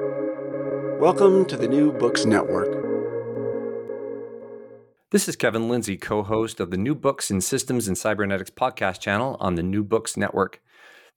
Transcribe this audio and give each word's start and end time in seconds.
Welcome 0.00 1.44
to 1.44 1.56
the 1.56 1.68
New 1.68 1.92
Books 1.92 2.24
Network. 2.24 2.66
This 5.12 5.28
is 5.28 5.36
Kevin 5.36 5.68
Lindsay, 5.68 5.96
co 5.96 6.24
host 6.24 6.58
of 6.58 6.72
the 6.72 6.76
New 6.76 6.96
Books 6.96 7.30
in 7.30 7.40
Systems 7.40 7.86
and 7.86 7.96
Cybernetics 7.96 8.50
podcast 8.50 8.98
channel 8.98 9.36
on 9.38 9.54
the 9.54 9.62
New 9.62 9.84
Books 9.84 10.16
Network. 10.16 10.60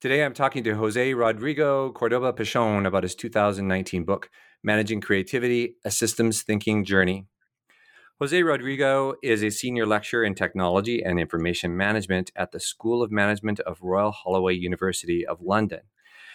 Today 0.00 0.24
I'm 0.24 0.32
talking 0.32 0.62
to 0.62 0.76
Jose 0.76 1.12
Rodrigo 1.12 1.90
Cordoba 1.90 2.32
Pachon 2.32 2.86
about 2.86 3.02
his 3.02 3.16
2019 3.16 4.04
book, 4.04 4.30
Managing 4.62 5.00
Creativity 5.00 5.74
A 5.84 5.90
Systems 5.90 6.42
Thinking 6.42 6.84
Journey. 6.84 7.26
Jose 8.20 8.40
Rodrigo 8.44 9.14
is 9.24 9.42
a 9.42 9.50
senior 9.50 9.86
lecturer 9.86 10.22
in 10.22 10.36
technology 10.36 11.02
and 11.02 11.18
information 11.18 11.76
management 11.76 12.30
at 12.36 12.52
the 12.52 12.60
School 12.60 13.02
of 13.02 13.10
Management 13.10 13.58
of 13.60 13.82
Royal 13.82 14.12
Holloway 14.12 14.54
University 14.54 15.26
of 15.26 15.40
London, 15.40 15.80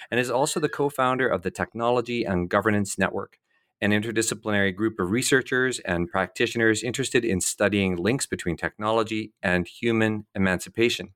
and 0.09 0.19
is 0.19 0.29
also 0.29 0.59
the 0.59 0.69
co 0.69 0.89
founder 0.89 1.27
of 1.27 1.41
the 1.41 1.51
Technology 1.51 2.23
and 2.23 2.49
Governance 2.49 2.97
Network, 2.97 3.39
an 3.81 3.91
interdisciplinary 3.91 4.75
group 4.75 4.99
of 4.99 5.11
researchers 5.11 5.79
and 5.79 6.09
practitioners 6.09 6.83
interested 6.83 7.25
in 7.25 7.41
studying 7.41 7.95
links 7.95 8.25
between 8.25 8.57
technology 8.57 9.33
and 9.41 9.67
human 9.67 10.25
emancipation. 10.35 11.13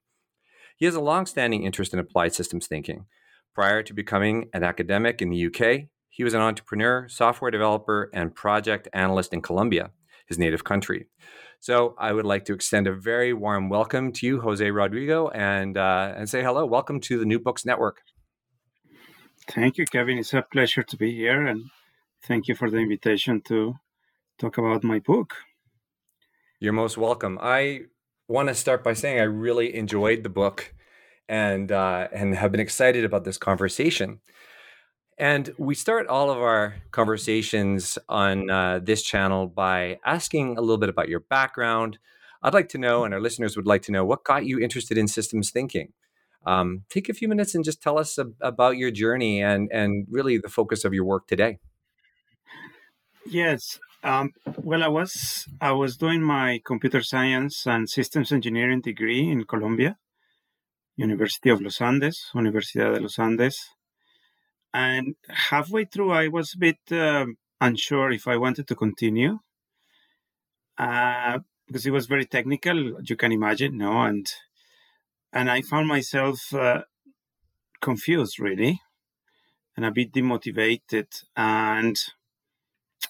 He 0.77 0.85
has 0.85 0.95
a 0.95 1.01
long-standing 1.01 1.63
interest 1.63 1.93
in 1.93 1.99
applied 1.99 2.33
systems 2.33 2.67
thinking. 2.67 3.05
Prior 3.55 3.81
to 3.81 3.93
becoming 3.93 4.49
an 4.53 4.63
academic 4.63 5.21
in 5.21 5.29
the 5.29 5.47
UK, 5.47 5.87
he 6.09 6.23
was 6.23 6.33
an 6.33 6.41
entrepreneur, 6.41 7.07
software 7.07 7.51
developer, 7.51 8.09
and 8.13 8.33
project 8.35 8.87
analyst 8.93 9.33
in 9.33 9.41
Colombia, 9.41 9.91
his 10.27 10.37
native 10.37 10.63
country. 10.63 11.07
So 11.59 11.95
I 11.97 12.13
would 12.13 12.25
like 12.25 12.45
to 12.45 12.53
extend 12.53 12.85
a 12.85 12.93
very 12.93 13.33
warm 13.33 13.69
welcome 13.69 14.11
to 14.13 14.27
you, 14.27 14.41
Jose 14.41 14.69
Rodrigo, 14.69 15.29
and 15.29 15.75
uh, 15.77 16.13
and 16.15 16.29
say 16.29 16.43
hello. 16.43 16.65
Welcome 16.65 16.99
to 17.01 17.17
the 17.17 17.25
New 17.25 17.39
Books 17.39 17.65
Network. 17.65 18.01
Thank 19.49 19.77
you, 19.77 19.85
Kevin. 19.85 20.17
It's 20.17 20.33
a 20.33 20.41
pleasure 20.41 20.83
to 20.83 20.97
be 20.97 21.15
here, 21.15 21.45
and 21.45 21.69
thank 22.23 22.47
you 22.47 22.55
for 22.55 22.69
the 22.69 22.77
invitation 22.77 23.41
to 23.47 23.75
talk 24.37 24.57
about 24.57 24.83
my 24.83 24.99
book. 24.99 25.35
You're 26.59 26.73
most 26.73 26.97
welcome. 26.97 27.39
I 27.41 27.81
want 28.27 28.49
to 28.49 28.55
start 28.55 28.83
by 28.83 28.93
saying 28.93 29.19
I 29.19 29.23
really 29.23 29.73
enjoyed 29.75 30.23
the 30.23 30.29
book 30.29 30.73
and 31.29 31.71
uh, 31.71 32.09
and 32.11 32.35
have 32.35 32.51
been 32.51 32.59
excited 32.59 33.05
about 33.05 33.23
this 33.23 33.37
conversation. 33.37 34.19
And 35.17 35.53
we 35.57 35.75
start 35.75 36.07
all 36.07 36.29
of 36.29 36.37
our 36.37 36.75
conversations 36.91 37.97
on 38.07 38.49
uh, 38.49 38.79
this 38.83 39.01
channel 39.01 39.47
by 39.47 39.99
asking 40.05 40.57
a 40.57 40.61
little 40.61 40.77
bit 40.77 40.89
about 40.89 41.09
your 41.09 41.21
background. 41.21 41.99
I'd 42.43 42.53
like 42.53 42.69
to 42.69 42.77
know, 42.77 43.03
and 43.03 43.13
our 43.13 43.21
listeners 43.21 43.55
would 43.55 43.65
like 43.65 43.81
to 43.83 43.91
know, 43.91 44.05
what 44.05 44.23
got 44.23 44.45
you 44.45 44.59
interested 44.59 44.97
in 44.97 45.07
systems 45.07 45.49
thinking. 45.49 45.93
Um, 46.47 46.83
take 46.89 47.09
a 47.09 47.13
few 47.13 47.27
minutes 47.27 47.53
and 47.55 47.65
just 47.65 47.81
tell 47.81 47.97
us 47.99 48.17
about 48.41 48.77
your 48.77 48.91
journey 48.91 49.43
and 49.43 49.69
and 49.71 50.07
really 50.09 50.37
the 50.37 50.49
focus 50.49 50.85
of 50.85 50.93
your 50.93 51.05
work 51.05 51.27
today. 51.27 51.59
Yes. 53.29 53.79
Um, 54.03 54.31
well, 54.69 54.83
I 54.83 54.87
was 54.87 55.47
I 55.59 55.73
was 55.73 55.97
doing 55.97 56.21
my 56.23 56.61
computer 56.65 57.01
science 57.03 57.67
and 57.67 57.89
systems 57.89 58.31
engineering 58.31 58.81
degree 58.81 59.29
in 59.29 59.43
Colombia, 59.43 59.97
University 60.95 61.49
of 61.49 61.61
Los 61.61 61.81
Andes, 61.81 62.29
Universidad 62.33 62.93
de 62.93 63.01
los 63.01 63.19
Andes, 63.19 63.57
and 64.73 65.15
halfway 65.49 65.85
through, 65.85 66.11
I 66.11 66.27
was 66.27 66.53
a 66.53 66.59
bit 66.59 66.79
uh, 66.91 67.25
unsure 67.59 68.11
if 68.11 68.27
I 68.27 68.37
wanted 68.37 68.67
to 68.67 68.75
continue 68.75 69.39
uh, 70.77 71.39
because 71.65 71.85
it 71.85 71.91
was 71.91 72.05
very 72.05 72.25
technical, 72.25 73.01
you 73.01 73.15
can 73.15 73.31
imagine, 73.31 73.77
no, 73.77 74.01
and 74.01 74.31
and 75.31 75.49
I 75.49 75.61
found 75.61 75.87
myself 75.87 76.53
uh, 76.53 76.81
confused 77.81 78.39
really, 78.39 78.81
and 79.75 79.85
a 79.85 79.91
bit 79.91 80.11
demotivated, 80.13 81.07
and 81.35 81.95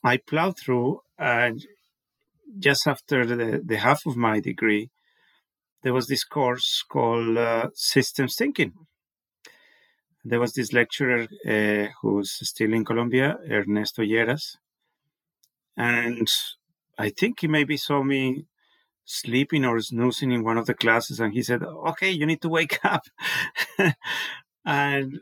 I 0.04 0.18
plowed 0.18 0.58
through, 0.58 1.02
and 1.18 1.66
just 2.60 2.88
after 2.88 3.26
the, 3.26 3.62
the 3.64 3.78
half 3.78 4.06
of 4.06 4.16
my 4.16 4.40
degree, 4.40 4.90
there 5.84 5.94
was 5.94 6.08
this 6.08 6.23
course 6.23 6.83
called 6.89 7.38
uh, 7.38 7.70
Systems 7.73 8.36
Thinking. 8.36 8.73
There 10.26 10.39
was 10.39 10.54
this 10.54 10.73
lecturer 10.73 11.28
uh, 11.48 11.92
who's 12.02 12.32
still 12.49 12.73
in 12.73 12.84
Colombia, 12.84 13.38
Ernesto 13.49 14.02
Lleras, 14.02 14.58
and 15.78 16.28
I 16.98 17.10
think 17.10 17.39
he 17.39 17.48
maybe 17.48 17.78
saw 17.78 18.04
me 18.04 18.45
sleeping 19.08 19.66
or 19.66 19.80
snoozing 19.80 20.32
in 20.32 20.44
one 20.44 20.58
of 20.58 20.68
the 20.68 20.76
classes, 20.76 21.20
and 21.20 21.34
he 21.34 21.42
said, 21.42 21.64
"Okay, 21.64 22.12
you 22.12 22.26
need 22.28 22.42
to 22.42 22.50
wake 22.50 22.80
up," 22.84 23.06
and 24.66 25.20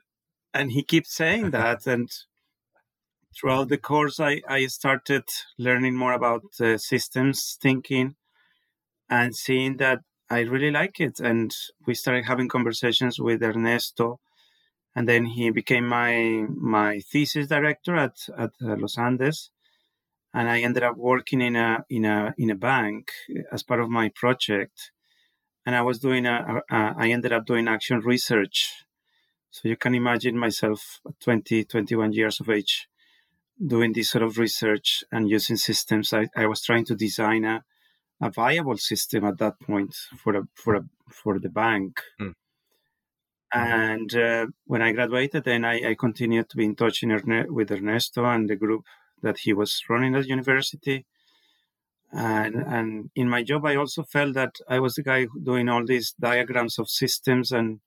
and 0.54 0.72
he 0.72 0.84
keeps 0.84 1.16
saying 1.16 1.52
that, 1.58 1.88
and 1.88 2.10
throughout 3.36 3.70
the 3.70 3.78
course, 3.78 4.20
I, 4.20 4.42
I 4.48 4.66
started 4.68 5.24
learning 5.58 5.96
more 5.96 6.14
about 6.14 6.44
uh, 6.60 6.78
systems 6.78 7.58
thinking 7.62 8.16
and 9.10 9.36
seeing 9.36 9.78
that 9.78 10.00
I 10.30 10.42
really 10.42 10.72
like 10.72 11.00
it. 11.00 11.20
And 11.20 11.52
we 11.86 11.94
started 11.94 12.26
having 12.26 12.48
conversations 12.48 13.20
with 13.20 13.44
Ernesto, 13.44 14.20
and 14.96 15.08
then 15.08 15.26
he 15.26 15.52
became 15.52 15.88
my 15.88 16.46
my 16.50 17.00
thesis 17.00 17.48
director 17.48 17.96
at 17.96 18.18
at 18.38 18.52
uh, 18.64 18.76
Los 18.78 18.98
Andes, 18.98 19.52
and 20.36 20.50
I 20.50 20.62
ended 20.62 20.84
up 20.84 20.98
working 20.98 21.42
in 21.42 21.56
a 21.56 21.84
in 21.90 22.06
a 22.06 22.34
in 22.38 22.50
a 22.52 22.56
bank 22.56 23.12
as 23.52 23.64
part 23.64 23.80
of 23.80 23.90
my 23.90 24.10
project. 24.10 24.92
And 25.66 25.76
I 25.76 25.82
was 25.82 25.98
doing 26.00 26.26
a, 26.28 26.62
a, 26.70 26.76
a 26.76 26.96
I 26.98 27.08
ended 27.10 27.34
up 27.34 27.46
doing 27.46 27.68
action 27.68 28.00
research. 28.00 28.72
So 29.50 29.70
you 29.70 29.78
can 29.78 29.96
imagine 29.96 30.38
myself 30.38 31.00
20, 31.22 31.64
21 31.64 32.12
years 32.12 32.42
of 32.42 32.50
age 32.50 32.90
doing 33.64 33.94
this 33.94 34.10
sort 34.10 34.24
of 34.24 34.38
research 34.38 35.04
and 35.12 35.30
using 35.30 35.58
systems, 35.58 36.14
I, 36.14 36.28
I 36.36 36.46
was 36.48 36.62
trying 36.62 36.86
to 36.86 36.96
design 36.96 37.46
a, 37.46 37.64
a 38.22 38.30
viable 38.30 38.78
system 38.78 39.26
at 39.26 39.38
that 39.40 39.60
point 39.60 39.96
for 40.18 40.36
a, 40.36 40.44
for 40.54 40.76
a, 40.76 40.86
for 41.10 41.40
the 41.40 41.50
bank. 41.50 42.02
Mm. 42.20 42.34
And 43.54 44.16
uh, 44.16 44.48
when 44.66 44.82
I 44.82 44.92
graduated, 44.92 45.46
then 45.46 45.64
I, 45.64 45.92
I, 45.92 45.96
continued 45.96 46.50
to 46.50 46.58
be 46.58 46.66
in 46.66 46.76
touch 46.76 47.04
in 47.04 47.12
Erne- 47.12 47.48
with 47.50 47.72
Ernesto 47.72 48.26
and 48.26 48.50
the 48.50 48.58
group 48.58 48.84
that 49.26 49.40
he 49.40 49.54
was 49.54 49.84
running 49.90 50.16
at 50.16 50.28
university. 50.28 51.06
And, 52.14 52.56
and 52.56 53.10
in 53.16 53.28
my 53.28 53.44
job, 53.44 53.66
I 53.66 53.76
also 53.76 54.04
felt 54.04 54.36
that 54.36 54.56
I 54.70 54.80
was 54.80 54.96
the 54.96 55.04
guy 55.04 55.28
doing 55.44 55.68
all 55.68 55.86
these 55.86 56.16
diagrams 56.20 56.80
of 56.80 56.90
systems, 56.90 57.52
and 57.52 57.82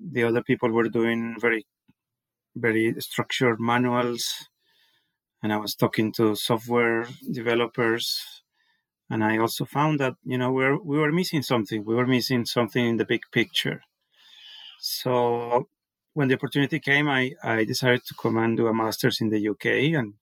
the 0.00 0.24
other 0.24 0.42
people 0.42 0.70
were 0.70 0.88
doing 0.88 1.36
very, 1.38 1.64
very 2.56 2.94
structured 2.98 3.60
manuals 3.60 4.48
and 5.42 5.52
I 5.52 5.58
was 5.58 5.74
talking 5.74 6.12
to 6.14 6.34
software 6.34 7.06
developers, 7.30 8.42
and 9.10 9.22
I 9.22 9.38
also 9.38 9.64
found 9.64 10.00
that 10.00 10.14
you 10.24 10.38
know 10.38 10.50
we 10.50 10.64
were 10.64 10.82
we 10.82 10.98
were 10.98 11.12
missing 11.12 11.42
something. 11.42 11.84
We 11.84 11.94
were 11.94 12.06
missing 12.06 12.44
something 12.46 12.84
in 12.84 12.96
the 12.96 13.04
big 13.04 13.22
picture. 13.30 13.82
So 14.80 15.68
when 16.14 16.28
the 16.28 16.34
opportunity 16.34 16.80
came, 16.80 17.08
I 17.08 17.32
I 17.42 17.64
decided 17.64 18.04
to 18.06 18.14
come 18.20 18.36
and 18.38 18.56
do 18.56 18.66
a 18.66 18.74
master's 18.74 19.20
in 19.20 19.28
the 19.30 19.48
UK, 19.48 19.66
and 19.98 20.14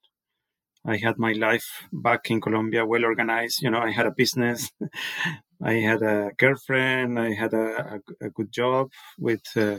I 0.87 0.97
had 0.97 1.19
my 1.19 1.33
life 1.33 1.87
back 1.93 2.31
in 2.31 2.41
Colombia 2.41 2.85
well 2.85 3.05
organized. 3.05 3.63
You 3.63 3.71
know, 3.71 3.81
I 3.81 3.91
had 3.91 4.07
a 4.07 4.11
business, 4.11 4.71
I 5.63 5.75
had 5.75 6.03
a 6.03 6.31
girlfriend, 6.37 7.19
I 7.19 7.33
had 7.33 7.55
a, 7.55 8.01
a, 8.21 8.27
a 8.27 8.31
good 8.31 8.53
job 8.53 8.91
with 9.19 9.45
uh, 9.57 9.79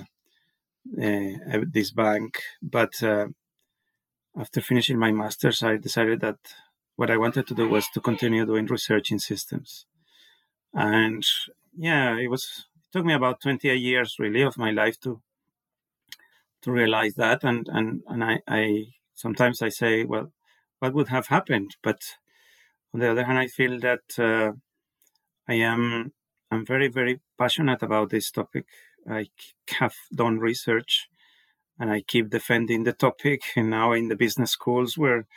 uh, 1.01 1.59
this 1.71 1.91
bank, 1.91 2.41
but 2.61 3.01
uh, 3.03 3.27
after 4.37 4.61
finishing 4.61 4.99
my 4.99 5.11
master's, 5.11 5.63
I 5.63 5.77
decided 5.77 6.21
that 6.21 6.37
what 6.95 7.11
I 7.11 7.17
wanted 7.17 7.47
to 7.47 7.55
do 7.55 7.69
was 7.69 7.87
to 7.93 8.01
continue 8.01 8.45
doing 8.45 8.65
research 8.65 9.11
in 9.11 9.19
systems. 9.19 9.85
And 10.73 11.23
yeah, 11.77 12.17
it 12.17 12.27
was 12.29 12.65
it 12.77 12.97
took 12.97 13.05
me 13.05 13.13
about 13.13 13.41
28 13.41 13.75
years 13.75 14.15
really 14.19 14.41
of 14.41 14.57
my 14.57 14.71
life 14.71 14.99
to 15.01 15.21
to 16.61 16.71
realize 16.71 17.13
that 17.15 17.43
and 17.43 17.67
and 17.71 18.01
and 18.07 18.23
I, 18.23 18.39
I 18.47 18.85
sometimes 19.13 19.61
I 19.61 19.69
say, 19.69 20.03
well, 20.03 20.31
what 20.79 20.93
would 20.93 21.09
have 21.09 21.27
happened? 21.27 21.75
But 21.83 22.01
on 22.93 22.99
the 22.99 23.11
other 23.11 23.25
hand, 23.25 23.39
I 23.39 23.47
feel 23.47 23.79
that 23.79 24.19
uh, 24.19 24.53
I 25.47 25.55
am 25.55 26.13
I'm 26.51 26.65
very 26.65 26.87
very 26.87 27.19
passionate 27.37 27.83
about 27.83 28.09
this 28.09 28.31
topic. 28.31 28.65
I 29.09 29.27
have 29.79 29.95
done 30.13 30.39
research 30.39 31.07
and 31.79 31.91
I 31.91 32.01
keep 32.01 32.29
defending 32.29 32.83
the 32.83 32.93
topic. 32.93 33.41
And 33.55 33.69
now 33.69 33.91
in 33.91 34.07
the 34.07 34.15
business 34.15 34.51
schools, 34.51 34.97
where 34.97 35.27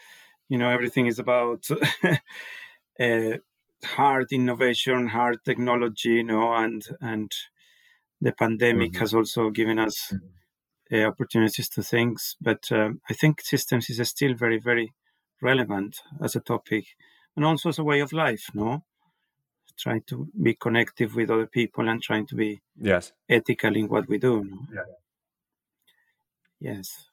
you 0.48 0.58
know 0.58 0.70
everything 0.70 1.06
is 1.06 1.18
about 1.18 1.66
uh, 3.00 3.38
hard 3.84 4.32
innovation, 4.32 5.08
hard 5.08 5.38
technology, 5.44 6.10
you 6.10 6.24
know, 6.24 6.52
and 6.54 6.82
and 7.00 7.32
the 8.20 8.32
pandemic 8.32 8.92
mm-hmm. 8.92 9.00
has 9.00 9.14
also 9.14 9.50
given 9.50 9.78
us 9.78 10.14
uh, 10.92 11.02
opportunities 11.02 11.68
to 11.70 11.82
things. 11.82 12.36
But 12.40 12.70
um, 12.72 13.00
I 13.08 13.14
think 13.14 13.40
systems 13.40 13.90
is 13.90 14.06
still 14.08 14.34
very 14.34 14.58
very 14.58 14.92
relevant 15.40 16.00
as 16.20 16.36
a 16.36 16.40
topic, 16.40 16.84
and 17.36 17.44
also 17.44 17.68
as 17.68 17.78
a 17.78 17.84
way 17.84 18.00
of 18.00 18.12
life. 18.12 18.50
No, 18.54 18.84
trying 19.78 20.02
to 20.08 20.28
be 20.40 20.54
connective 20.54 21.14
with 21.14 21.30
other 21.30 21.46
people 21.46 21.88
and 21.88 22.02
trying 22.02 22.26
to 22.26 22.34
be 22.34 22.60
yes 22.80 23.12
ethical 23.28 23.76
in 23.76 23.88
what 23.88 24.08
we 24.08 24.18
do. 24.18 24.44
No? 24.44 24.58
Yeah. 24.74 24.82
Yes. 26.60 27.08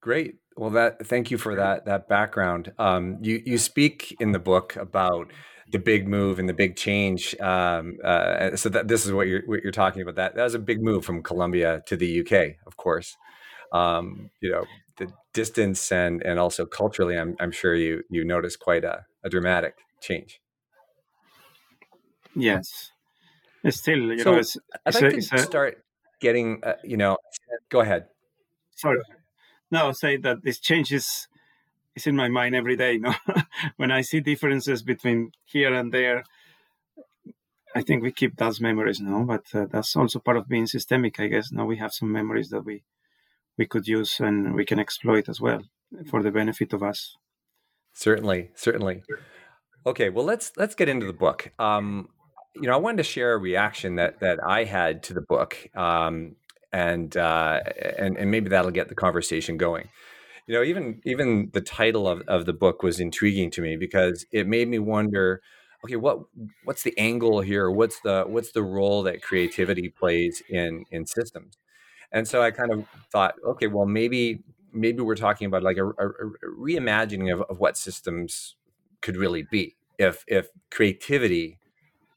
Great. 0.00 0.36
Well, 0.56 0.70
that 0.70 1.06
thank 1.06 1.30
you 1.30 1.38
for 1.38 1.54
that 1.56 1.86
that 1.86 2.08
background. 2.08 2.72
Um, 2.78 3.18
you 3.22 3.42
you 3.44 3.58
speak 3.58 4.16
in 4.20 4.32
the 4.32 4.38
book 4.38 4.76
about 4.76 5.30
the 5.70 5.78
big 5.78 6.06
move 6.06 6.38
and 6.38 6.48
the 6.48 6.54
big 6.54 6.76
change. 6.76 7.34
Um, 7.40 7.96
uh, 8.04 8.56
so 8.56 8.68
that 8.68 8.88
this 8.88 9.06
is 9.06 9.12
what 9.12 9.28
you're 9.28 9.42
what 9.46 9.62
you're 9.62 9.72
talking 9.72 10.02
about. 10.02 10.16
That 10.16 10.34
that 10.34 10.44
was 10.44 10.54
a 10.54 10.58
big 10.58 10.82
move 10.82 11.04
from 11.04 11.22
Colombia 11.22 11.82
to 11.86 11.96
the 11.96 12.20
UK, 12.20 12.56
of 12.66 12.76
course. 12.76 13.16
Um, 13.72 14.30
you 14.40 14.52
know 14.52 14.64
the 14.96 15.12
distance 15.32 15.90
and 15.92 16.22
and 16.22 16.38
also 16.38 16.66
culturally, 16.66 17.16
I'm 17.16 17.36
I'm 17.40 17.52
sure 17.52 17.74
you 17.74 18.02
you 18.10 18.24
notice 18.24 18.56
quite 18.56 18.84
a, 18.84 19.04
a 19.24 19.28
dramatic 19.28 19.78
change. 20.00 20.40
Yes, 22.34 22.92
it's 23.62 23.78
still 23.78 23.98
you 23.98 24.20
so 24.20 24.32
know. 24.32 24.38
It's, 24.38 24.56
I'd 24.86 24.94
like 24.94 25.10
to 25.10 25.16
it's 25.16 25.32
a, 25.32 25.38
start 25.38 25.84
getting 26.20 26.62
uh, 26.64 26.74
you 26.84 26.96
know. 26.96 27.16
Go 27.68 27.80
ahead. 27.80 28.06
sorry. 28.76 29.00
No, 29.70 29.86
I'll 29.86 29.94
say 29.94 30.18
that 30.18 30.42
this 30.42 30.58
change 30.58 30.92
is 30.92 31.28
is 31.94 32.06
in 32.06 32.16
my 32.16 32.28
mind 32.28 32.54
every 32.54 32.76
day. 32.76 32.98
No, 33.02 33.14
when 33.76 33.90
I 33.90 34.02
see 34.02 34.20
differences 34.20 34.82
between 34.82 35.32
here 35.44 35.72
and 35.74 35.92
there, 35.92 36.24
I 37.74 37.82
think 37.82 38.02
we 38.02 38.12
keep 38.12 38.36
those 38.36 38.60
memories. 38.60 39.00
No, 39.00 39.24
but 39.24 39.44
uh, 39.54 39.66
that's 39.70 39.96
also 39.96 40.18
part 40.18 40.36
of 40.36 40.48
being 40.48 40.66
systemic, 40.66 41.18
I 41.20 41.28
guess. 41.28 41.52
Now 41.52 41.64
we 41.64 41.76
have 41.78 41.92
some 41.92 42.12
memories 42.12 42.50
that 42.50 42.64
we 42.64 42.82
we 43.58 43.66
could 43.66 43.86
use 43.86 44.20
and 44.20 44.54
we 44.54 44.64
can 44.64 44.78
exploit 44.78 45.28
as 45.28 45.40
well 45.40 45.62
for 46.08 46.22
the 46.22 46.30
benefit 46.30 46.72
of 46.72 46.82
us. 46.82 47.16
Certainly, 47.92 48.50
certainly. 48.54 49.02
Okay, 49.84 50.08
well 50.08 50.24
let's 50.24 50.52
let's 50.56 50.74
get 50.74 50.88
into 50.88 51.06
the 51.06 51.12
book. 51.12 51.52
Um, 51.58 52.08
you 52.54 52.62
know, 52.62 52.74
I 52.74 52.76
wanted 52.76 52.98
to 52.98 53.02
share 53.02 53.34
a 53.34 53.38
reaction 53.38 53.96
that 53.96 54.20
that 54.20 54.38
I 54.44 54.64
had 54.64 55.02
to 55.04 55.14
the 55.14 55.20
book, 55.20 55.56
um, 55.74 56.36
and 56.72 57.16
uh, 57.16 57.60
and 57.98 58.16
and 58.16 58.30
maybe 58.30 58.48
that'll 58.48 58.70
get 58.70 58.88
the 58.88 58.94
conversation 58.94 59.56
going. 59.56 59.88
You 60.46 60.54
know, 60.54 60.62
even 60.62 61.00
even 61.04 61.50
the 61.52 61.60
title 61.60 62.08
of, 62.08 62.22
of 62.22 62.46
the 62.46 62.52
book 62.52 62.82
was 62.82 63.00
intriguing 63.00 63.50
to 63.52 63.62
me 63.62 63.76
because 63.76 64.26
it 64.32 64.46
made 64.46 64.68
me 64.68 64.78
wonder, 64.78 65.40
okay, 65.84 65.96
what 65.96 66.20
what's 66.64 66.82
the 66.82 66.96
angle 66.98 67.40
here? 67.40 67.70
What's 67.70 68.00
the 68.00 68.24
what's 68.26 68.52
the 68.52 68.62
role 68.62 69.02
that 69.04 69.22
creativity 69.22 69.88
plays 69.88 70.42
in 70.48 70.84
in 70.90 71.06
systems? 71.06 71.56
And 72.12 72.28
so 72.28 72.42
I 72.42 72.50
kind 72.50 72.72
of 72.72 72.86
thought, 73.10 73.34
okay, 73.44 73.66
well 73.66 73.86
maybe 73.86 74.42
maybe 74.72 75.02
we're 75.02 75.16
talking 75.16 75.46
about 75.46 75.62
like 75.62 75.76
a, 75.76 75.86
a, 75.86 76.08
a 76.08 76.50
reimagining 76.58 77.32
of, 77.32 77.42
of 77.42 77.58
what 77.58 77.76
systems 77.76 78.56
could 79.00 79.16
really 79.16 79.42
be 79.50 79.76
if 79.98 80.24
if 80.26 80.48
creativity 80.70 81.58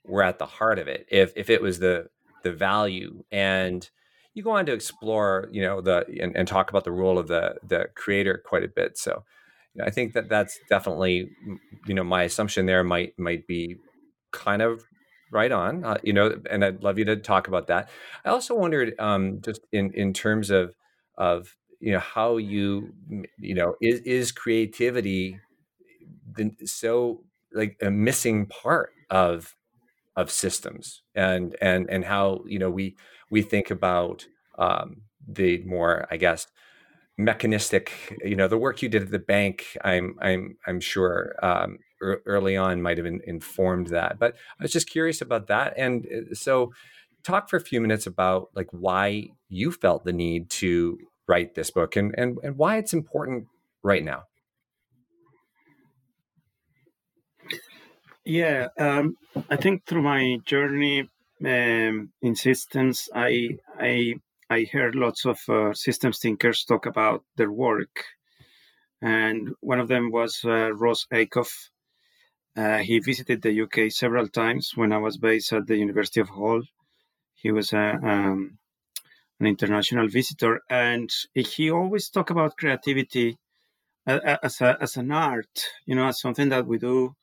were 0.06 0.24
at 0.24 0.40
the 0.40 0.46
heart 0.46 0.80
of 0.80 0.88
it 0.88 1.06
if 1.10 1.34
if 1.36 1.50
it 1.50 1.62
was 1.62 1.80
the 1.80 2.08
the 2.44 2.52
value. 2.52 3.24
And 3.32 3.90
you 4.34 4.44
go 4.44 4.52
on 4.52 4.66
to 4.68 4.74
explore 4.74 5.50
you 5.52 5.62
know 5.62 5.82
the 5.82 6.06
and, 6.22 6.36
and 6.36 6.48
talk 6.48 6.70
about 6.70 6.84
the 6.84 6.92
role 6.92 7.18
of 7.18 7.28
the 7.28 7.56
the 7.68 7.88
creator 7.96 8.42
quite 8.46 8.64
a 8.64 8.68
bit. 8.68 8.98
So 8.98 9.24
you 9.74 9.82
know, 9.82 9.88
i 9.88 9.90
think 9.92 10.14
that 10.14 10.30
that's 10.30 10.60
definitely 10.70 11.30
you 11.86 11.94
know 11.94 12.04
my 12.04 12.24
assumption 12.24 12.66
there 12.66 12.84
might 12.84 13.18
might 13.20 13.46
be 13.48 13.78
kind 14.32 14.62
of 14.62 14.84
right 15.36 15.52
on 15.52 15.84
uh, 15.86 15.98
you 16.04 16.14
know 16.14 16.36
and 16.50 16.66
i'd 16.66 16.84
love 16.84 17.00
you 17.00 17.06
to 17.06 17.18
talk 17.18 17.48
about 17.50 17.68
that. 17.68 17.90
I 18.26 18.30
also 18.30 18.56
wondered 18.56 18.96
um 19.00 19.42
just 19.44 19.62
in 19.74 19.92
in 19.94 20.14
terms 20.14 20.50
of 20.50 20.76
of 21.18 21.56
you 21.82 21.92
know 21.94 22.00
how 22.00 22.38
you 22.38 22.94
you 23.40 23.56
know 23.56 23.76
is 23.82 24.00
is 24.02 24.32
creativity 24.32 25.40
the, 26.36 26.52
so 26.66 27.24
like 27.54 27.78
a 27.82 27.92
missing 27.92 28.46
part 28.48 28.92
of 29.10 29.56
of 30.16 30.32
systems? 30.32 31.04
And 31.16 31.56
and 31.62 31.90
and 31.90 32.06
how 32.06 32.44
you 32.48 32.60
know 32.60 32.70
we 32.72 32.98
we 33.30 33.42
think 33.42 33.72
about 33.72 34.28
um, 34.58 35.04
the 35.28 35.64
more 35.66 36.08
I 36.12 36.18
guess 36.18 36.48
mechanistic 37.18 38.18
you 38.26 38.36
know 38.36 38.48
the 38.48 38.58
work 38.58 38.82
you 38.82 38.90
did 38.90 39.04
at 39.04 39.12
the 39.12 39.20
bank 39.20 39.78
I'm 39.84 40.16
I'm 40.22 40.58
I'm 40.68 40.80
sure 40.82 41.36
um, 41.44 41.80
early 42.02 42.58
on 42.58 42.82
might 42.82 42.98
have 42.98 43.06
informed 43.06 43.88
that 43.88 44.20
but 44.20 44.36
I 44.60 44.64
was 44.64 44.72
just 44.72 44.90
curious 44.90 45.22
about 45.22 45.48
that 45.48 45.74
and 45.78 46.06
uh, 46.06 46.34
so 46.36 46.72
talk 47.24 47.50
for 47.50 47.58
a 47.58 47.62
few 47.62 47.82
minutes 47.82 48.06
about 48.06 48.50
like 48.56 48.68
why 48.72 49.30
you 49.50 49.72
felt 49.72 50.06
the 50.06 50.14
need 50.14 50.50
to 50.50 50.98
write 51.28 51.56
this 51.56 51.72
book 51.72 51.96
and 51.96 52.14
and, 52.18 52.38
and 52.44 52.58
why 52.58 52.78
it's 52.78 52.94
important 52.94 53.48
right 53.84 54.04
now 54.04 54.24
Yeah, 58.26 58.70
um, 58.80 59.18
I 59.52 59.56
think 59.56 59.86
through 59.86 60.02
my 60.02 60.38
journey 60.46 61.10
um, 61.46 62.12
in 62.22 62.36
I 63.14 63.50
I 63.80 64.16
I 64.50 64.66
heard 64.72 64.96
lots 64.96 65.26
of 65.26 65.38
uh, 65.48 65.74
systems 65.74 66.20
thinkers 66.20 66.64
talk 66.64 66.88
about 66.88 67.24
their 67.36 67.52
work, 67.52 68.04
and 69.02 69.54
one 69.60 69.80
of 69.80 69.88
them 69.88 70.12
was 70.12 70.42
uh, 70.44 70.72
Ross 70.74 71.06
Ackoff. 71.14 71.52
Uh, 72.56 72.78
he 72.78 73.00
visited 73.00 73.42
the 73.42 73.62
UK 73.62 73.92
several 73.92 74.28
times 74.28 74.72
when 74.76 74.94
I 74.94 74.98
was 74.98 75.18
based 75.18 75.52
at 75.52 75.68
the 75.68 75.76
University 75.76 76.22
of 76.22 76.30
Hull. 76.30 76.62
He 77.34 77.52
was 77.52 77.74
a, 77.74 78.00
um, 78.02 78.58
an 79.40 79.46
international 79.46 80.08
visitor, 80.08 80.62
and 80.70 81.10
he 81.34 81.70
always 81.70 82.10
talked 82.10 82.32
about 82.32 82.58
creativity 82.58 83.38
as, 84.08 84.62
a, 84.62 84.78
as 84.82 84.98
an 84.98 85.12
art, 85.12 85.66
you 85.86 85.96
know, 85.96 86.08
as 86.08 86.20
something 86.20 86.50
that 86.50 86.66
we 86.66 86.78
do 86.78 87.16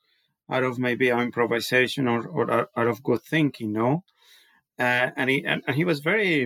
out 0.49 0.63
of 0.63 0.77
maybe 0.77 1.11
our 1.11 1.23
improvisation 1.23 2.07
or, 2.07 2.27
or 2.27 2.69
out 2.75 2.87
of 2.87 3.03
good 3.03 3.21
thinking, 3.21 3.71
no? 3.73 4.03
Uh, 4.77 5.09
and 5.15 5.29
he 5.29 5.45
and, 5.45 5.63
and, 5.67 5.75
he 5.75 5.85
was 5.85 5.99
very, 5.99 6.45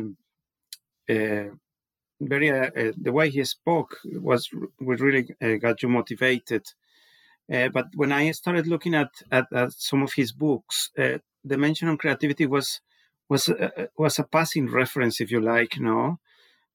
uh, 1.09 1.45
very 2.19 2.51
uh, 2.51 2.69
uh 2.75 2.91
the 2.97 3.11
way 3.11 3.29
he 3.29 3.43
spoke 3.45 3.97
was 4.05 4.49
really 4.79 5.27
uh, 5.41 5.55
got 5.55 5.81
you 5.81 5.89
motivated. 5.89 6.65
Uh, 7.51 7.69
but 7.69 7.87
when 7.95 8.11
I 8.11 8.31
started 8.31 8.67
looking 8.67 8.93
at 8.95 9.11
at, 9.31 9.47
at 9.53 9.73
some 9.73 10.03
of 10.03 10.13
his 10.13 10.31
books, 10.31 10.91
the 10.95 11.57
mention 11.57 11.87
on 11.87 11.97
creativity 11.97 12.45
was 12.45 12.81
was 13.29 13.49
was 13.97 14.19
a 14.19 14.23
passing 14.23 14.69
reference, 14.69 15.21
if 15.21 15.31
you 15.31 15.41
like, 15.41 15.79
no. 15.79 16.19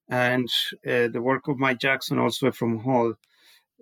And 0.09 0.49
the 0.85 1.21
work 1.23 1.49
of 1.49 1.59
Mike 1.59 1.79
Jackson, 1.79 2.19
also 2.19 2.53
from 2.53 2.81
Hull, 2.81 3.15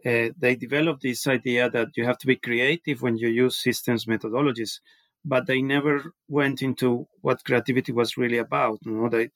uh, 0.04 0.28
they 0.38 0.54
developed 0.56 1.02
this 1.02 1.26
idea 1.26 1.68
that 1.70 1.88
you 1.96 2.04
have 2.04 2.18
to 2.18 2.26
be 2.26 2.36
creative 2.36 3.02
when 3.02 3.16
you 3.18 3.28
use 3.28 3.56
systems 3.56 4.06
methodologies, 4.06 4.80
but 5.24 5.46
they 5.46 5.60
never 5.60 6.14
went 6.28 6.62
into 6.62 7.06
what 7.20 7.44
creativity 7.44 7.92
was 7.92 8.16
really 8.16 8.38
about. 8.38 8.78
You 8.84 8.92
know, 8.92 9.08
they 9.08 9.30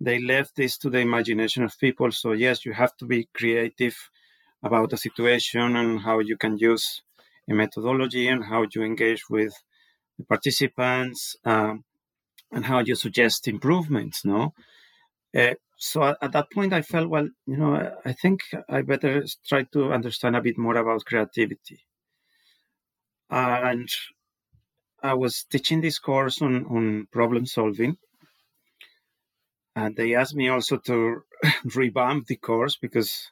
they 0.00 0.18
left 0.18 0.56
this 0.56 0.78
to 0.78 0.90
the 0.90 0.98
imagination 0.98 1.62
of 1.62 1.78
people. 1.78 2.10
So 2.10 2.32
yes, 2.32 2.64
you 2.64 2.72
have 2.72 2.96
to 2.96 3.04
be 3.06 3.28
creative 3.34 3.96
about 4.62 4.92
a 4.92 4.96
situation 4.96 5.76
and 5.76 6.00
how 6.00 6.18
you 6.18 6.36
can 6.36 6.58
use 6.58 7.02
a 7.48 7.54
methodology 7.54 8.28
and 8.28 8.44
how 8.44 8.66
you 8.74 8.82
engage 8.82 9.28
with 9.28 9.52
the 10.18 10.24
participants 10.24 11.36
um, 11.44 11.84
and 12.52 12.64
how 12.66 12.80
you 12.80 12.94
suggest 12.94 13.48
improvements. 13.48 14.24
No, 14.24 14.54
uh, 15.36 15.54
so 15.76 16.02
at, 16.04 16.18
at, 16.20 16.32
that 16.32 16.52
point, 16.52 16.72
I 16.72 16.82
felt, 16.82 17.08
well, 17.08 17.28
you 17.46 17.56
know, 17.56 17.96
I 18.04 18.12
think 18.12 18.42
I 18.68 18.82
better 18.82 19.24
try 19.46 19.62
to 19.72 19.92
understand 19.92 20.36
a 20.36 20.42
bit 20.42 20.58
more 20.58 20.76
about 20.76 21.04
creativity. 21.04 21.86
And 23.30 23.88
I 25.02 25.14
was 25.14 25.44
teaching 25.44 25.80
this 25.80 25.98
course 25.98 26.42
on, 26.42 26.66
on 26.66 27.08
problem 27.10 27.46
solving. 27.46 27.96
And 29.74 29.96
they 29.96 30.14
asked 30.14 30.34
me 30.34 30.48
also 30.48 30.76
to 30.78 31.22
revamp 31.74 32.26
the 32.26 32.36
course 32.36 32.76
because 32.76 33.30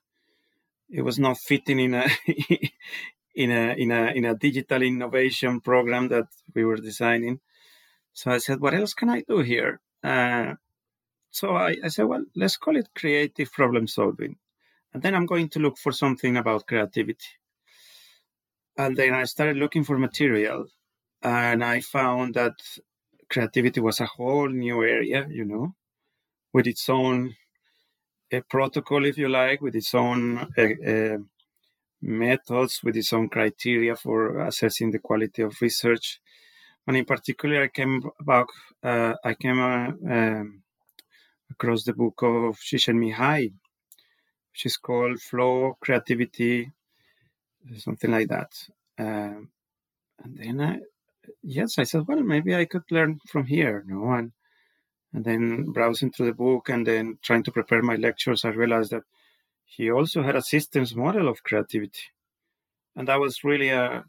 it 0.91 1.03
was 1.03 1.19
not 1.19 1.39
fitting 1.39 1.79
in 1.79 1.95
a 1.95 2.09
in 3.35 3.51
a 3.51 3.75
in 3.75 3.91
a 3.91 4.13
in 4.13 4.25
a 4.25 4.35
digital 4.35 4.83
innovation 4.83 5.61
program 5.61 6.09
that 6.09 6.29
we 6.55 6.65
were 6.65 6.77
designing. 6.77 7.41
So 8.13 8.31
I 8.33 8.39
said, 8.39 8.61
what 8.61 8.75
else 8.75 8.95
can 8.95 9.11
I 9.11 9.23
do 9.29 9.41
here? 9.41 9.81
Uh, 10.03 10.55
so 11.31 11.55
I, 11.55 11.77
I 11.85 11.89
said, 11.89 12.07
well, 12.07 12.25
let's 12.35 12.57
call 12.57 12.77
it 12.77 12.89
creative 12.95 13.53
problem 13.53 13.87
solving. 13.87 14.37
And 14.93 15.03
then 15.03 15.15
I'm 15.15 15.27
going 15.27 15.51
to 15.51 15.61
look 15.61 15.79
for 15.79 15.93
something 15.93 16.37
about 16.37 16.67
creativity. 16.67 17.29
And 18.77 18.97
then 18.97 19.15
I 19.15 19.25
started 19.25 19.57
looking 19.57 19.85
for 19.85 19.99
material. 19.99 20.67
And 21.23 21.63
I 21.63 21.81
found 21.81 22.35
that 22.35 22.55
creativity 23.29 23.81
was 23.81 24.01
a 24.01 24.07
whole 24.07 24.49
new 24.49 24.83
area, 24.83 25.27
you 25.31 25.45
know, 25.45 25.75
with 26.53 26.67
its 26.67 26.89
own 26.89 27.37
a 28.33 28.41
protocol, 28.43 29.05
if 29.05 29.19
you 29.19 29.29
like, 29.29 29.61
with 29.61 29.75
its 29.75 29.95
own 29.95 30.39
uh, 30.57 30.91
uh, 30.91 31.19
methods, 32.03 32.81
with 32.83 32.97
its 32.97 33.13
own 33.13 33.29
criteria 33.29 33.97
for 33.97 34.41
assessing 34.47 34.91
the 34.91 34.99
quality 34.99 35.43
of 35.43 35.61
research. 35.61 36.21
And 36.87 36.97
in 36.97 37.05
particular, 37.05 37.63
I 37.63 37.69
came 37.69 38.03
back, 38.21 38.47
uh, 38.83 39.15
I 39.25 39.35
came 39.35 39.61
uh, 39.61 39.89
um, 40.11 40.63
across 41.51 41.85
the 41.85 41.93
book 41.93 42.23
of 42.23 42.59
Csikszentmihalyi, 42.59 43.53
which 44.53 44.67
is 44.67 44.77
called 44.77 45.21
Flow, 45.21 45.77
Creativity, 45.81 46.71
something 47.77 48.11
like 48.11 48.29
that. 48.29 48.51
Um, 48.99 49.51
and 50.23 50.39
then 50.39 50.61
I, 50.61 50.79
yes, 51.43 51.79
I 51.79 51.85
said, 51.85 52.07
well, 52.07 52.23
maybe 52.23 52.55
I 52.55 52.65
could 52.65 52.85
learn 52.91 53.19
from 53.29 53.47
here, 53.47 53.85
no? 53.87 54.11
And 54.13 54.33
and 55.13 55.25
then 55.25 55.73
browsing 55.73 56.13
through 56.13 56.27
the 56.27 56.33
book 56.33 56.69
and 56.69 56.87
then 56.87 57.19
trying 57.23 57.43
to 57.45 57.53
prepare 57.53 57.83
my 57.83 57.97
lectures, 57.97 58.45
I 58.45 58.51
realized 58.51 58.91
that 58.93 59.05
he 59.65 59.91
also 59.91 60.23
had 60.23 60.37
a 60.37 60.43
systems 60.43 60.95
model 60.95 61.29
of 61.29 61.43
creativity. 61.43 62.01
And 62.97 63.09
that 63.09 63.21
was 63.21 63.45
really 63.45 63.69
a, 63.69 64.05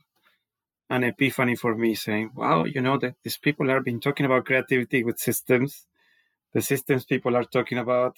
an 0.89 1.03
epiphany 1.03 1.55
for 1.55 1.75
me 1.75 1.95
saying, 1.95 2.31
wow, 2.35 2.63
you 2.65 2.81
know, 2.81 2.97
that 2.97 3.15
these 3.23 3.37
people 3.37 3.69
have 3.69 3.85
been 3.85 3.99
talking 3.99 4.25
about 4.25 4.45
creativity 4.45 5.03
with 5.03 5.19
systems. 5.19 5.85
The 6.53 6.61
systems 6.61 7.05
people 7.05 7.35
are 7.35 7.43
talking 7.43 7.77
about 7.77 8.17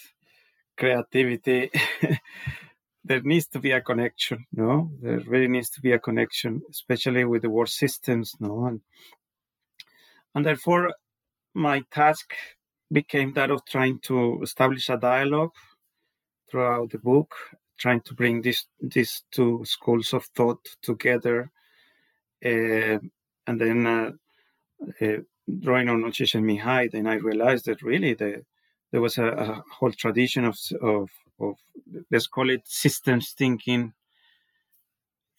creativity. 0.77 1.69
there 3.03 3.21
needs 3.21 3.47
to 3.47 3.59
be 3.59 3.71
a 3.71 3.81
connection, 3.81 4.45
no? 4.53 4.91
There 5.01 5.19
really 5.27 5.47
needs 5.47 5.69
to 5.71 5.81
be 5.81 5.91
a 5.91 5.99
connection, 5.99 6.61
especially 6.69 7.25
with 7.25 7.41
the 7.41 7.49
word 7.49 7.69
systems, 7.69 8.35
no? 8.39 8.65
And, 8.65 8.81
and 10.33 10.45
therefore, 10.45 10.93
my 11.53 11.83
task 11.91 12.33
became 12.91 13.33
that 13.33 13.51
of 13.51 13.65
trying 13.65 13.99
to 13.99 14.39
establish 14.41 14.89
a 14.89 14.97
dialogue 14.97 15.53
throughout 16.49 16.91
the 16.91 16.99
book, 16.99 17.33
trying 17.77 18.01
to 18.01 18.13
bring 18.13 18.41
these 18.41 18.65
these 18.79 19.23
two 19.31 19.61
schools 19.65 20.13
of 20.13 20.25
thought 20.35 20.67
together, 20.81 21.51
uh, 22.43 22.99
and 23.47 23.59
then 23.59 23.87
uh, 23.87 24.11
uh, 25.01 25.17
drawing 25.59 25.89
on 25.89 26.03
Mihaly, 26.03 26.91
then 26.91 27.07
I 27.07 27.15
realized 27.15 27.65
that 27.65 27.81
really 27.81 28.13
the, 28.13 28.43
there 28.91 29.01
was 29.01 29.17
a, 29.17 29.25
a, 29.25 29.63
whole 29.71 29.91
tradition 29.91 30.45
of, 30.45 30.57
of 30.81 31.09
of 31.39 31.55
let's 32.11 32.27
call 32.27 32.49
it 32.49 32.61
systems 32.65 33.33
thinking 33.37 33.93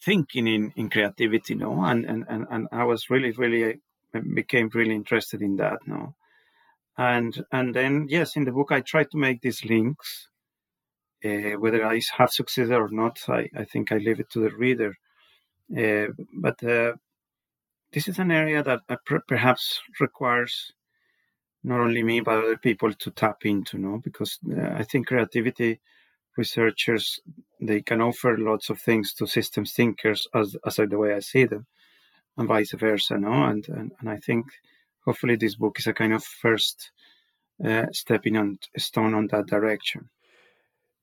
thinking 0.04 0.48
in, 0.48 0.72
in 0.76 0.90
creativity 0.90 1.54
no? 1.54 1.84
And, 1.84 2.04
and 2.04 2.24
and 2.28 2.46
and 2.50 2.68
i 2.72 2.84
was 2.84 3.08
really 3.08 3.30
really 3.32 3.78
became 4.34 4.68
really 4.74 4.94
interested 4.94 5.42
in 5.42 5.56
that 5.56 5.78
no 5.86 6.14
and 6.98 7.44
and 7.52 7.74
then 7.74 8.06
yes 8.08 8.36
in 8.36 8.44
the 8.44 8.52
book 8.52 8.70
i 8.70 8.80
try 8.80 9.02
to 9.04 9.16
make 9.16 9.40
these 9.40 9.64
links 9.64 10.28
uh, 11.24 11.52
whether 11.58 11.84
i 11.84 12.00
have 12.16 12.30
succeeded 12.30 12.72
or 12.72 12.88
not. 12.90 13.18
I 13.28 13.48
i 13.56 13.64
think 13.64 13.92
i 13.92 13.98
leave 13.98 14.20
it 14.20 14.30
to 14.30 14.40
the 14.40 14.50
reader. 14.50 14.96
Uh, 15.76 16.08
but 16.34 16.62
uh, 16.64 16.92
this 17.92 18.08
is 18.08 18.18
an 18.18 18.30
area 18.30 18.62
that 18.62 18.80
perhaps 19.28 19.80
requires 20.00 20.72
not 21.64 21.80
only 21.80 22.02
me 22.02 22.20
but 22.20 22.38
other 22.38 22.56
people 22.56 22.92
to 22.92 23.10
tap 23.10 23.46
into 23.46 23.78
no? 23.78 23.98
Because 24.02 24.38
i 24.78 24.82
think 24.82 25.06
creativity 25.06 25.80
researchers 26.36 27.20
they 27.60 27.80
can 27.80 28.00
offer 28.00 28.36
lots 28.36 28.70
of 28.70 28.80
things 28.80 29.12
to 29.14 29.26
systems 29.26 29.72
thinkers 29.72 30.26
as 30.34 30.56
as 30.66 30.76
the 30.76 30.98
way 30.98 31.14
i 31.14 31.20
see 31.20 31.44
them 31.44 31.66
and 32.36 32.48
vice 32.48 32.72
versa 32.72 33.16
no? 33.16 33.44
And 33.44 33.66
and, 33.68 33.92
and 34.00 34.10
i 34.10 34.16
think 34.16 34.46
hopefully 35.04 35.36
this 35.36 35.56
book 35.56 35.78
is 35.78 35.86
a 35.86 35.94
kind 35.94 36.12
of 36.12 36.24
first 36.24 36.90
uh, 37.64 37.86
stepping 37.92 38.36
on 38.36 38.58
stone 38.76 39.14
on 39.14 39.26
that 39.28 39.46
direction 39.46 40.08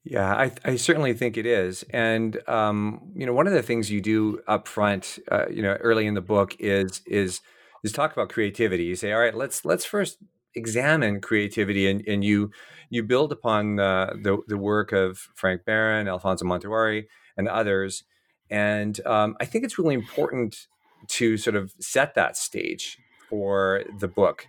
yeah, 0.03 0.33
I, 0.33 0.51
I 0.63 0.75
certainly 0.77 1.13
think 1.13 1.37
it 1.37 1.45
is, 1.45 1.83
and 1.91 2.39
um, 2.47 3.11
you 3.15 3.25
know, 3.25 3.33
one 3.33 3.47
of 3.47 3.53
the 3.53 3.61
things 3.61 3.91
you 3.91 4.01
do 4.01 4.41
up 4.47 4.67
front, 4.67 5.19
uh, 5.29 5.47
you 5.49 5.61
know, 5.61 5.73
early 5.73 6.07
in 6.07 6.13
the 6.13 6.21
book 6.21 6.55
is 6.57 7.01
is 7.05 7.41
is 7.83 7.91
talk 7.91 8.13
about 8.13 8.29
creativity. 8.29 8.85
You 8.85 8.95
say, 8.95 9.11
all 9.11 9.19
right, 9.19 9.35
let's 9.35 9.65
let's 9.65 9.83
first 9.85 10.17
examine 10.55 11.19
creativity, 11.19 11.89
and, 11.89 12.03
and 12.07 12.23
you 12.23 12.51
you 12.89 13.03
build 13.03 13.31
upon 13.31 13.75
the, 13.75 14.17
the, 14.23 14.37
the 14.47 14.57
work 14.57 14.91
of 14.91 15.27
Frank 15.35 15.63
Barron, 15.63 16.07
Alfonso 16.07 16.43
Montuori, 16.43 17.05
and 17.37 17.47
others. 17.47 18.03
And 18.49 18.99
um, 19.05 19.35
I 19.39 19.45
think 19.45 19.63
it's 19.63 19.77
really 19.77 19.93
important 19.93 20.65
to 21.07 21.37
sort 21.37 21.55
of 21.55 21.71
set 21.79 22.15
that 22.15 22.35
stage 22.35 22.97
for 23.29 23.83
the 23.99 24.07
book. 24.07 24.47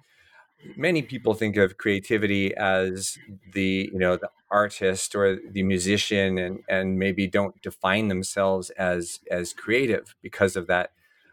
Many 0.77 1.03
people 1.03 1.35
think 1.35 1.57
of 1.57 1.79
creativity 1.79 2.55
as 2.55 3.17
the 3.55 3.91
you 3.93 3.99
know 3.99 4.17
the 4.17 4.31
artist 4.51 5.15
or 5.15 5.39
the 5.51 5.63
musician, 5.63 6.39
and 6.39 6.61
and 6.69 6.99
maybe 6.99 7.27
don't 7.27 7.61
define 7.63 8.09
themselves 8.09 8.71
as 8.71 9.21
as 9.31 9.53
creative 9.55 10.15
because 10.23 10.57
of 10.57 10.67
that 10.67 10.91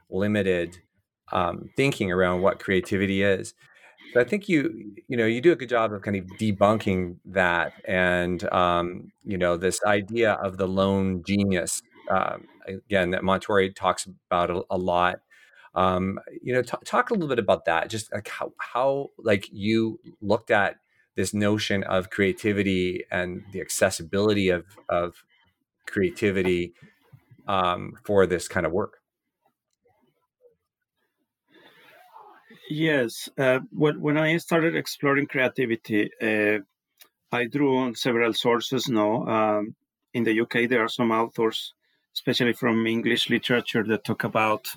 limited 0.09 0.77
um, 1.31 1.69
thinking 1.75 2.11
around 2.11 2.41
what 2.41 2.59
creativity 2.59 3.21
is. 3.21 3.53
So 4.13 4.21
I 4.21 4.23
think 4.23 4.47
you 4.47 4.93
you 5.07 5.17
know 5.17 5.25
you 5.25 5.41
do 5.41 5.51
a 5.51 5.55
good 5.55 5.69
job 5.69 5.91
of 5.93 6.01
kind 6.01 6.15
of 6.17 6.25
debunking 6.39 7.17
that, 7.25 7.73
and 7.85 8.41
um, 8.53 9.11
you 9.25 9.37
know 9.37 9.57
this 9.57 9.83
idea 9.85 10.33
of 10.33 10.57
the 10.57 10.67
lone 10.67 11.23
genius 11.27 11.81
um, 12.09 12.47
again 12.65 13.11
that 13.11 13.21
Montuori 13.21 13.75
talks 13.75 14.07
about 14.29 14.49
a, 14.49 14.63
a 14.69 14.77
lot. 14.77 15.19
Um, 15.77 16.19
you 16.41 16.53
know, 16.53 16.63
t- 16.63 16.85
talk 16.85 17.11
a 17.11 17.13
little 17.13 17.29
bit 17.29 17.37
about 17.37 17.65
that. 17.65 17.89
Just 17.89 18.11
like 18.11 18.27
how 18.27 18.51
how 18.57 19.11
like 19.19 19.47
you 19.51 19.99
looked 20.21 20.49
at 20.49 20.77
this 21.15 21.33
notion 21.33 21.83
of 21.83 22.09
creativity 22.09 23.03
and 23.11 23.43
the 23.51 23.61
accessibility 23.61 24.49
of 24.49 24.65
of 24.89 25.23
creativity 25.85 26.73
um, 27.47 27.93
for 28.03 28.25
this 28.25 28.47
kind 28.47 28.65
of 28.65 28.71
work. 28.71 29.01
Yes, 32.69 33.29
uh, 33.37 33.59
when 33.71 34.01
when 34.01 34.17
I 34.17 34.37
started 34.37 34.75
exploring 34.75 35.27
creativity, 35.27 36.09
uh, 36.21 36.59
I 37.31 37.45
drew 37.45 37.77
on 37.77 37.95
several 37.95 38.33
sources. 38.33 38.89
No, 38.89 39.27
um, 39.27 39.75
in 40.13 40.23
the 40.23 40.33
UK 40.41 40.67
there 40.67 40.83
are 40.83 40.89
some 40.89 41.11
authors, 41.11 41.73
especially 42.15 42.53
from 42.53 42.87
English 42.87 43.29
literature, 43.29 43.83
that 43.83 44.03
talk 44.03 44.23
about 44.23 44.67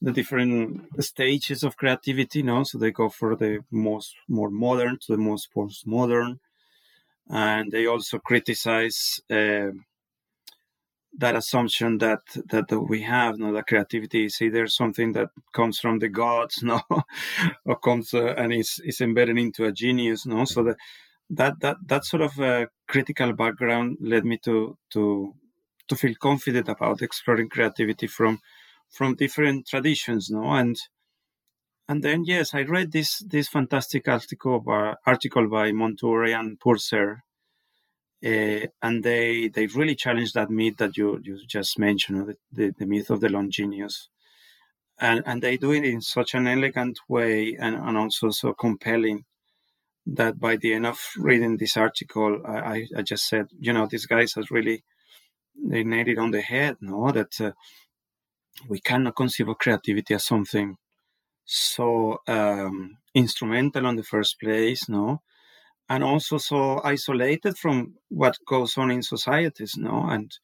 the 0.00 0.12
different 0.12 1.02
stages 1.02 1.62
of 1.62 1.76
creativity. 1.76 2.42
No, 2.42 2.64
so 2.64 2.78
they 2.78 2.90
go 2.90 3.08
for 3.08 3.36
the 3.36 3.64
most 3.70 4.14
more 4.28 4.50
modern 4.50 4.98
to 5.00 5.12
the 5.12 5.18
most 5.18 5.52
postmodern, 5.54 6.38
and 7.28 7.70
they 7.72 7.86
also 7.86 8.18
criticize. 8.18 9.20
Uh, 9.30 9.70
that 11.18 11.34
assumption 11.34 11.98
that 11.98 12.20
that 12.50 12.70
we 12.88 13.02
have 13.02 13.38
no 13.38 13.52
that 13.52 13.66
creativity 13.66 14.26
is 14.26 14.40
either 14.42 14.66
something 14.66 15.12
that 15.12 15.28
comes 15.52 15.78
from 15.78 15.98
the 15.98 16.08
gods 16.08 16.62
no 16.62 16.80
or 17.64 17.76
comes 17.78 18.12
uh, 18.12 18.34
and 18.36 18.52
is 18.52 18.80
is 18.84 19.00
embedded 19.00 19.38
into 19.38 19.64
a 19.64 19.72
genius 19.72 20.26
no 20.26 20.44
so 20.44 20.62
that 20.62 20.76
that 21.30 21.58
that 21.60 21.76
that 21.86 22.04
sort 22.04 22.22
of 22.22 22.38
uh, 22.38 22.66
critical 22.86 23.32
background 23.32 23.96
led 24.00 24.24
me 24.24 24.38
to 24.38 24.76
to 24.90 25.34
to 25.88 25.96
feel 25.96 26.14
confident 26.20 26.68
about 26.68 27.02
exploring 27.02 27.48
creativity 27.48 28.06
from 28.06 28.38
from 28.90 29.14
different 29.14 29.66
traditions 29.66 30.30
no? 30.30 30.50
And 30.52 30.76
and 31.88 32.02
then 32.02 32.24
yes 32.24 32.52
i 32.52 32.62
read 32.62 32.90
this 32.90 33.18
this 33.20 33.48
fantastic 33.48 34.08
article 34.08 34.58
by, 34.60 34.94
article 35.06 35.48
by 35.48 35.70
montuori 35.70 36.38
and 36.38 36.58
purser 36.58 37.22
uh, 38.24 38.66
and 38.82 39.04
they 39.04 39.48
they 39.48 39.66
really 39.66 39.94
challenge 39.94 40.32
that 40.32 40.50
myth 40.50 40.78
that 40.78 40.96
you 40.96 41.20
you 41.22 41.38
just 41.46 41.78
mentioned, 41.78 42.26
the, 42.26 42.36
the, 42.50 42.74
the, 42.78 42.86
myth 42.86 43.10
of 43.10 43.20
the 43.20 43.28
lone 43.28 43.50
genius, 43.50 44.08
and 44.98 45.22
and 45.26 45.42
they 45.42 45.56
do 45.56 45.72
it 45.72 45.84
in 45.84 46.00
such 46.00 46.34
an 46.34 46.46
elegant 46.46 46.98
way 47.08 47.56
and, 47.60 47.76
and 47.76 47.96
also 47.96 48.30
so 48.30 48.54
compelling 48.54 49.24
that 50.06 50.40
by 50.40 50.56
the 50.56 50.72
end 50.72 50.86
of 50.86 50.98
reading 51.18 51.56
this 51.56 51.76
article, 51.76 52.40
I, 52.46 52.86
I 52.96 53.02
just 53.02 53.28
said, 53.28 53.48
you 53.58 53.72
know, 53.72 53.86
these 53.86 54.06
guys 54.06 54.34
have 54.34 54.50
really 54.50 54.82
they 55.62 55.84
nailed 55.84 56.08
it 56.08 56.18
on 56.18 56.30
the 56.30 56.42
head, 56.42 56.76
no, 56.80 57.10
that 57.12 57.40
uh, 57.40 57.52
we 58.68 58.80
cannot 58.80 59.16
conceive 59.16 59.48
of 59.48 59.58
creativity 59.58 60.14
as 60.14 60.24
something 60.24 60.76
so 61.46 62.20
um, 62.26 62.98
instrumental 63.14 63.86
in 63.86 63.96
the 63.96 64.02
first 64.02 64.38
place, 64.40 64.88
no, 64.88 65.22
and 65.88 66.02
also 66.04 66.38
so 66.38 66.80
isolated 66.84 67.56
from 67.56 67.94
what 68.08 68.36
goes 68.46 68.76
on 68.76 68.90
in 68.90 69.02
societies 69.02 69.76
no? 69.76 70.06
And 70.10 70.36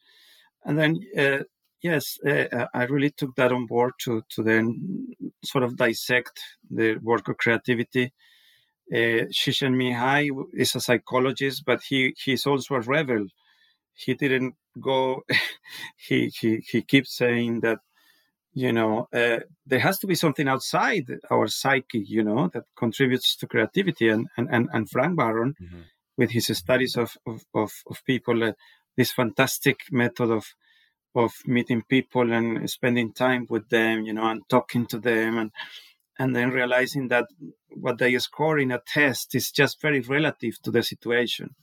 and 0.65 0.79
then 0.79 1.01
uh, 1.19 1.45
yes 1.83 2.19
uh, 2.25 2.47
uh, 2.57 2.69
i 2.75 2.85
really 2.85 3.11
took 3.11 3.35
that 3.35 3.51
on 3.53 3.67
board 3.67 3.93
to 3.99 4.23
to 4.31 4.43
then 4.45 5.09
sort 5.45 5.65
of 5.65 5.77
dissect 5.77 6.41
the 6.71 6.97
work 6.99 7.29
of 7.29 7.37
creativity. 7.37 8.13
Uh, 8.93 9.27
Csikszentmihalyi 9.33 10.31
is 10.55 10.75
a 10.77 10.81
psychologist 10.81 11.65
but 11.67 11.83
he 11.83 12.15
he's 12.25 12.47
also 12.47 12.77
a 12.77 12.81
rebel. 12.81 13.27
He 13.95 14.15
didn't 14.15 14.55
go 14.81 15.25
he 15.97 16.31
he 16.41 16.63
he 16.71 16.83
keeps 16.83 17.17
saying 17.17 17.61
that 17.61 17.79
you 18.55 18.73
know 18.73 19.09
uh, 19.13 19.41
there 19.67 19.81
has 19.81 19.99
to 19.99 20.07
be 20.07 20.15
something 20.15 20.49
outside 20.49 21.07
our 21.31 21.49
psyche 21.49 22.05
you 22.07 22.23
know 22.23 22.49
that 22.53 22.65
contributes 22.77 23.37
to 23.37 23.47
creativity 23.47 24.09
and 24.09 24.29
and 24.37 24.49
and, 24.51 24.69
and 24.73 24.91
Frank 24.91 25.17
Barron 25.17 25.55
mm-hmm. 25.61 25.81
with 26.17 26.31
his 26.31 26.47
studies 26.57 26.97
of 26.97 27.17
of 27.27 27.43
of, 27.55 27.73
of 27.87 28.05
people 28.05 28.45
uh, 28.45 28.53
this 28.97 29.13
fantastic 29.13 29.81
method 29.91 30.31
of 30.31 30.45
of 31.15 31.33
meeting 31.47 31.83
people 31.89 32.33
and 32.33 32.69
spending 32.69 33.13
time 33.13 33.47
with 33.49 33.69
them 33.69 34.05
you 34.05 34.13
know 34.13 34.27
and 34.27 34.43
talking 34.49 34.87
to 34.87 34.99
them 34.99 35.39
and 35.39 35.51
and 36.19 36.37
then 36.37 36.51
realizing 36.51 37.09
that 37.09 37.27
what 37.71 37.99
they 37.99 38.17
score 38.19 38.59
in 38.59 38.71
a 38.71 38.81
test 38.87 39.35
is 39.35 39.51
just 39.51 39.81
very 39.81 40.01
relative 40.01 40.61
to 40.63 40.71
the 40.71 40.83
situation 40.83 41.55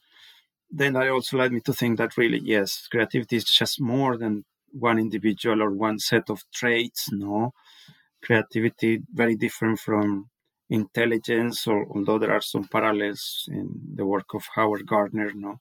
then 0.72 0.94
that 0.94 1.08
also 1.08 1.38
led 1.38 1.52
me 1.52 1.60
to 1.60 1.74
think 1.74 1.98
that 1.98 2.18
really 2.18 2.42
yes 2.44 2.88
creativity 2.90 3.36
is 3.36 3.46
just 3.46 3.80
more 3.80 4.18
than 4.18 4.44
one 4.74 5.00
individual 5.00 5.62
or 5.64 5.72
one 5.72 6.00
set 6.00 6.30
of 6.30 6.44
traits. 6.54 7.10
No, 7.12 7.54
creativity 8.24 9.02
very 9.14 9.36
different 9.36 9.80
from 9.80 10.30
intelligence, 10.70 11.68
or 11.68 11.88
although 11.96 12.20
there 12.20 12.32
are 12.34 12.42
some 12.42 12.66
parallels 12.68 13.50
in 13.52 13.68
the 13.96 14.06
work 14.06 14.34
of 14.36 14.44
Howard 14.56 14.86
Gardner. 14.88 15.32
No, 15.34 15.60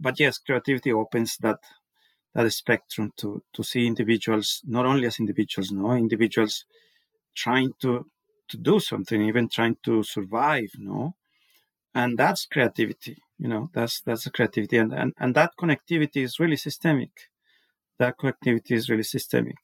but 0.00 0.20
yes, 0.20 0.38
creativity 0.38 0.92
opens 0.92 1.36
that 1.38 1.60
that 2.34 2.50
spectrum 2.52 3.12
to 3.18 3.42
to 3.54 3.62
see 3.62 3.86
individuals 3.86 4.62
not 4.66 4.86
only 4.86 5.06
as 5.06 5.18
individuals, 5.20 5.70
no, 5.72 5.92
individuals 5.92 6.64
trying 7.34 7.72
to 7.82 8.06
to 8.50 8.56
do 8.58 8.80
something, 8.80 9.22
even 9.22 9.48
trying 9.48 9.76
to 9.84 10.02
survive, 10.02 10.70
no, 10.78 11.14
and 11.94 12.18
that's 12.18 12.46
creativity. 12.46 13.16
You 13.38 13.48
know, 13.48 13.70
that's 13.74 14.00
that's 14.02 14.28
creativity, 14.28 14.78
and 14.78 14.92
and 14.94 15.12
and 15.18 15.34
that 15.34 15.52
connectivity 15.60 16.22
is 16.22 16.40
really 16.40 16.56
systemic. 16.56 17.12
That 18.02 18.18
connectivity 18.18 18.72
is 18.72 18.90
really 18.90 19.04
systemic. 19.04 19.60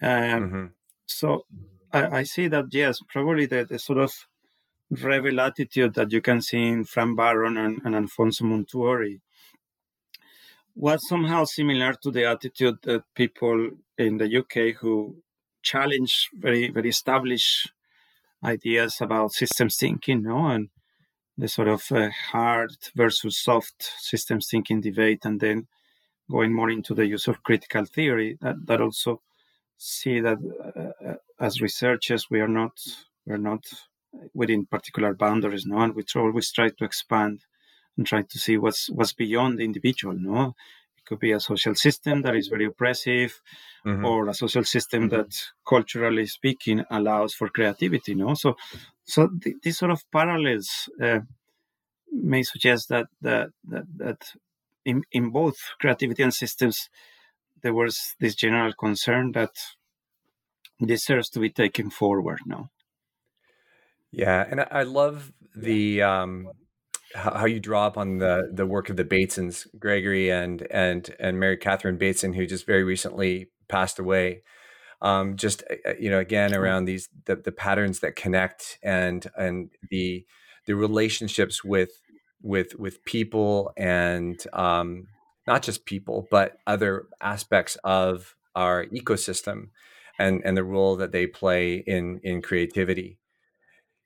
Um, 0.00 0.10
mm-hmm. 0.42 0.66
So 1.04 1.44
I, 1.92 2.20
I 2.20 2.22
see 2.22 2.48
that 2.48 2.66
yes, 2.72 3.00
probably 3.06 3.44
the, 3.44 3.66
the 3.68 3.78
sort 3.78 3.98
of 3.98 4.12
rebel 4.90 5.40
attitude 5.40 5.92
that 5.94 6.10
you 6.10 6.22
can 6.22 6.40
see 6.40 6.66
in 6.68 6.84
Frank 6.84 7.18
Barron 7.18 7.58
and, 7.58 7.82
and 7.84 7.94
Alfonso 7.94 8.46
Montuori 8.46 9.20
was 10.74 11.06
somehow 11.06 11.44
similar 11.44 11.92
to 12.02 12.10
the 12.10 12.24
attitude 12.24 12.78
that 12.84 13.04
people 13.14 13.72
in 13.98 14.16
the 14.16 14.38
UK 14.38 14.76
who 14.80 15.16
challenge 15.62 16.30
very 16.34 16.70
very 16.70 16.88
established 16.88 17.72
ideas 18.42 19.02
about 19.02 19.32
systems 19.32 19.76
thinking, 19.76 20.22
no, 20.22 20.46
and 20.46 20.70
the 21.36 21.48
sort 21.48 21.68
of 21.68 21.82
uh, 21.92 22.08
hard 22.32 22.72
versus 22.96 23.38
soft 23.38 23.90
systems 23.98 24.48
thinking 24.50 24.80
debate, 24.80 25.26
and 25.26 25.40
then 25.40 25.66
going 26.30 26.52
more 26.52 26.70
into 26.70 26.94
the 26.94 27.06
use 27.06 27.28
of 27.28 27.42
critical 27.42 27.84
theory. 27.84 28.38
That 28.40 28.66
that 28.66 28.80
also 28.80 29.22
see 29.76 30.20
that 30.20 30.38
uh, 30.76 31.08
uh 31.08 31.16
as 31.40 31.60
researchers 31.60 32.30
we 32.30 32.40
are 32.40 32.48
not 32.48 32.72
we're 33.26 33.36
not 33.36 33.64
within 34.32 34.66
particular 34.66 35.14
boundaries, 35.14 35.66
no, 35.66 35.78
and 35.78 35.94
we 35.94 36.04
always 36.16 36.50
try 36.52 36.68
to 36.68 36.84
expand 36.84 37.40
and 37.96 38.06
try 38.06 38.22
to 38.22 38.38
see 38.38 38.56
what's 38.56 38.90
what's 38.90 39.12
beyond 39.12 39.58
the 39.58 39.64
individual, 39.64 40.14
no. 40.14 40.54
It 40.98 41.04
could 41.06 41.18
be 41.18 41.32
a 41.32 41.40
social 41.40 41.74
system 41.74 42.22
that 42.22 42.34
is 42.34 42.48
very 42.48 42.66
oppressive, 42.66 43.40
mm-hmm. 43.86 44.04
or 44.04 44.28
a 44.28 44.34
social 44.34 44.64
system 44.64 45.08
mm-hmm. 45.08 45.16
that, 45.16 45.42
culturally 45.66 46.26
speaking, 46.26 46.84
allows 46.90 47.34
for 47.34 47.48
creativity, 47.48 48.14
no. 48.14 48.34
So, 48.34 48.56
so 49.04 49.28
th- 49.42 49.56
these 49.62 49.78
sort 49.78 49.90
of 49.90 50.02
parallels 50.10 50.88
uh, 51.02 51.20
may 52.10 52.42
suggest 52.42 52.88
that 52.88 53.06
that 53.20 53.50
that, 53.68 53.84
that 53.96 54.32
in, 54.84 55.02
in 55.12 55.30
both 55.30 55.56
creativity 55.80 56.22
and 56.22 56.34
systems, 56.34 56.88
there 57.62 57.74
was 57.74 58.14
this 58.20 58.34
general 58.34 58.72
concern 58.72 59.32
that 59.32 59.50
deserves 60.84 61.28
to 61.30 61.40
be 61.40 61.50
taken 61.50 61.90
forward 61.90 62.40
now. 62.46 62.70
Yeah, 64.10 64.44
and 64.48 64.64
I 64.70 64.82
love 64.82 65.32
the 65.56 66.02
um, 66.02 66.48
how, 67.14 67.46
you 67.46 67.58
draw 67.58 67.86
up 67.86 67.98
on 67.98 68.18
the 68.18 68.48
the 68.52 68.66
work 68.66 68.90
of 68.90 68.96
the 68.96 69.04
Batesons, 69.04 69.66
Gregory 69.78 70.30
and 70.30 70.66
and 70.70 71.14
and 71.18 71.40
Mary 71.40 71.56
Catherine 71.56 71.98
Bateson, 71.98 72.32
who 72.32 72.46
just 72.46 72.66
very 72.66 72.84
recently 72.84 73.48
passed 73.68 73.98
away. 73.98 74.42
Um, 75.02 75.36
just 75.36 75.64
uh, 75.68 75.90
uh, 75.90 75.94
you 75.98 76.10
know, 76.10 76.20
again 76.20 76.54
around 76.54 76.84
these 76.84 77.08
the, 77.24 77.36
the 77.36 77.52
patterns 77.52 78.00
that 78.00 78.14
connect 78.14 78.78
and 78.82 79.26
and 79.36 79.70
the 79.90 80.24
the 80.66 80.74
relationships 80.74 81.64
with 81.64 81.90
with 82.44 82.78
with 82.78 83.04
people 83.04 83.72
and 83.76 84.40
um, 84.52 85.08
not 85.46 85.62
just 85.62 85.86
people, 85.86 86.28
but 86.30 86.58
other 86.66 87.06
aspects 87.20 87.76
of 87.82 88.36
our 88.54 88.84
ecosystem 88.86 89.70
and 90.18 90.42
and 90.44 90.56
the 90.56 90.62
role 90.62 90.96
that 90.96 91.10
they 91.10 91.26
play 91.26 91.76
in 91.76 92.20
in 92.22 92.42
creativity. 92.42 93.18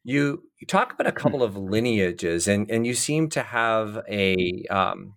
You, 0.05 0.45
you 0.59 0.67
talk 0.67 0.95
about 0.95 1.07
a 1.07 1.11
hmm. 1.11 1.17
couple 1.17 1.43
of 1.43 1.57
lineages, 1.57 2.49
and 2.49 2.71
and 2.71 2.87
you 2.87 2.95
seem 2.95 3.29
to 3.31 3.43
have 3.43 4.03
a 4.09 4.65
um, 4.71 5.17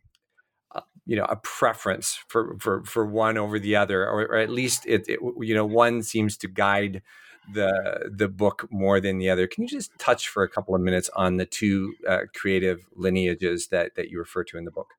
you 1.06 1.16
know 1.16 1.26
a 1.26 1.36
preference 1.38 2.20
for 2.28 2.58
for 2.60 2.84
for 2.84 3.06
one 3.06 3.38
over 3.38 3.60
the 3.60 3.76
other, 3.76 4.04
or, 4.04 4.24
or 4.24 4.38
at 4.38 4.50
least 4.50 4.86
it, 4.88 5.06
it, 5.08 5.20
you 5.40 5.54
know 5.54 5.66
one 5.66 6.02
seems 6.02 6.38
to 6.38 6.48
guide 6.48 7.04
the 7.52 8.12
the 8.12 8.28
book 8.28 8.68
more 8.72 9.00
than 9.00 9.18
the 9.18 9.30
other. 9.30 9.48
Can 9.48 9.64
you 9.64 9.70
just 9.70 9.98
touch 9.98 10.28
for 10.28 10.44
a 10.44 10.50
couple 10.50 10.76
of 10.76 10.82
minutes 10.82 11.10
on 11.16 11.38
the 11.38 11.46
two 11.46 11.94
uh, 12.08 12.22
creative 12.36 12.86
lineages 12.96 13.68
that 13.68 13.96
that 13.96 14.10
you 14.10 14.20
refer 14.20 14.44
to 14.46 14.58
in 14.58 14.66
the 14.66 14.72
book? 14.72 14.94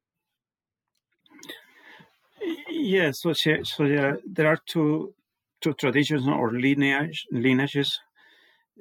Yes, 2.68 3.20
so 3.22 3.33
so 3.33 3.85
yeah, 3.85 4.14
there 4.26 4.48
are 4.48 4.59
two 4.66 5.14
two 5.61 5.74
traditions 5.74 6.26
or 6.26 6.52
lineage, 6.52 7.26
lineages 7.31 8.00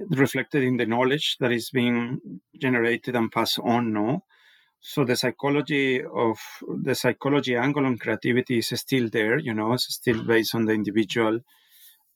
reflected 0.10 0.64
in 0.64 0.78
the 0.78 0.86
knowledge 0.86 1.38
that 1.40 1.52
is 1.52 1.70
being 1.70 2.20
generated 2.60 3.16
and 3.16 3.32
passed 3.32 3.60
on 3.60 3.94
no 3.94 4.24
so 4.80 5.04
the 5.04 5.16
psychology 5.16 6.02
of 6.04 6.38
the 6.84 6.96
psychology 6.96 7.56
angle 7.56 7.86
on 7.86 7.98
creativity 7.98 8.60
is 8.60 8.70
still 8.80 9.10
there 9.10 9.38
you 9.38 9.54
know 9.54 9.74
it's 9.74 9.94
still 9.94 10.24
based 10.24 10.56
on 10.56 10.66
the 10.66 10.74
individual 10.74 11.40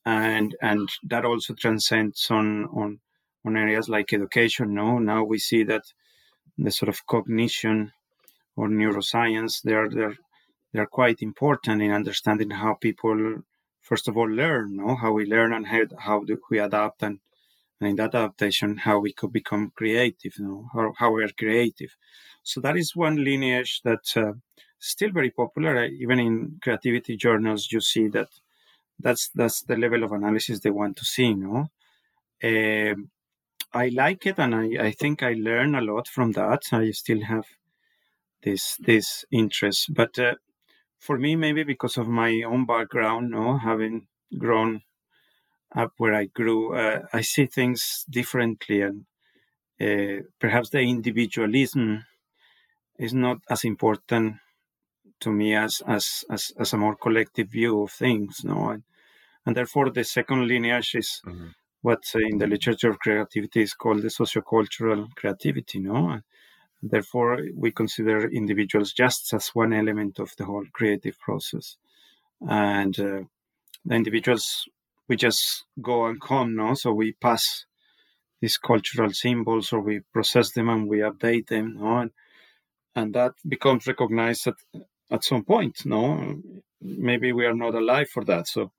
and 0.06 0.56
and 0.62 0.88
that 1.04 1.26
also 1.26 1.54
transcends 1.54 2.30
on 2.30 2.66
on 2.66 3.00
on 3.46 3.58
areas 3.58 3.90
like 3.90 4.14
education 4.14 4.74
no? 4.74 5.00
Now 5.00 5.24
we 5.24 5.40
see 5.40 5.64
that 5.64 5.84
the 6.58 6.72
sort 6.72 6.90
of 6.90 7.06
cognition 7.08 7.92
or 8.56 8.68
neuroscience 8.70 9.62
they 9.64 9.74
are 9.74 9.90
they're 9.90 10.18
they're 10.74 10.86
quite 10.86 11.22
important 11.22 11.82
in 11.82 11.92
understanding 11.92 12.52
how 12.52 12.76
people 12.76 13.44
first 13.82 14.08
of 14.08 14.18
all 14.18 14.30
learn 14.30 14.78
no? 14.78 14.96
How 14.96 15.12
we 15.12 15.26
learn 15.26 15.54
and 15.54 15.68
how, 15.68 15.84
how 15.98 16.20
do 16.24 16.40
we 16.50 16.60
adapt 16.60 17.04
and 17.04 17.20
and 17.80 17.90
in 17.90 17.96
that 17.98 18.16
adaptation 18.16 18.78
how 18.78 19.00
we 19.00 19.12
could 19.12 19.34
become 19.34 19.72
creative 19.76 20.34
you 20.38 20.46
know 20.46 20.70
how, 20.74 20.94
how 20.98 21.12
we're 21.12 21.30
creative. 21.38 21.96
So 22.44 22.62
that 22.62 22.78
is 22.78 22.96
one 22.96 23.24
lineage 23.24 23.82
that's 23.84 24.16
uh, 24.16 24.34
still 24.78 25.12
very 25.12 25.32
popular. 25.32 25.86
Even 25.86 26.20
in 26.20 26.60
creativity 26.62 27.18
journals 27.18 27.70
you 27.72 27.82
see 27.82 28.08
that 28.10 28.30
that's 29.00 29.30
that's 29.36 29.62
the 29.64 29.78
level 29.78 30.04
of 30.04 30.12
analysis 30.12 30.60
they 30.60 30.70
want 30.72 30.98
to 30.98 31.06
see 31.06 31.34
no? 31.34 31.68
Uh, 32.44 32.96
i 33.74 33.90
like 33.90 34.26
it 34.26 34.40
and 34.40 34.56
I, 34.56 34.88
I 34.88 34.92
think 34.92 35.24
i 35.24 35.34
learn 35.34 35.76
a 35.76 35.82
lot 35.82 36.08
from 36.08 36.34
that. 36.34 36.64
I 36.72 36.92
still 36.92 37.22
have 37.24 37.46
this 38.44 38.78
this 38.80 39.26
interest 39.32 39.94
but 39.94 40.18
uh, 40.20 40.36
for 41.00 41.18
me 41.18 41.36
maybe 41.36 41.64
because 41.64 41.98
of 41.98 42.08
my 42.08 42.42
own 42.44 42.66
background 42.66 43.32
no? 43.32 43.58
Having 43.58 44.08
grown 44.38 44.82
up 45.76 45.92
where 45.98 46.14
I 46.14 46.26
grew, 46.26 46.74
uh, 46.74 47.02
I 47.14 47.22
see 47.22 47.46
things 47.48 48.06
differently, 48.10 48.82
and 48.82 49.06
perhaps 50.40 50.70
the 50.70 50.80
individualism 50.80 52.06
is 52.98 53.14
not 53.14 53.40
as 53.50 53.66
important 53.66 54.36
to 55.22 55.32
me 55.32 55.56
as 55.56 55.82
as 55.88 56.24
as, 56.30 56.52
as 56.60 56.74
a 56.74 56.78
more 56.78 56.96
collective 56.96 57.50
view 57.50 57.84
of 57.84 57.92
things. 57.92 58.42
No, 58.44 58.70
and, 58.70 58.84
and 59.46 59.56
therefore 59.56 59.90
the 59.90 60.04
second 60.04 60.48
lineage 60.48 60.96
is 60.96 61.22
mm-hmm. 61.26 61.48
what 61.82 62.04
in 62.16 62.38
the 62.38 62.48
literature 62.48 62.90
of 62.90 63.00
creativity 63.00 63.62
is 63.62 63.74
called 63.74 64.02
the 64.02 64.10
sociocultural 64.10 65.08
creativity. 65.16 65.80
No. 65.80 66.10
And 66.10 66.24
therefore, 66.82 67.40
we 67.56 67.72
consider 67.72 68.30
individuals 68.30 68.94
just 68.94 69.34
as 69.34 69.50
one 69.50 69.74
element 69.74 70.20
of 70.20 70.32
the 70.38 70.46
whole 70.46 70.66
creative 70.74 71.18
process, 71.20 71.78
and 72.42 73.00
uh, 73.00 73.22
the 73.86 73.96
individuals 73.96 74.68
we 75.08 75.16
just 75.16 75.66
go 75.82 76.06
and 76.06 76.20
come, 76.20 76.56
no? 76.56 76.74
So 76.74 76.92
we 76.92 77.14
pass 77.14 77.66
these 78.42 78.58
cultural 78.58 79.12
symbols 79.12 79.72
or 79.72 79.80
we 79.80 80.02
process 80.14 80.52
them 80.52 80.70
and 80.70 80.88
we 80.88 81.00
update 81.00 81.48
them, 81.48 81.78
no? 81.80 81.98
And, 81.98 82.12
and 82.96 83.14
that 83.14 83.34
becomes 83.48 83.88
recognized 83.88 84.48
at, 85.12 85.24
some 85.24 85.44
point, 85.44 85.86
no? 85.86 86.42
Maybe 86.82 87.32
we 87.32 87.46
are 87.46 87.56
not 87.56 87.76
alive 87.76 88.10
for 88.10 88.24
that. 88.26 88.48
So 88.48 88.72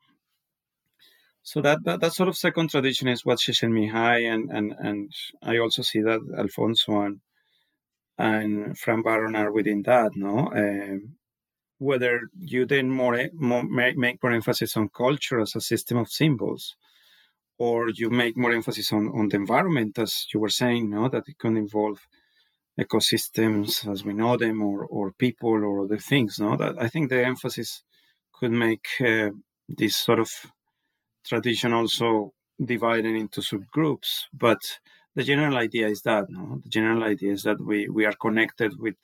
so 1.47 1.61
that, 1.61 1.85
that, 1.85 2.01
that 2.01 2.13
sort 2.13 2.29
of 2.29 2.37
second 2.37 2.71
tradition 2.71 3.07
is 3.07 3.25
what 3.25 3.39
Csikszentmihalyi 3.39 4.29
and, 4.35 4.51
and, 4.51 4.75
and 4.81 5.13
I 5.41 5.59
also 5.59 5.83
see 5.83 6.01
that 6.01 6.21
Alfonso 6.37 7.03
and, 7.03 7.21
and 8.19 8.77
Frank 8.77 9.05
Barron 9.05 9.37
are 9.37 9.53
within 9.53 9.83
that, 9.83 10.17
no? 10.17 10.51
Um, 10.53 11.15
whether 11.79 12.23
you 12.37 12.67
then 12.67 12.91
more, 12.91 13.29
more 13.33 13.63
make 13.63 14.21
more 14.25 14.33
emphasis 14.33 14.77
on 14.77 14.89
culture 14.89 15.39
as 15.39 15.55
a 15.55 15.61
system 15.61 15.99
of 15.99 16.09
symbols 16.09 16.75
or 17.59 17.91
you 17.91 18.11
make 18.11 18.37
more 18.37 18.53
emphasis 18.53 18.93
on, 18.93 19.07
on 19.09 19.29
the 19.29 19.37
environment 19.37 19.97
as 20.01 20.27
you 20.35 20.41
were 20.41 20.49
saying 20.49 20.91
no 20.91 21.09
that 21.09 21.29
it 21.29 21.39
can 21.39 21.57
involve 21.57 22.01
ecosystems 22.79 23.91
as 23.91 24.05
we 24.05 24.13
know 24.13 24.37
them 24.37 24.63
or, 24.63 24.85
or 24.85 25.13
people 25.13 25.65
or 25.65 25.85
other 25.85 25.99
things 25.99 26.39
no? 26.39 26.57
That 26.57 26.77
i 26.81 26.89
think 26.89 27.09
the 27.09 27.25
emphasis 27.25 27.83
could 28.33 28.53
make 28.53 28.87
uh, 29.01 29.31
this 29.69 29.97
sort 29.97 30.21
of 30.21 30.31
tradition 31.25 31.73
also 31.73 32.33
divided 32.65 33.15
into 33.15 33.41
subgroups 33.41 34.25
but 34.33 34.61
the 35.17 35.25
general 35.25 35.57
idea 35.57 35.89
is 35.89 36.03
that 36.03 36.29
no? 36.29 36.61
The 36.63 36.69
general 36.69 37.03
idea 37.03 37.33
is 37.33 37.43
that 37.45 37.61
we 37.61 37.89
we 37.89 38.05
are 38.05 38.13
connected 38.13 38.79
with 38.79 38.97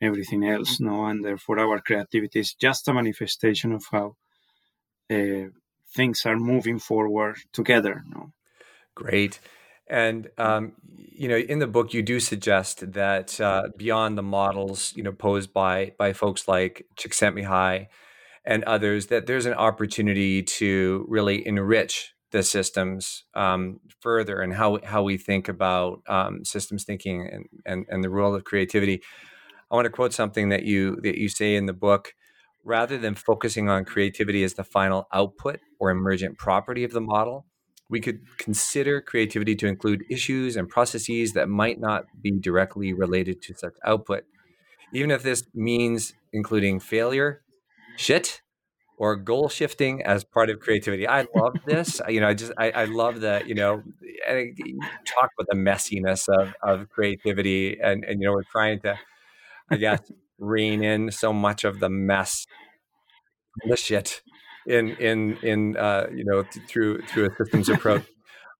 everything 0.00 0.44
else 0.44 0.80
no? 0.80 1.06
And 1.06 1.24
therefore 1.24 1.58
our 1.58 1.80
creativity 1.80 2.40
is 2.40 2.54
just 2.54 2.88
a 2.88 2.94
manifestation 2.94 3.72
of 3.72 3.84
how 3.90 4.16
uh, 5.10 5.48
things 5.94 6.24
are 6.24 6.38
moving 6.38 6.78
forward 6.78 7.36
together 7.52 8.04
no? 8.08 8.32
Great 8.94 9.40
And 9.88 10.28
um, 10.38 10.72
you 10.96 11.28
know, 11.28 11.36
in 11.36 11.60
the 11.60 11.66
book, 11.66 11.94
you 11.94 12.02
do 12.02 12.20
suggest 12.20 12.92
that 12.92 13.40
uh, 13.40 13.68
beyond 13.76 14.18
the 14.18 14.22
models, 14.22 14.92
you 14.96 15.02
know, 15.02 15.12
posed 15.12 15.52
by 15.52 15.92
by 15.98 16.12
folks 16.12 16.48
like 16.48 16.86
Csikszentmihalyi 16.96 17.86
and 18.44 18.64
others, 18.64 19.06
that 19.06 19.26
there's 19.26 19.46
an 19.46 19.54
opportunity 19.54 20.42
to 20.42 21.04
really 21.08 21.46
enrich 21.46 22.14
the 22.32 22.42
systems 22.42 23.24
um, 23.34 23.80
further 24.00 24.40
and 24.40 24.54
how 24.54 24.78
how 24.84 25.02
we 25.02 25.16
think 25.16 25.48
about 25.48 26.02
um, 26.08 26.44
systems 26.44 26.84
thinking 26.84 27.28
and, 27.32 27.46
and 27.64 27.86
and 27.88 28.04
the 28.04 28.10
role 28.10 28.34
of 28.34 28.44
creativity. 28.44 29.00
I 29.70 29.74
want 29.74 29.86
to 29.86 29.90
quote 29.90 30.12
something 30.12 30.48
that 30.50 30.64
you 30.64 30.96
that 31.02 31.16
you 31.16 31.28
say 31.28 31.54
in 31.56 31.66
the 31.66 31.72
book. 31.72 32.12
Rather 32.68 32.98
than 32.98 33.14
focusing 33.14 33.68
on 33.68 33.84
creativity 33.84 34.42
as 34.42 34.54
the 34.54 34.64
final 34.64 35.06
output 35.12 35.60
or 35.78 35.90
emergent 35.90 36.36
property 36.36 36.82
of 36.82 36.90
the 36.90 37.00
model, 37.00 37.46
we 37.88 38.00
could 38.00 38.20
consider 38.38 39.00
creativity 39.00 39.54
to 39.56 39.66
include 39.66 40.04
issues 40.10 40.56
and 40.56 40.68
processes 40.68 41.32
that 41.34 41.48
might 41.48 41.80
not 41.80 42.04
be 42.20 42.32
directly 42.32 42.92
related 42.92 43.40
to 43.42 43.54
such 43.54 43.74
output, 43.84 44.24
even 44.92 45.10
if 45.10 45.22
this 45.22 45.44
means 45.54 46.14
including 46.32 46.80
failure, 46.80 47.42
shit, 47.96 48.40
or 48.98 49.14
goal 49.14 49.48
shifting 49.48 50.02
as 50.02 50.24
part 50.24 50.50
of 50.50 50.58
creativity. 50.58 51.06
I 51.06 51.26
love 51.34 51.56
this. 51.66 52.00
You 52.08 52.20
know, 52.20 52.28
I 52.28 52.34
just 52.34 52.52
I, 52.56 52.70
I 52.70 52.84
love 52.84 53.20
that. 53.20 53.46
You 53.46 53.54
know, 53.54 53.82
talk 55.04 55.30
about 55.38 55.46
the 55.50 55.56
messiness 55.56 56.28
of 56.28 56.54
of 56.62 56.88
creativity, 56.90 57.78
and 57.80 58.04
and 58.04 58.20
you 58.20 58.26
know, 58.26 58.32
we're 58.32 58.42
trying 58.50 58.80
to, 58.80 58.98
I 59.70 59.76
guess, 59.76 60.00
rein 60.38 60.82
in 60.82 61.10
so 61.10 61.32
much 61.32 61.64
of 61.64 61.78
the 61.80 61.88
mess, 61.88 62.46
the 63.68 63.76
shit 63.76 64.22
in 64.66 64.90
in 64.96 65.36
in 65.42 65.76
uh, 65.76 66.06
you 66.14 66.24
know 66.24 66.42
th- 66.42 66.66
through 66.66 67.02
through 67.02 67.26
a 67.26 67.36
systems 67.36 67.68
approach. 67.68 68.04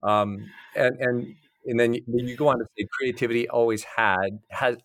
Um, 0.02 0.50
and 0.76 0.94
and 1.00 1.34
and 1.64 1.80
then 1.80 1.94
you, 1.94 2.02
you 2.06 2.36
go 2.36 2.48
on 2.48 2.58
to 2.58 2.66
say 2.78 2.86
creativity 2.96 3.48
always 3.48 3.82
had 3.82 4.38
has 4.50 4.76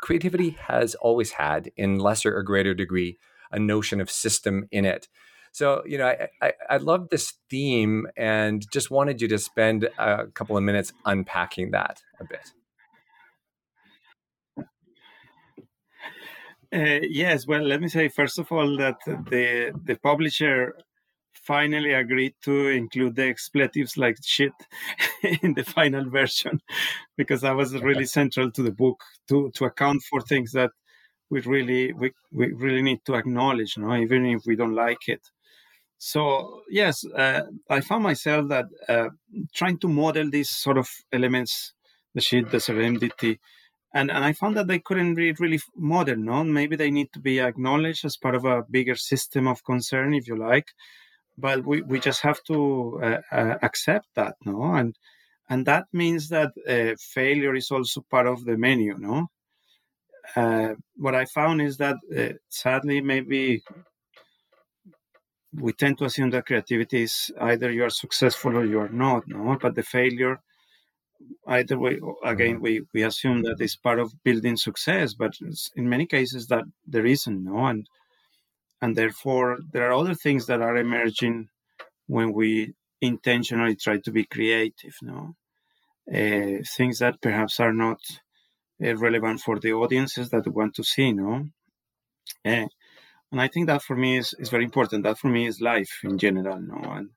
creativity 0.00 0.50
has 0.50 0.94
always 0.96 1.30
had 1.30 1.70
in 1.76 1.98
lesser 1.98 2.36
or 2.36 2.42
greater 2.42 2.74
degree 2.74 3.16
a 3.50 3.58
notion 3.58 4.00
of 4.00 4.10
system 4.10 4.66
in 4.70 4.84
it. 4.84 5.08
So, 5.52 5.82
you 5.86 5.96
know, 5.96 6.06
I, 6.06 6.28
I, 6.42 6.52
I 6.68 6.76
love 6.76 7.08
this 7.10 7.32
theme 7.48 8.06
and 8.16 8.70
just 8.70 8.90
wanted 8.90 9.22
you 9.22 9.28
to 9.28 9.38
spend 9.38 9.88
a 9.98 10.26
couple 10.26 10.56
of 10.56 10.62
minutes 10.62 10.92
unpacking 11.06 11.70
that 11.70 12.02
a 12.20 12.24
bit. 12.24 12.52
Uh, 16.76 17.00
yes, 17.08 17.46
well, 17.46 17.62
let 17.62 17.80
me 17.80 17.88
say 17.88 18.08
first 18.08 18.38
of 18.38 18.52
all 18.52 18.76
that 18.76 18.98
the 19.06 19.72
the 19.84 19.96
publisher 19.96 20.74
finally 21.32 21.92
agreed 21.92 22.34
to 22.42 22.68
include 22.68 23.14
the 23.16 23.26
expletives 23.26 23.96
like 23.96 24.16
shit 24.22 24.52
in 25.42 25.54
the 25.54 25.64
final 25.64 26.10
version 26.10 26.60
because 27.16 27.40
that 27.40 27.56
was 27.56 27.72
really 27.80 28.04
central 28.04 28.50
to 28.50 28.62
the 28.62 28.72
book 28.72 29.00
to 29.28 29.50
to 29.54 29.64
account 29.64 30.02
for 30.10 30.20
things 30.20 30.52
that 30.52 30.70
we 31.30 31.40
really 31.40 31.94
we, 31.94 32.12
we 32.30 32.52
really 32.52 32.82
need 32.82 33.00
to 33.06 33.14
acknowledge, 33.14 33.78
no, 33.78 33.96
even 33.96 34.26
if 34.26 34.42
we 34.46 34.54
don't 34.56 34.74
like 34.74 35.08
it. 35.08 35.22
So 35.96 36.60
yes, 36.68 37.06
uh, 37.06 37.42
I 37.70 37.80
found 37.80 38.02
myself 38.02 38.48
that 38.48 38.66
uh, 38.86 39.08
trying 39.54 39.78
to 39.78 39.88
model 39.88 40.28
these 40.30 40.50
sort 40.50 40.76
of 40.76 40.88
elements, 41.10 41.72
the 42.14 42.20
shit, 42.20 42.50
the 42.50 42.58
serendipity, 42.58 43.38
and 43.96 44.10
and 44.10 44.24
I 44.24 44.32
found 44.32 44.56
that 44.56 44.68
they 44.68 44.78
couldn't 44.78 45.14
be 45.14 45.32
really 45.32 45.60
modern. 45.74 46.24
No, 46.24 46.44
maybe 46.44 46.76
they 46.76 46.90
need 46.90 47.10
to 47.14 47.20
be 47.20 47.40
acknowledged 47.40 48.04
as 48.04 48.16
part 48.16 48.34
of 48.34 48.44
a 48.44 48.64
bigger 48.70 48.96
system 48.96 49.48
of 49.48 49.64
concern, 49.64 50.14
if 50.14 50.28
you 50.28 50.36
like. 50.36 50.68
But 51.38 51.66
we, 51.66 51.82
we 51.82 52.00
just 52.00 52.22
have 52.22 52.42
to 52.44 53.00
uh, 53.02 53.20
uh, 53.32 53.58
accept 53.62 54.06
that, 54.14 54.34
no, 54.44 54.74
and 54.74 54.94
and 55.48 55.66
that 55.66 55.86
means 55.92 56.28
that 56.28 56.52
uh, 56.68 56.94
failure 56.98 57.54
is 57.54 57.70
also 57.70 58.04
part 58.10 58.26
of 58.26 58.44
the 58.44 58.56
menu, 58.56 58.96
no. 58.98 59.28
Uh, 60.34 60.74
what 60.96 61.14
I 61.14 61.24
found 61.26 61.62
is 61.62 61.76
that 61.76 61.96
uh, 62.16 62.34
sadly, 62.48 63.00
maybe 63.00 63.62
we 65.52 65.72
tend 65.72 65.98
to 65.98 66.04
assume 66.04 66.30
that 66.30 66.46
creativity 66.46 67.02
is 67.02 67.30
either 67.40 67.70
you 67.70 67.84
are 67.84 67.90
successful 67.90 68.56
or 68.56 68.64
you 68.64 68.80
are 68.80 68.88
not, 68.88 69.22
no. 69.26 69.56
But 69.60 69.74
the 69.74 69.82
failure 69.82 70.40
either 71.48 71.78
way 71.78 71.98
again 72.24 72.54
mm-hmm. 72.54 72.62
we 72.62 72.82
we 72.92 73.02
assume 73.02 73.42
that 73.42 73.56
it's 73.60 73.76
part 73.76 73.98
of 73.98 74.22
building 74.24 74.56
success 74.56 75.14
but 75.14 75.32
in 75.76 75.88
many 75.88 76.06
cases 76.06 76.46
that 76.48 76.64
there 76.86 77.06
isn't 77.06 77.44
no 77.44 77.66
and 77.66 77.86
and 78.82 78.96
therefore 78.96 79.58
there 79.72 79.88
are 79.88 79.94
other 79.94 80.14
things 80.14 80.46
that 80.46 80.60
are 80.60 80.76
emerging 80.76 81.48
when 82.06 82.32
we 82.32 82.74
intentionally 83.00 83.76
try 83.76 83.98
to 83.98 84.10
be 84.10 84.24
creative 84.24 84.94
no? 85.02 85.34
Uh, 86.08 86.62
things 86.76 87.00
that 87.00 87.20
perhaps 87.20 87.58
are 87.58 87.72
not 87.72 87.98
uh, 88.84 88.96
relevant 88.96 89.40
for 89.40 89.58
the 89.58 89.72
audiences 89.72 90.30
that 90.30 90.46
want 90.46 90.74
to 90.74 90.84
see 90.84 91.12
no? 91.12 91.48
Uh, 92.44 92.66
and 93.32 93.40
i 93.40 93.48
think 93.48 93.66
that 93.66 93.82
for 93.82 93.96
me 93.96 94.16
is, 94.16 94.34
is 94.38 94.50
very 94.50 94.64
important. 94.64 95.02
That 95.02 95.18
for 95.18 95.28
me 95.28 95.46
is 95.46 95.60
life 95.60 96.00
in 96.04 96.18
general 96.18 96.60
no? 96.60 96.78
And 96.92 97.10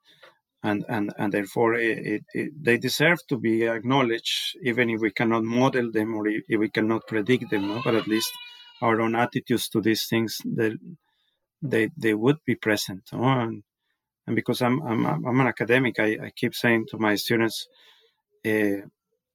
and 0.64 0.86
and 0.90 1.14
and 1.18 1.34
therefore 1.34 1.76
it, 1.76 1.98
it, 2.00 2.24
it, 2.34 2.52
they 2.62 2.78
deserve 2.78 3.20
to 3.28 3.38
be 3.38 3.66
acknowledged, 3.66 4.58
even 4.64 4.90
if 4.90 5.00
we 5.00 5.12
cannot 5.12 5.44
model 5.44 5.92
them 5.92 6.16
or 6.16 6.28
if 6.28 6.60
we 6.60 6.70
cannot 6.70 7.08
predict 7.08 7.50
them. 7.50 7.68
No? 7.68 7.82
But 7.84 7.96
at 7.96 8.08
least 8.08 8.32
our 8.82 9.00
own 9.02 9.16
attitudes 9.16 9.70
to 9.70 9.82
these 9.82 10.08
things, 10.08 10.38
they 10.46 10.76
they, 11.62 11.90
they 11.98 12.14
would 12.14 12.38
be 12.46 12.56
present. 12.56 13.04
No? 13.14 13.24
And, 13.24 13.64
and 14.28 14.36
because 14.36 14.62
I'm 14.62 14.82
I'm 14.82 15.06
I'm 15.06 15.40
an 15.40 15.48
academic, 15.48 16.00
I, 16.00 16.18
I 16.26 16.32
keep 16.36 16.54
saying 16.54 16.88
to 16.92 16.98
my 16.98 17.16
students. 17.16 17.68
Uh, 18.46 18.88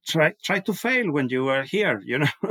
try 0.07 0.33
try 0.43 0.59
to 0.59 0.73
fail 0.73 1.11
when 1.11 1.29
you 1.29 1.47
are 1.47 1.63
here 1.63 2.01
you 2.05 2.19
know 2.19 2.27
uh, 2.43 2.49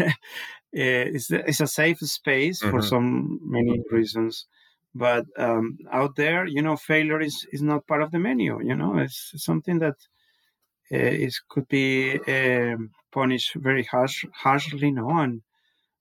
it's, 0.72 1.30
it's 1.30 1.60
a 1.60 1.66
safe 1.66 1.98
space 1.98 2.60
mm-hmm. 2.60 2.70
for 2.70 2.82
some 2.82 3.40
many 3.44 3.82
reasons 3.90 4.46
but 4.94 5.24
um, 5.38 5.78
out 5.90 6.16
there 6.16 6.46
you 6.46 6.62
know 6.62 6.76
failure 6.76 7.20
is 7.20 7.46
is 7.52 7.62
not 7.62 7.86
part 7.86 8.02
of 8.02 8.10
the 8.10 8.18
menu 8.18 8.62
you 8.62 8.76
know? 8.76 8.98
It's 8.98 9.32
something 9.36 9.78
that 9.78 9.96
uh, 10.92 10.96
is 11.26 11.40
could 11.48 11.68
be 11.68 12.18
uh, 12.18 12.76
punished 13.10 13.54
very 13.54 13.84
harsh 13.84 14.24
harshly 14.34 14.90
no? 14.90 15.08
And 15.10 15.42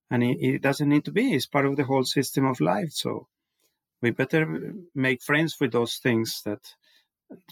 and 0.10 0.24
it, 0.24 0.38
it, 0.42 0.62
doesn't 0.62 0.90
need 0.90 1.06
to 1.06 1.12
be. 1.12 1.34
It's 1.34 1.46
part 1.46 1.66
of 1.66 1.78
the 1.78 1.86
whole 1.86 2.04
system 2.04 2.46
of 2.46 2.60
life. 2.60 2.92
So 2.92 3.28
we 4.02 4.12
better 4.12 4.74
make 4.94 5.24
friends 5.24 5.56
with 5.62 5.72
those 5.72 5.96
things 6.04 6.42
that 6.44 6.60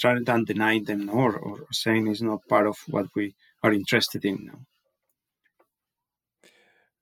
rather 0.04 0.22
than 0.26 0.44
deny 0.44 0.80
them 0.80 1.10
or, 1.10 1.38
or 1.38 1.60
saying 1.72 2.08
it's 2.08 2.22
not 2.22 2.48
part 2.50 2.68
of 2.68 2.76
what 2.88 3.08
we 3.16 3.34
are 3.64 3.72
interested 3.72 4.26
in 4.26 4.52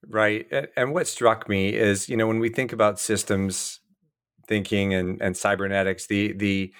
right. 0.07 0.47
And 0.75 0.93
what 0.93 1.07
struck 1.07 1.49
me 1.49 1.73
is 1.73 2.09
you 2.09 2.17
know 2.17 2.27
when 2.27 2.39
we 2.39 2.49
think 2.49 2.71
about 2.71 2.99
systems 2.99 3.79
thinking 4.47 4.93
and, 4.93 5.21
and 5.21 5.35
cybernetics, 5.35 6.07
the 6.07 6.33
the 6.33 6.73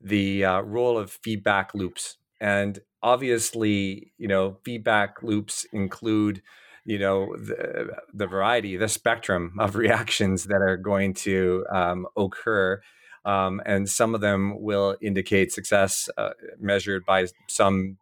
the 0.00 0.44
uh, 0.44 0.60
role 0.60 0.98
of 0.98 1.10
feedback 1.10 1.74
loops, 1.74 2.18
and 2.40 2.80
obviously, 3.02 4.12
you 4.18 4.28
know, 4.28 4.58
feedback 4.64 5.22
loops 5.22 5.66
include, 5.72 6.42
you 6.84 6.98
know, 6.98 7.34
the 7.36 7.96
the 8.12 8.26
variety, 8.26 8.76
the 8.76 8.88
spectrum 8.88 9.54
of 9.58 9.76
reactions 9.84 10.44
that 10.44 10.62
are 10.62 10.76
going 10.76 11.14
to 11.14 11.64
um, 11.72 12.06
occur. 12.16 12.80
Um, 13.26 13.62
and 13.64 13.88
some 13.88 14.14
of 14.14 14.20
them 14.20 14.60
will 14.60 14.96
indicate 15.00 15.50
success 15.50 16.10
uh, 16.18 16.30
measured 16.60 17.06
by 17.06 17.26
some 17.48 17.96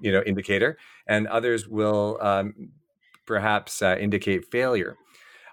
you 0.00 0.10
know 0.10 0.22
indicator 0.24 0.78
and 1.06 1.26
others 1.28 1.68
will 1.68 2.18
um, 2.20 2.70
perhaps 3.26 3.82
uh, 3.82 3.96
indicate 4.00 4.50
failure 4.50 4.96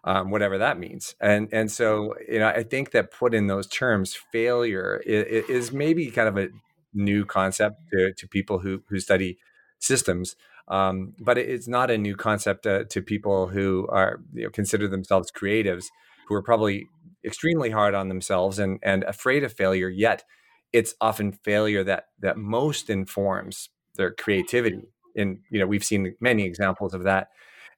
um, 0.07 0.31
whatever 0.31 0.57
that 0.57 0.79
means. 0.79 1.15
And 1.19 1.49
and 1.51 1.69
so 1.69 2.15
you 2.27 2.39
know, 2.39 2.47
I 2.47 2.63
think 2.63 2.91
that 2.91 3.11
put 3.11 3.35
in 3.35 3.47
those 3.47 3.67
terms, 3.67 4.17
failure 4.31 5.03
is, 5.05 5.45
is 5.49 5.71
maybe 5.73 6.09
kind 6.09 6.29
of 6.29 6.37
a 6.37 6.47
new 6.93 7.25
concept 7.25 7.75
to, 7.91 8.13
to 8.13 8.27
people 8.27 8.59
who 8.59 8.81
who 8.89 8.99
study 8.99 9.37
systems. 9.79 10.35
Um, 10.69 11.13
but 11.19 11.37
it's 11.37 11.67
not 11.67 11.91
a 11.91 11.97
new 11.97 12.15
concept 12.15 12.65
uh, 12.65 12.85
to 12.85 13.01
people 13.01 13.47
who 13.47 13.87
are 13.89 14.19
you 14.33 14.43
know, 14.43 14.49
consider 14.49 14.87
themselves 14.87 15.31
creatives, 15.31 15.85
who 16.27 16.35
are 16.35 16.43
probably 16.43 16.87
extremely 17.25 17.69
hard 17.69 17.93
on 17.93 18.07
themselves 18.07 18.59
and 18.59 18.79
and 18.81 19.03
afraid 19.03 19.43
of 19.43 19.51
failure. 19.51 19.89
Yet, 19.89 20.23
it's 20.71 20.95
often 21.01 21.33
failure 21.33 21.83
that 21.83 22.05
that 22.21 22.37
most 22.37 22.89
informs 22.89 23.69
their 23.95 24.11
creativity. 24.11 24.83
And 25.17 25.39
you 25.51 25.59
know, 25.59 25.67
we've 25.67 25.83
seen 25.83 26.15
many 26.21 26.45
examples 26.45 26.93
of 26.93 27.03
that 27.03 27.27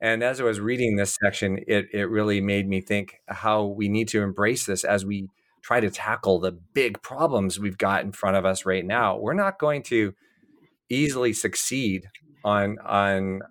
and 0.02 0.24
as 0.24 0.40
I 0.40 0.44
was 0.44 0.60
reading 0.60 0.96
this 0.96 1.18
section, 1.22 1.60
it, 1.68 1.88
it 1.94 2.10
really 2.10 2.42
made 2.42 2.68
me 2.68 2.82
think 2.82 3.22
how 3.28 3.66
we 3.66 3.90
need 3.90 4.08
to 4.10 4.22
embrace 4.22 4.66
this 4.66 4.84
as 4.84 5.06
we 5.06 5.28
try 5.62 5.80
to 5.80 5.90
tackle 5.90 6.40
the 6.40 6.52
big 6.52 7.02
problems 7.02 7.60
we've 7.60 7.78
got 7.78 8.04
in 8.04 8.12
front 8.12 8.38
of 8.38 8.46
us 8.46 8.66
right 8.66 8.86
now. 8.86 9.18
We're 9.18 9.34
not 9.34 9.60
going 9.60 9.84
to 9.84 10.14
easily 10.90 11.34
succeed 11.34 12.10
on 12.44 12.78
on 12.80 13.42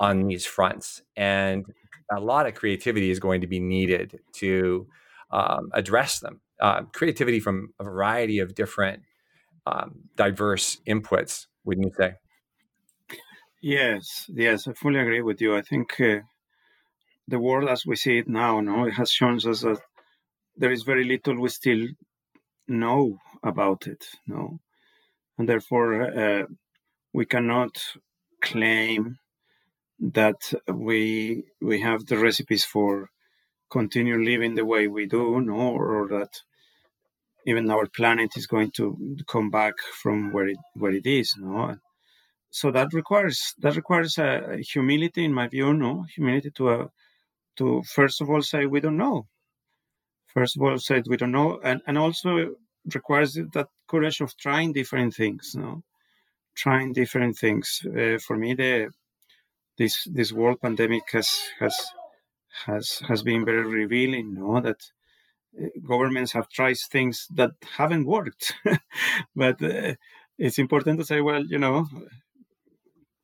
on 0.00 0.26
these 0.26 0.46
fronts, 0.46 1.02
and 1.16 1.66
a 2.10 2.20
lot 2.20 2.46
of 2.46 2.54
creativity 2.54 3.10
is 3.10 3.20
going 3.20 3.42
to 3.42 3.46
be 3.46 3.60
needed 3.60 4.18
to 4.34 4.86
um, 5.30 5.68
address 5.74 6.20
them. 6.20 6.40
Uh, 6.60 6.82
creativity 6.92 7.38
from 7.38 7.72
a 7.78 7.84
variety 7.84 8.38
of 8.38 8.54
different 8.54 9.02
um, 9.66 10.00
diverse 10.16 10.78
inputs, 10.88 11.46
wouldn't 11.64 11.86
you 11.86 11.92
say? 11.96 12.14
Yes, 13.62 14.28
yes, 14.34 14.66
I 14.66 14.72
fully 14.72 14.98
agree 14.98 15.22
with 15.22 15.40
you. 15.40 15.54
I 15.54 15.62
think 15.62 16.00
uh, 16.00 16.22
the 17.28 17.38
world 17.38 17.68
as 17.68 17.86
we 17.86 17.94
see 17.96 18.18
it 18.18 18.28
now, 18.28 18.60
no, 18.60 18.84
it 18.86 18.94
has 18.94 19.10
shown 19.12 19.36
us 19.36 19.60
that 19.60 19.80
there 20.56 20.72
is 20.72 20.82
very 20.84 21.04
little 21.04 21.40
we 21.40 21.48
still 21.50 21.88
know 22.68 23.18
about 23.42 23.86
it, 23.88 24.06
no, 24.26 24.60
and 25.38 25.48
therefore 25.48 26.02
uh, 26.02 26.46
we 27.12 27.26
cannot 27.26 27.74
claim 28.42 29.18
that 30.00 30.40
we 30.68 31.44
we 31.60 31.80
have 31.82 32.06
the 32.06 32.18
recipes 32.18 32.64
for 32.64 33.10
continue 33.70 34.18
living 34.22 34.54
the 34.56 34.66
way 34.66 34.88
we 34.88 35.06
do, 35.06 35.40
no, 35.40 35.54
or 35.72 36.08
that 36.08 36.42
even 37.46 37.68
our 37.70 37.86
planet 37.88 38.36
is 38.36 38.46
going 38.46 38.70
to 38.70 39.16
come 39.26 39.50
back 39.50 39.74
from 40.02 40.32
where 40.32 40.46
it 40.48 40.58
where 40.74 40.92
it 40.92 41.06
is, 41.06 41.34
no 41.36 41.76
so 42.50 42.70
that 42.70 42.92
requires 42.92 43.54
that 43.58 43.76
requires 43.76 44.18
a, 44.18 44.58
humility 44.60 45.24
in 45.24 45.34
my 45.34 45.48
view 45.48 45.74
no? 45.74 46.04
Humility 46.14 46.50
to 46.52 46.68
uh, 46.70 46.88
to 47.56 47.82
first 47.82 48.20
of 48.20 48.30
all 48.30 48.42
say 48.42 48.66
we 48.66 48.80
don't 48.80 48.96
know. 48.96 49.26
First 50.26 50.56
of 50.56 50.62
all 50.62 50.78
say 50.78 51.02
we 51.06 51.16
don't 51.16 51.32
know 51.32 51.60
and, 51.62 51.80
and 51.86 51.98
also 51.98 52.54
requires 52.94 53.34
that 53.34 53.68
courage 53.86 54.20
of 54.20 54.36
trying 54.36 54.72
different 54.72 55.14
things 55.14 55.54
no? 55.54 55.82
Trying 56.56 56.92
different 56.92 57.36
things. 57.36 57.82
Uh, 57.86 58.18
for 58.18 58.36
me 58.36 58.54
the 58.54 58.90
this 59.76 60.04
this 60.10 60.32
world 60.32 60.60
pandemic 60.60 61.04
has 61.12 61.28
has 61.60 61.76
has 62.66 63.02
has 63.08 63.22
been 63.22 63.44
very 63.44 63.66
revealing 63.66 64.34
no? 64.34 64.60
That 64.60 64.80
uh, 65.62 65.66
governments 65.86 66.32
have 66.32 66.48
tried 66.48 66.78
things 66.78 67.26
that 67.34 67.50
haven't 67.76 68.06
worked. 68.06 68.54
But 69.36 69.62
uh, 69.62 69.94
it's 70.38 70.58
important 70.58 70.98
to 70.98 71.04
say 71.04 71.20
well 71.20 71.44
you 71.44 71.58
know 71.58 71.86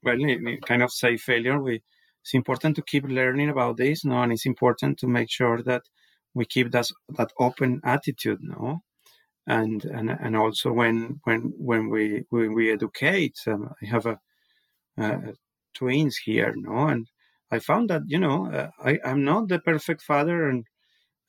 well, 0.04 0.56
kind 0.66 0.82
of 0.82 0.92
say 0.92 1.16
failure. 1.16 1.60
We 1.60 1.82
it's 2.24 2.34
important 2.34 2.74
to 2.76 2.82
keep 2.82 3.04
learning 3.04 3.50
about 3.50 3.76
this, 3.76 4.04
no, 4.04 4.22
and 4.22 4.32
it's 4.32 4.46
important 4.46 4.98
to 5.00 5.06
make 5.06 5.30
sure 5.30 5.62
that 5.62 5.82
we 6.32 6.46
keep 6.46 6.70
that 6.72 6.88
that 7.18 7.32
open 7.38 7.80
attitude, 7.84 8.40
no, 8.42 8.82
and 9.46 9.84
and 9.84 10.10
and 10.10 10.36
also 10.36 10.72
when 10.72 11.20
when 11.24 11.52
when 11.58 11.90
we 11.90 12.24
when 12.30 12.54
we 12.54 12.72
educate, 12.72 13.36
um, 13.46 13.74
I 13.82 13.86
have 13.86 14.06
a, 14.06 14.18
twins 15.74 16.16
here, 16.16 16.54
no, 16.56 16.88
and 16.88 17.10
I 17.50 17.58
found 17.58 17.90
that 17.90 18.02
you 18.06 18.18
know 18.18 18.50
uh, 18.50 18.70
I 18.82 18.98
I'm 19.04 19.24
not 19.24 19.48
the 19.48 19.58
perfect 19.58 20.02
father, 20.02 20.48
and 20.48 20.66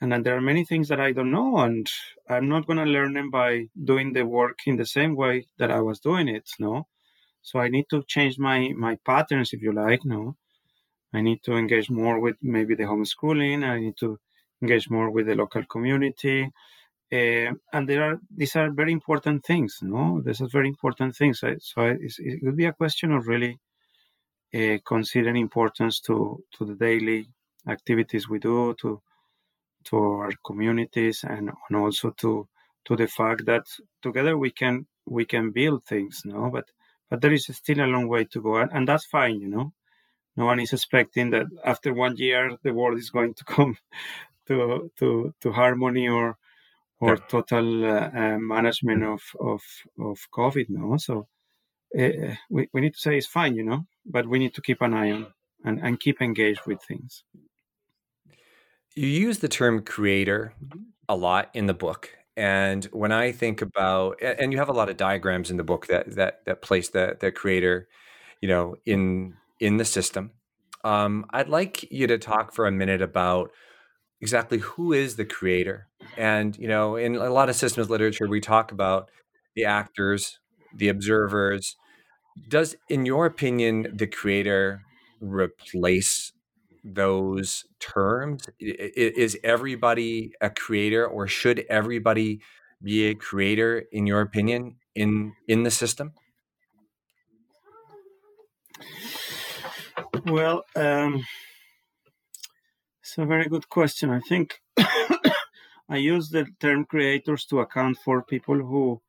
and 0.01 0.25
there 0.25 0.37
are 0.37 0.41
many 0.41 0.65
things 0.65 0.87
that 0.89 1.01
I 1.01 1.11
don't 1.11 1.31
know, 1.31 1.57
and 1.57 1.87
I'm 2.29 2.47
not 2.49 2.67
going 2.67 2.79
to 2.79 2.85
learn 2.85 3.13
them 3.13 3.31
by 3.31 3.67
doing 3.83 4.13
the 4.13 4.25
work 4.25 4.59
in 4.65 4.77
the 4.77 4.85
same 4.85 5.15
way 5.15 5.47
that 5.57 5.71
I 5.71 5.81
was 5.81 5.99
doing 5.99 6.29
it, 6.29 6.49
no 6.59 6.87
so 7.45 7.59
I 7.59 7.69
need 7.69 7.85
to 7.91 8.03
change 8.13 8.39
my 8.39 8.59
my 8.85 8.93
patterns, 9.05 9.53
if 9.53 9.61
you 9.61 9.71
like. 9.71 10.01
No, 10.03 10.35
I 11.13 11.21
need 11.21 11.43
to 11.43 11.53
engage 11.53 11.89
more 11.91 12.19
with 12.19 12.37
maybe 12.41 12.73
the 12.75 12.87
homeschooling. 12.91 13.63
I 13.63 13.79
need 13.79 13.97
to 13.97 14.17
engage 14.63 14.89
more 14.89 15.11
with 15.11 15.27
the 15.27 15.35
local 15.35 15.63
community. 15.65 16.39
Uh, 17.13 17.51
and 17.71 17.87
there 17.87 18.03
are 18.07 18.19
these 18.35 18.55
are 18.55 18.71
very 18.71 18.91
important 18.91 19.45
things. 19.45 19.77
No, 19.83 20.21
these 20.25 20.41
are 20.41 20.47
very 20.57 20.67
important 20.67 21.15
things. 21.15 21.39
So 21.39 21.81
it 21.81 22.39
would 22.41 22.57
be 22.57 22.65
a 22.65 22.73
question 22.81 23.11
of 23.11 23.27
really 23.27 23.59
uh, 24.59 24.77
considering 24.83 25.37
importance 25.37 25.99
to 26.07 26.43
to 26.57 26.65
the 26.65 26.75
daily 26.87 27.27
activities 27.67 28.27
we 28.27 28.39
do 28.39 28.73
to 28.81 29.01
to 29.89 29.97
our 29.97 30.31
communities 30.43 31.23
and, 31.23 31.51
and 31.69 31.77
also 31.77 32.09
to 32.21 32.47
to 32.85 32.95
the 32.95 33.07
fact 33.07 33.45
that 33.45 33.65
together 34.01 34.35
we 34.35 34.49
can 34.49 34.87
we 35.05 35.25
can 35.25 35.51
build 35.51 35.85
things. 35.85 36.23
No, 36.25 36.49
but 36.49 36.65
but 37.09 37.21
there 37.21 37.33
is 37.33 37.45
still 37.45 37.81
a 37.81 37.87
long 37.87 38.07
way 38.07 38.25
to 38.25 38.41
go, 38.41 38.57
and, 38.57 38.71
and 38.73 38.87
that's 38.87 39.05
fine, 39.05 39.39
you 39.41 39.47
know. 39.47 39.73
No 40.37 40.45
one 40.45 40.59
is 40.59 40.73
expecting 40.73 41.29
that 41.29 41.45
after 41.63 41.93
one 41.93 42.17
year 42.17 42.57
the 42.61 42.73
world 42.73 42.97
is 42.97 43.09
going 43.09 43.33
to 43.35 43.43
come 43.55 43.77
to 44.47 44.91
to 44.99 45.33
to 45.41 45.51
harmony 45.51 46.07
or 46.07 46.37
or 46.99 47.15
yeah. 47.15 47.23
total 47.27 47.85
uh, 47.85 48.09
uh, 48.13 48.37
management 48.39 49.03
of 49.03 49.21
of 49.39 49.61
of 49.99 50.19
COVID. 50.33 50.69
No, 50.69 50.97
so 50.97 51.27
uh, 51.97 52.35
we 52.49 52.67
we 52.73 52.81
need 52.81 52.93
to 52.93 52.99
say 52.99 53.17
it's 53.17 53.27
fine, 53.27 53.55
you 53.55 53.63
know, 53.63 53.85
but 54.05 54.27
we 54.27 54.39
need 54.39 54.53
to 54.55 54.61
keep 54.61 54.81
an 54.81 54.93
eye 54.93 55.11
on 55.11 55.27
and, 55.63 55.79
and 55.81 55.99
keep 55.99 56.21
engaged 56.21 56.61
with 56.65 56.81
things. 56.81 57.23
You 58.95 59.07
use 59.07 59.39
the 59.39 59.49
term 59.49 59.81
creator 59.81 60.53
a 61.09 61.15
lot 61.15 61.49
in 61.53 61.65
the 61.65 61.73
book, 61.73 62.11
and 62.37 62.85
when 62.85 63.11
I 63.11 63.31
think 63.31 63.61
about, 63.61 64.21
and 64.21 64.51
you 64.51 64.59
have 64.59 64.69
a 64.69 64.73
lot 64.73 64.89
of 64.89 64.97
diagrams 64.97 65.49
in 65.49 65.57
the 65.57 65.63
book 65.63 65.87
that 65.87 66.15
that 66.15 66.45
that 66.45 66.61
place 66.61 66.89
the 66.89 67.17
the 67.19 67.31
creator, 67.31 67.87
you 68.41 68.49
know, 68.49 68.75
in 68.85 69.35
in 69.59 69.77
the 69.77 69.85
system. 69.85 70.31
Um, 70.83 71.25
I'd 71.31 71.49
like 71.49 71.89
you 71.91 72.07
to 72.07 72.17
talk 72.17 72.53
for 72.53 72.67
a 72.67 72.71
minute 72.71 73.01
about 73.01 73.51
exactly 74.21 74.59
who 74.59 74.93
is 74.93 75.15
the 75.15 75.25
creator. 75.25 75.87
And 76.17 76.57
you 76.57 76.67
know, 76.67 76.95
in 76.95 77.15
a 77.15 77.29
lot 77.29 77.49
of 77.49 77.55
systems 77.55 77.89
literature, 77.89 78.27
we 78.27 78.41
talk 78.41 78.71
about 78.71 79.09
the 79.55 79.65
actors, 79.65 80.39
the 80.75 80.89
observers. 80.89 81.75
Does, 82.49 82.75
in 82.89 83.05
your 83.05 83.25
opinion, 83.25 83.87
the 83.93 84.07
creator 84.07 84.81
replace 85.21 86.33
those 86.85 87.65
terms? 87.79 88.47
Is 88.59 89.37
everybody 89.43 90.33
a 90.39 90.49
creator, 90.49 91.05
or 91.05 91.27
should 91.27 91.65
everybody 91.69 92.41
be 92.81 93.07
a 93.07 93.15
creator, 93.15 93.83
in 93.91 94.05
your 94.05 94.21
opinion, 94.21 94.77
in 94.93 95.33
in 95.47 95.63
the 95.63 95.71
system? 95.71 96.13
Well, 100.25 100.63
um, 100.75 101.25
it's 103.01 103.17
a 103.17 103.25
very 103.25 103.47
good 103.47 103.69
question. 103.69 104.09
I 104.11 104.19
think 104.19 104.61
I 105.89 105.97
use 105.97 106.29
the 106.29 106.45
term 106.59 106.85
creators 106.85 107.45
to 107.47 107.59
account 107.59 107.97
for 108.03 108.23
people 108.23 108.57
who 108.57 109.01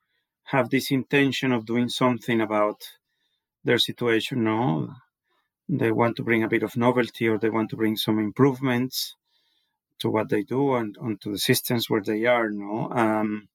have 0.45 0.71
this 0.71 0.91
intention 0.91 1.53
of 1.53 1.67
doing 1.67 1.89
something 1.89 2.41
about 2.41 2.83
their 3.65 3.79
situation. 3.79 4.45
No, 4.45 4.95
they 5.69 5.91
want 5.91 6.17
to 6.17 6.23
bring 6.23 6.43
a 6.43 6.49
bit 6.49 6.63
of 6.63 6.77
novelty 6.77 7.29
or 7.29 7.39
they 7.39 7.51
want 7.51 7.71
to 7.71 7.77
bring 7.77 7.97
some 7.97 8.19
improvements 8.19 9.15
to 9.99 10.09
what 10.11 10.29
they 10.29 10.43
do 10.43 10.75
and 10.75 10.97
onto 10.99 11.33
the 11.33 11.39
systems 11.39 11.89
where 11.89 12.03
they 12.03 12.25
are 12.27 12.51
no? 12.51 12.91
Um, 12.91 13.49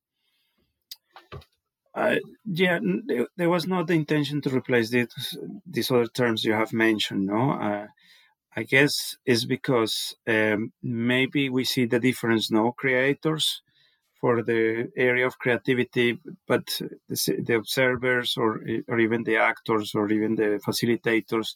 uh, 1.94 2.16
yeah 2.46 2.80
there 3.36 3.50
was 3.50 3.68
not 3.68 3.88
the 3.88 3.94
intention 3.94 4.42
to 4.42 4.50
replace 4.50 4.90
these 4.90 5.38
these 5.66 5.92
other 5.92 6.08
terms 6.08 6.44
you 6.44 6.54
have 6.54 6.74
mentioned 6.74 7.26
no? 7.26 7.52
Uh, 7.52 7.88
i 8.56 8.64
guess 8.64 9.18
it's 9.26 9.46
because 9.46 10.16
um, 10.28 10.72
maybe 10.82 11.50
we 11.50 11.64
see 11.64 11.86
the 11.86 12.00
difference 12.00 12.50
no 12.50 12.72
creators 12.72 13.62
for 14.20 14.42
the 14.44 14.90
area 14.96 15.26
of 15.26 15.40
creativity 15.40 16.18
but 16.48 16.66
the, 17.10 17.42
the 17.46 17.56
observers 17.56 18.38
or 18.38 18.62
or 18.88 19.00
even 19.00 19.24
the 19.24 19.36
actors 19.36 19.94
or 19.94 20.10
even 20.12 20.36
the 20.36 20.60
facilitators 20.66 21.56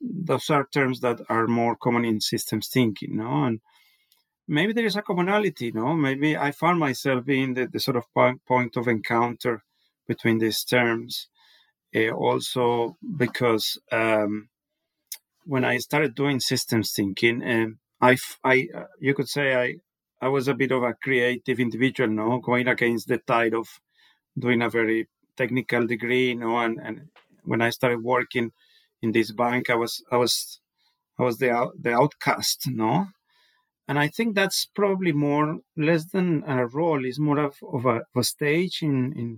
those 0.00 0.50
are 0.50 0.66
terms 0.72 1.00
that 1.00 1.20
are 1.28 1.46
more 1.46 1.76
common 1.76 2.04
in 2.04 2.20
systems 2.20 2.68
thinking, 2.68 3.16
no? 3.16 3.44
And 3.44 3.60
maybe 4.46 4.72
there 4.72 4.86
is 4.86 4.96
a 4.96 5.02
commonality, 5.02 5.72
no? 5.72 5.94
Maybe 5.94 6.36
I 6.36 6.52
found 6.52 6.78
myself 6.78 7.24
being 7.24 7.54
the, 7.54 7.66
the 7.66 7.80
sort 7.80 7.96
of 7.96 8.04
point 8.46 8.76
of 8.76 8.88
encounter 8.88 9.62
between 10.06 10.38
these 10.38 10.64
terms. 10.64 11.28
Uh, 11.94 12.10
also 12.10 12.96
because 13.16 13.78
um, 13.92 14.48
when 15.44 15.64
I 15.64 15.78
started 15.78 16.16
doing 16.16 16.40
systems 16.40 16.92
thinking, 16.92 17.40
um, 17.48 17.78
I, 18.00 18.16
I, 18.42 18.68
uh, 18.74 18.84
you 18.98 19.14
could 19.14 19.28
say 19.28 19.54
I, 19.54 19.76
I 20.20 20.28
was 20.28 20.48
a 20.48 20.54
bit 20.54 20.72
of 20.72 20.82
a 20.82 20.94
creative 20.94 21.60
individual, 21.60 22.10
no, 22.10 22.40
going 22.40 22.66
against 22.66 23.06
the 23.06 23.18
tide 23.18 23.54
of 23.54 23.68
doing 24.36 24.60
a 24.62 24.70
very 24.70 25.08
technical 25.36 25.86
degree, 25.86 26.30
you 26.30 26.36
know, 26.36 26.58
and, 26.58 26.80
and 26.82 27.08
when 27.44 27.60
I 27.60 27.70
started 27.70 28.02
working 28.02 28.50
in 29.04 29.12
this 29.12 29.30
bank 29.42 29.62
i 29.70 29.78
was 29.82 29.92
i 30.14 30.16
was 30.16 30.34
i 31.18 31.22
was 31.22 31.36
the 31.38 31.50
the 31.84 31.92
outcast 32.02 32.58
no 32.82 32.92
and 33.88 33.96
i 34.04 34.08
think 34.08 34.34
that's 34.34 34.60
probably 34.80 35.12
more 35.12 35.46
less 35.76 36.04
than 36.14 36.28
a 36.46 36.66
role 36.66 37.04
is 37.04 37.18
more 37.18 37.40
of, 37.48 37.54
of, 37.76 37.84
a, 37.94 37.96
of 37.96 38.16
a 38.16 38.24
stage 38.24 38.76
in 38.82 38.96
in 39.22 39.28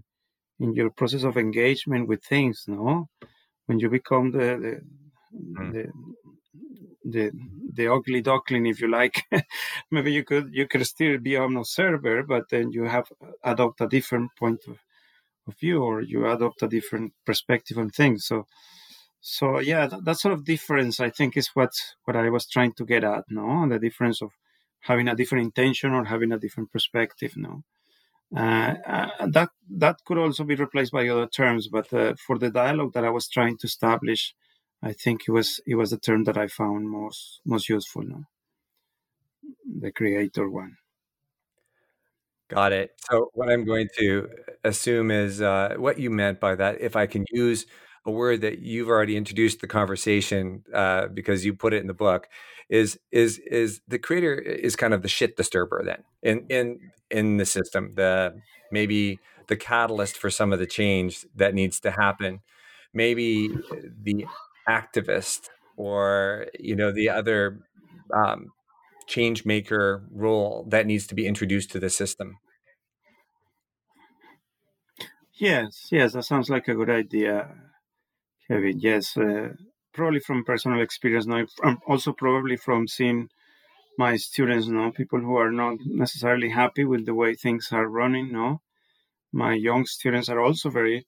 in 0.59 0.69
your 0.79 0.91
process 0.99 1.25
of 1.25 1.37
engagement 1.37 2.09
with 2.09 2.23
things 2.25 2.65
no 2.67 3.09
when 3.67 3.79
you 3.81 3.89
become 3.99 4.27
the 4.31 4.49
the, 4.65 4.75
mm. 5.35 5.73
the 5.73 5.85
the 7.07 7.31
the 7.73 7.93
ugly 7.93 8.21
duckling, 8.21 8.67
if 8.67 8.81
you 8.81 8.89
like. 8.89 9.23
Maybe 9.91 10.13
you 10.13 10.25
could 10.25 10.51
you 10.53 10.67
could 10.67 10.85
still 10.87 11.19
be 11.19 11.37
an 11.37 11.57
observer, 11.57 12.23
but 12.23 12.49
then 12.51 12.73
you 12.73 12.85
have 12.85 13.07
adopt 13.45 13.81
a 13.81 13.89
different 13.89 14.31
point 14.39 14.61
of, 14.67 14.79
of 15.47 15.59
view, 15.59 15.83
or 15.83 16.01
you 16.01 16.27
adopt 16.27 16.63
a 16.63 16.69
different 16.69 17.13
perspective 17.25 17.79
on 17.79 17.91
things. 17.91 18.27
So 18.27 18.47
so 19.29 19.59
yeah 19.59 19.87
that, 19.87 20.05
that, 20.05 20.19
sort 20.19 20.35
of 20.35 20.45
difference 20.45 21.01
i 21.01 21.11
think 21.11 21.37
is 21.37 21.49
what 21.55 21.73
what 22.05 22.17
i 22.17 22.29
was 22.29 22.47
trying 22.47 22.73
to 22.73 22.85
get 22.85 23.05
at 23.05 23.25
no 23.29 23.69
the 23.69 23.79
difference 23.79 24.23
of 24.23 24.31
having 24.81 25.09
a 25.09 25.17
different 25.17 25.45
intention 25.45 25.93
or 25.93 26.05
having 26.05 26.33
a 26.33 26.39
different 26.39 26.71
perspective 26.71 27.33
no 27.37 27.63
uh, 28.37 28.75
uh, 28.87 29.27
that 29.27 29.51
that 29.69 29.97
could 30.05 30.19
also 30.19 30.45
be 30.45 30.57
replaced 30.57 30.93
by 30.93 31.09
other 31.09 31.27
terms 31.27 31.69
but 31.69 31.93
uh, 31.93 32.15
for 32.27 32.39
the 32.39 32.51
dialogue 32.51 32.93
that 32.93 33.05
i 33.05 33.11
was 33.11 33.29
trying 33.29 33.57
to 33.57 33.67
establish 33.67 34.35
I 34.83 34.93
think 34.93 35.23
it 35.27 35.33
was 35.33 35.61
it 35.67 35.75
was 35.75 35.91
the 35.91 35.99
term 35.99 36.25
that 36.25 36.37
I 36.37 36.49
found 36.49 36.89
most 36.89 37.41
most 37.45 37.69
useful. 37.69 38.03
No? 38.03 38.25
The 39.81 39.91
creator 39.91 40.49
one. 40.49 40.77
Got 42.49 42.73
it. 42.73 42.93
So 43.11 43.31
what 43.35 43.51
I'm 43.51 43.65
going 43.65 43.89
to 43.99 44.29
assume 44.63 45.11
is 45.11 45.43
uh, 45.43 45.75
what 45.79 45.99
you 45.99 46.11
meant 46.11 46.39
by 46.39 46.55
that. 46.55 46.81
If 46.81 46.95
I 46.95 47.07
can 47.07 47.25
use 47.33 47.67
a 48.07 48.11
word 48.11 48.41
that 48.43 48.61
you've 48.61 48.89
already 48.89 49.17
introduced 49.17 49.61
the 49.61 49.67
conversation 49.67 50.65
uh, 50.73 51.09
because 51.09 51.45
you 51.45 51.55
put 51.55 51.75
it 51.75 51.81
in 51.81 51.87
the 51.89 51.95
book, 51.95 52.29
is 52.69 52.99
is 53.13 53.39
is 53.39 53.81
the 53.89 53.99
creator 53.99 54.35
is 54.35 54.77
kind 54.77 54.95
of 54.95 55.03
the 55.03 55.09
shit 55.09 55.37
disturber 55.37 55.83
then 55.85 56.05
in 56.23 56.47
in 56.49 56.93
in 57.11 57.37
the 57.37 57.47
system. 57.47 57.93
The 57.95 58.41
maybe 58.73 59.19
the 59.49 59.57
catalyst 59.57 60.17
for 60.17 60.31
some 60.31 60.53
of 60.53 60.59
the 60.59 60.67
change 60.67 61.27
that 61.35 61.55
needs 61.55 61.81
to 61.81 61.91
happen. 61.91 62.41
Maybe 62.95 63.51
the 64.03 64.27
activist 64.69 65.49
or 65.77 66.47
you 66.59 66.77
know 66.77 66.93
the 66.93 67.11
other 67.11 67.61
um, 68.15 68.53
change 69.07 69.45
maker 69.45 70.05
role 70.11 70.67
that 70.69 70.87
needs 70.87 71.07
to 71.09 71.15
be 71.15 71.27
introduced 71.27 71.71
to 71.73 71.81
the 71.81 71.91
system. 71.91 72.39
Yes, 75.35 75.89
yes, 75.91 76.15
that 76.15 76.25
sounds 76.25 76.49
like 76.49 76.67
a 76.69 76.75
good 76.75 76.89
idea, 76.91 77.55
Kevin. 78.49 78.79
Yes, 78.79 79.17
uh, 79.17 79.55
probably 79.93 80.21
from 80.21 80.45
personal 80.45 80.81
experience. 80.81 81.27
Now, 81.27 81.47
also 81.87 82.13
probably 82.13 82.57
from 82.57 82.87
seeing 82.87 83.29
my 83.99 84.17
students, 84.17 84.67
no, 84.69 84.91
people 84.91 85.21
who 85.21 85.37
are 85.37 85.51
not 85.51 85.79
necessarily 85.87 86.51
happy 86.51 86.85
with 86.85 87.07
the 87.07 87.15
way 87.15 87.35
things 87.35 87.69
are 87.73 87.89
running. 87.89 88.33
No, 88.33 88.61
my 89.33 89.55
young 89.55 89.87
students 89.87 90.29
are 90.29 90.41
also 90.41 90.71
very, 90.71 91.07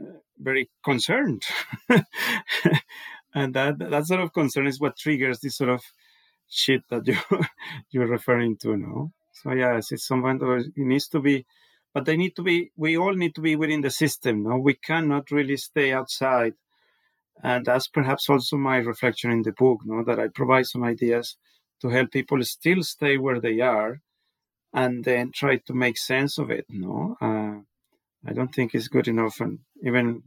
uh, 0.00 0.18
very 0.38 0.70
concerned, 0.84 1.42
and 3.34 3.54
that 3.54 3.78
that 3.78 4.06
sort 4.06 4.20
of 4.20 4.32
concern 4.32 4.66
is 4.66 4.80
what 4.80 4.96
triggers 4.96 5.40
this 5.40 5.56
sort 5.56 5.70
of 5.70 5.82
shit 6.48 6.82
that 6.90 7.06
you 7.06 7.16
you're 7.90 8.06
referring 8.06 8.56
to 8.58 8.76
now. 8.76 9.12
So 9.32 9.52
yes, 9.52 9.92
it's 9.92 10.06
someone 10.06 10.38
that 10.38 10.72
it 10.76 10.86
needs 10.86 11.08
to 11.08 11.20
be, 11.20 11.46
but 11.94 12.04
they 12.04 12.16
need 12.16 12.34
to 12.36 12.42
be. 12.42 12.70
We 12.76 12.96
all 12.96 13.14
need 13.14 13.34
to 13.34 13.40
be 13.40 13.56
within 13.56 13.82
the 13.82 13.90
system. 13.90 14.44
No, 14.44 14.56
we 14.56 14.74
cannot 14.74 15.30
really 15.30 15.56
stay 15.56 15.92
outside, 15.92 16.54
and 17.42 17.64
that's 17.66 17.88
perhaps 17.88 18.28
also 18.28 18.56
my 18.56 18.78
reflection 18.78 19.30
in 19.30 19.42
the 19.42 19.52
book. 19.52 19.80
No, 19.84 20.02
that 20.04 20.18
I 20.18 20.28
provide 20.28 20.66
some 20.66 20.84
ideas 20.84 21.36
to 21.80 21.88
help 21.88 22.12
people 22.12 22.42
still 22.44 22.82
stay 22.82 23.18
where 23.18 23.40
they 23.40 23.60
are, 23.60 24.00
and 24.72 25.04
then 25.04 25.32
try 25.32 25.56
to 25.66 25.74
make 25.74 25.98
sense 25.98 26.38
of 26.38 26.50
it. 26.50 26.66
No, 26.68 27.16
uh, 27.20 27.60
I 28.28 28.32
don't 28.32 28.54
think 28.54 28.74
it's 28.74 28.88
good 28.88 29.08
enough, 29.08 29.40
and 29.40 29.60
even 29.84 30.22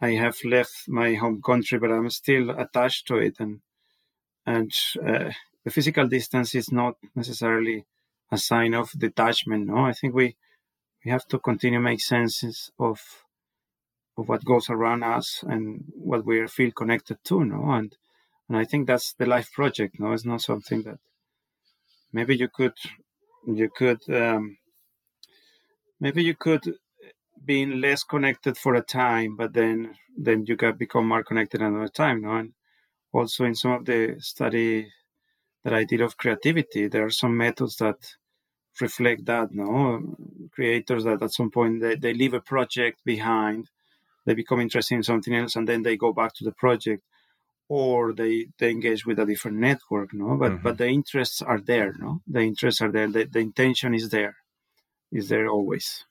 I 0.00 0.10
have 0.12 0.36
left 0.44 0.88
my 0.88 1.14
home 1.14 1.40
country, 1.42 1.78
but 1.78 1.90
I'm 1.90 2.10
still 2.10 2.50
attached 2.50 3.06
to 3.08 3.16
it, 3.16 3.36
and 3.38 3.60
and 4.46 4.72
uh, 5.06 5.30
the 5.64 5.70
physical 5.70 6.08
distance 6.08 6.54
is 6.54 6.72
not 6.72 6.96
necessarily 7.14 7.86
a 8.32 8.38
sign 8.38 8.74
of 8.74 8.90
detachment. 8.98 9.66
No, 9.66 9.78
I 9.78 9.92
think 9.92 10.14
we 10.14 10.36
we 11.04 11.10
have 11.10 11.26
to 11.28 11.38
continue 11.38 11.80
make 11.80 12.00
senses 12.00 12.70
of 12.78 13.00
of 14.18 14.28
what 14.28 14.44
goes 14.44 14.68
around 14.68 15.02
us 15.02 15.42
and 15.46 15.84
what 15.94 16.26
we 16.26 16.46
feel 16.46 16.70
connected 16.72 17.18
to. 17.24 17.44
No, 17.44 17.70
and 17.70 17.96
and 18.48 18.58
I 18.58 18.64
think 18.64 18.86
that's 18.86 19.14
the 19.14 19.26
life 19.26 19.50
project. 19.52 19.98
No, 19.98 20.12
it's 20.12 20.24
not 20.24 20.42
something 20.42 20.82
that 20.82 20.98
maybe 22.12 22.36
you 22.36 22.48
could 22.48 22.74
you 23.46 23.70
could 23.74 24.02
um, 24.10 24.58
maybe 26.00 26.22
you 26.22 26.34
could 26.34 26.74
be 27.44 27.64
less 27.64 28.04
connected 28.04 28.56
for 28.58 28.74
a 28.74 28.82
time, 28.82 29.36
but 29.36 29.52
then 29.54 29.94
then 30.16 30.44
you 30.46 30.56
can 30.56 30.76
become 30.76 31.08
more 31.08 31.24
connected 31.24 31.62
another 31.62 31.88
time. 31.88 32.22
No, 32.22 32.36
and 32.36 32.52
also 33.12 33.44
in 33.44 33.54
some 33.54 33.72
of 33.72 33.84
the 33.86 34.16
study 34.18 34.92
that 35.64 35.74
I 35.74 35.84
did 35.84 36.00
of 36.00 36.16
creativity, 36.16 36.88
there 36.88 37.04
are 37.04 37.10
some 37.10 37.36
methods 37.36 37.76
that 37.76 37.96
reflect 38.80 39.26
that. 39.26 39.52
No, 39.52 40.16
creators 40.52 41.04
that 41.04 41.22
at 41.22 41.32
some 41.32 41.50
point 41.50 41.80
they, 41.80 41.96
they 41.96 42.14
leave 42.14 42.34
a 42.34 42.40
project 42.40 43.00
behind, 43.04 43.70
they 44.26 44.34
become 44.34 44.60
interested 44.60 44.94
in 44.94 45.02
something 45.02 45.34
else, 45.34 45.56
and 45.56 45.68
then 45.68 45.82
they 45.82 45.96
go 45.96 46.12
back 46.12 46.34
to 46.34 46.44
the 46.44 46.52
project, 46.52 47.02
or 47.68 48.12
they 48.12 48.48
they 48.58 48.70
engage 48.70 49.06
with 49.06 49.18
a 49.18 49.26
different 49.26 49.58
network. 49.58 50.12
No, 50.12 50.36
but 50.36 50.52
mm-hmm. 50.52 50.62
but 50.62 50.78
the 50.78 50.88
interests 50.88 51.40
are 51.42 51.60
there. 51.60 51.94
No, 51.98 52.20
the 52.26 52.40
interests 52.40 52.80
are 52.80 52.92
there. 52.92 53.08
The, 53.08 53.24
the 53.24 53.40
intention 53.40 53.94
is 53.94 54.10
there, 54.10 54.36
is 55.10 55.28
there 55.28 55.48
always. 55.48 56.04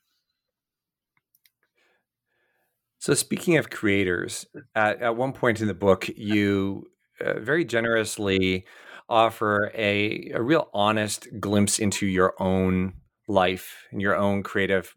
So, 3.01 3.13
speaking 3.13 3.55
of 3.55 3.69
creators, 3.69 4.45
at, 4.75 5.01
at 5.01 5.15
one 5.15 5.31
point 5.31 5.61
in 5.61 5.67
the 5.67 5.73
book, 5.73 6.09
you 6.09 6.87
uh, 7.21 7.39
very 7.39 7.63
generously 7.63 8.65
offer 9.09 9.71
a, 9.75 10.31
a 10.33 10.41
real 10.41 10.69
honest 10.73 11.27
glimpse 11.39 11.79
into 11.79 12.05
your 12.05 12.33
own 12.39 12.93
life 13.27 13.87
and 13.91 14.01
your 14.01 14.15
own 14.15 14.43
creative 14.43 14.93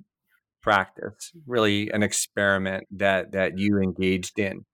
practice 0.63 1.33
really 1.47 1.91
an 1.91 2.03
experiment 2.03 2.87
that 2.91 3.33
that 3.33 3.59
you 3.59 3.79
engaged 3.79 4.39
in 4.39 4.65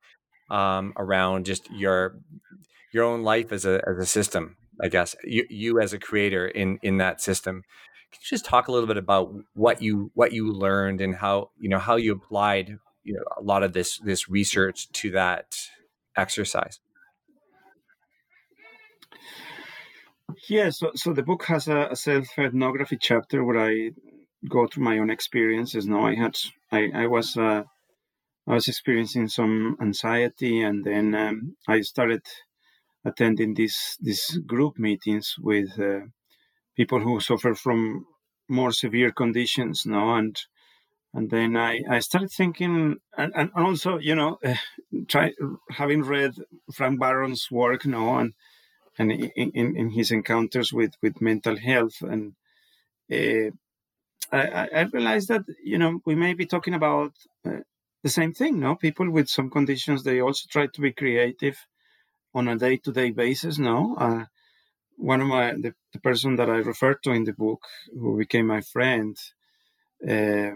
um, 0.51 0.93
around 0.97 1.47
just 1.47 1.71
your 1.71 2.19
your 2.93 3.05
own 3.05 3.23
life 3.23 3.53
as 3.53 3.65
a 3.65 3.83
as 3.89 3.99
a 3.99 4.07
system 4.07 4.57
i 4.83 4.89
guess 4.89 5.17
you, 5.25 5.47
you 5.49 5.81
as 5.81 5.93
a 5.93 5.99
creator 5.99 6.47
in 6.47 6.79
in 6.83 6.99
that 6.99 7.21
system. 7.21 7.63
Can 8.11 8.21
you 8.23 8.37
just 8.37 8.47
talk 8.47 8.69
a 8.69 8.73
little 8.73 8.87
bit 8.87 8.97
about 8.97 9.33
what 9.55 9.83
you 9.83 10.11
what 10.15 10.33
you 10.33 10.53
learned 10.53 11.01
and 11.01 11.15
how 11.15 11.51
you 11.59 11.69
know 11.69 11.79
how 11.79 11.97
you 11.97 12.13
applied 12.13 12.79
you 13.05 13.15
know 13.15 13.25
a 13.37 13.43
lot 13.43 13.63
of 13.63 13.73
this 13.73 13.99
this 13.99 14.29
research 14.29 14.91
to 14.93 15.11
that 15.13 15.57
exercise 16.17 16.81
Yeah, 20.49 20.71
so, 20.71 20.93
so 20.95 21.13
the 21.13 21.23
book 21.23 21.45
has 21.45 21.69
a, 21.69 21.89
a 21.91 21.97
self 21.97 22.39
ethnography 22.39 22.99
chapter 23.01 23.45
where 23.45 23.59
I 23.59 23.91
go 24.49 24.67
through 24.67 24.85
my 24.85 24.99
own 24.99 25.11
experiences. 25.11 25.87
Now 25.87 26.07
I 26.07 26.15
had 26.15 26.37
I, 26.71 26.91
I 26.95 27.07
was 27.07 27.37
uh, 27.37 27.65
I 28.47 28.55
was 28.55 28.69
experiencing 28.69 29.29
some 29.29 29.77
anxiety, 29.81 30.63
and 30.63 30.85
then 30.85 31.15
um, 31.15 31.57
I 31.69 31.81
started 31.83 32.23
attending 33.05 33.55
these 33.55 33.97
these 34.01 34.39
group 34.47 34.79
meetings 34.79 35.37
with 35.39 35.79
uh, 35.81 36.01
people 36.77 37.01
who 37.01 37.21
suffer 37.21 37.55
from 37.55 38.07
more 38.49 38.73
severe 38.73 39.13
conditions. 39.13 39.85
No, 39.87 40.15
and 40.15 40.37
and 41.15 41.31
then 41.31 41.57
I, 41.57 41.81
I 41.91 42.01
started 42.01 42.31
thinking, 42.33 42.97
and, 43.17 43.33
and 43.35 43.51
also 43.57 43.99
you 43.99 44.15
know, 44.15 44.39
uh, 44.45 44.57
try 45.09 45.33
having 45.71 46.03
read 46.03 46.35
Frank 46.73 47.01
Barron's 47.01 47.51
work, 47.51 47.87
no, 47.87 48.19
and 48.19 48.35
and 48.99 49.13
in, 49.13 49.77
in, 49.77 49.91
his 49.91 50.11
encounters 50.11 50.73
with, 50.73 50.93
with 51.03 51.21
mental 51.21 51.57
health. 51.57 52.03
And 52.03 52.35
uh, 53.13 53.51
I, 54.33 54.69
I 54.75 54.83
realized 54.93 55.29
that, 55.29 55.45
you 55.63 55.79
know, 55.79 56.01
we 56.05 56.15
may 56.15 56.35
be 56.35 56.47
talking 56.47 56.75
about 56.75 57.13
uh, 57.47 57.61
the 58.03 58.09
same 58.09 58.33
thing, 58.33 58.61
no? 58.61 58.75
People 58.75 59.11
with 59.11 59.29
some 59.29 59.51
conditions, 59.51 60.03
they 60.03 60.21
also 60.21 60.47
try 60.51 60.67
to 60.67 60.81
be 60.81 60.93
creative 60.93 61.57
on 62.35 62.49
a 62.49 62.57
day-to-day 62.57 63.11
basis, 63.11 63.59
no? 63.59 63.97
Uh, 63.99 64.25
one 64.97 65.21
of 65.21 65.29
my, 65.29 65.53
the, 65.53 65.75
the, 65.93 66.01
person 66.01 66.37
that 66.37 66.51
I 66.51 66.57
referred 66.57 67.03
to 67.05 67.13
in 67.13 67.25
the 67.25 67.33
book, 67.33 67.63
who 67.93 68.19
became 68.19 68.47
my 68.49 68.61
friend, 68.61 69.17
uh, 70.09 70.51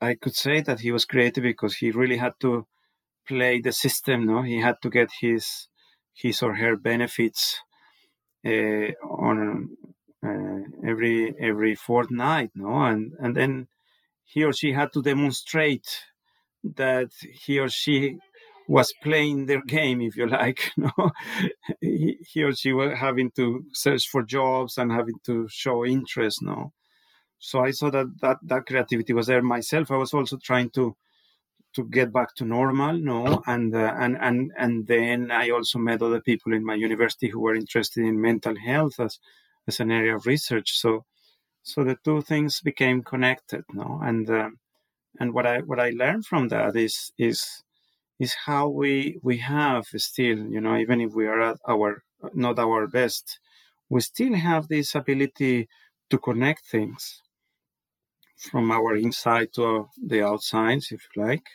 I 0.00 0.14
could 0.14 0.34
say 0.34 0.60
that 0.62 0.80
he 0.80 0.92
was 0.92 1.04
creative 1.04 1.42
because 1.42 1.76
he 1.76 1.90
really 1.90 2.16
had 2.16 2.34
to 2.40 2.66
play 3.26 3.60
the 3.60 3.72
system, 3.72 4.26
no? 4.26 4.42
He 4.42 4.60
had 4.60 4.76
to 4.82 4.90
get 4.90 5.10
his 5.20 5.68
his 6.20 6.42
or 6.42 6.54
her 6.56 6.76
benefits 6.76 7.60
uh, 8.46 8.92
on 9.02 9.68
uh, 10.26 10.60
every 10.86 11.34
every 11.40 11.74
fortnight, 11.74 12.50
no, 12.54 12.74
and 12.84 13.12
and 13.18 13.36
then 13.36 13.68
he 14.24 14.44
or 14.44 14.52
she 14.52 14.72
had 14.72 14.92
to 14.92 15.02
demonstrate 15.02 15.88
that 16.62 17.10
he 17.44 17.58
or 17.58 17.68
she 17.68 18.18
was 18.68 18.92
playing 19.02 19.46
their 19.46 19.62
game, 19.62 20.00
if 20.00 20.16
you 20.16 20.26
like. 20.40 20.70
No, 20.76 20.92
he, 21.80 22.18
he 22.32 22.42
or 22.44 22.54
she 22.54 22.72
was 22.72 22.96
having 22.98 23.30
to 23.32 23.64
search 23.72 24.08
for 24.08 24.22
jobs 24.22 24.78
and 24.78 24.92
having 24.92 25.16
to 25.26 25.48
show 25.50 25.84
interest. 25.84 26.38
No, 26.42 26.72
so 27.38 27.60
I 27.60 27.72
saw 27.72 27.90
that 27.90 28.06
that 28.20 28.38
that 28.44 28.66
creativity 28.66 29.12
was 29.12 29.26
there 29.26 29.42
myself. 29.42 29.90
I 29.90 29.96
was 29.96 30.14
also 30.14 30.36
trying 30.36 30.70
to 30.70 30.96
to 31.74 31.84
get 31.84 32.12
back 32.12 32.34
to 32.36 32.44
normal 32.44 32.98
no? 32.98 33.42
And 33.46 33.74
uh, 33.74 33.94
and 33.98 34.16
and 34.20 34.52
and 34.58 34.86
then 34.86 35.30
i 35.30 35.50
also 35.50 35.78
met 35.78 36.02
other 36.02 36.20
people 36.20 36.52
in 36.52 36.64
my 36.64 36.74
university 36.74 37.28
who 37.28 37.40
were 37.40 37.54
interested 37.54 38.04
in 38.04 38.20
mental 38.20 38.56
health 38.56 38.98
as 39.00 39.18
as 39.68 39.80
an 39.80 39.90
area 39.90 40.16
of 40.16 40.26
research. 40.26 40.78
So 40.78 41.04
so 41.62 41.84
the 41.84 41.96
two 42.04 42.22
things 42.22 42.60
became 42.60 43.02
connected 43.02 43.64
no? 43.72 44.00
And 44.02 44.28
uh, 44.30 44.50
and 45.18 45.32
what 45.34 45.46
i 45.46 45.58
what 45.60 45.80
i 45.80 45.90
learned 45.90 46.26
from 46.26 46.48
that 46.48 46.76
is 46.76 47.12
is 47.18 47.62
is 48.18 48.34
how 48.34 48.68
we 48.68 49.18
we 49.22 49.38
have 49.38 49.84
still 49.96 50.38
you 50.38 50.60
know 50.60 50.76
even 50.76 51.00
if 51.00 51.12
we 51.14 51.26
are 51.26 51.40
at 51.40 51.58
our 51.68 52.02
not 52.34 52.58
our 52.58 52.86
best 52.86 53.40
we 53.88 54.00
still 54.00 54.34
have 54.34 54.68
this 54.68 54.94
ability 54.94 55.68
to 56.10 56.18
connect 56.18 56.64
things 56.66 57.22
from 58.36 58.70
our 58.70 58.94
inside 58.96 59.52
to 59.52 59.88
the 60.06 60.22
outside 60.22 60.78
if 60.90 61.02
you 61.14 61.22
like 61.22 61.46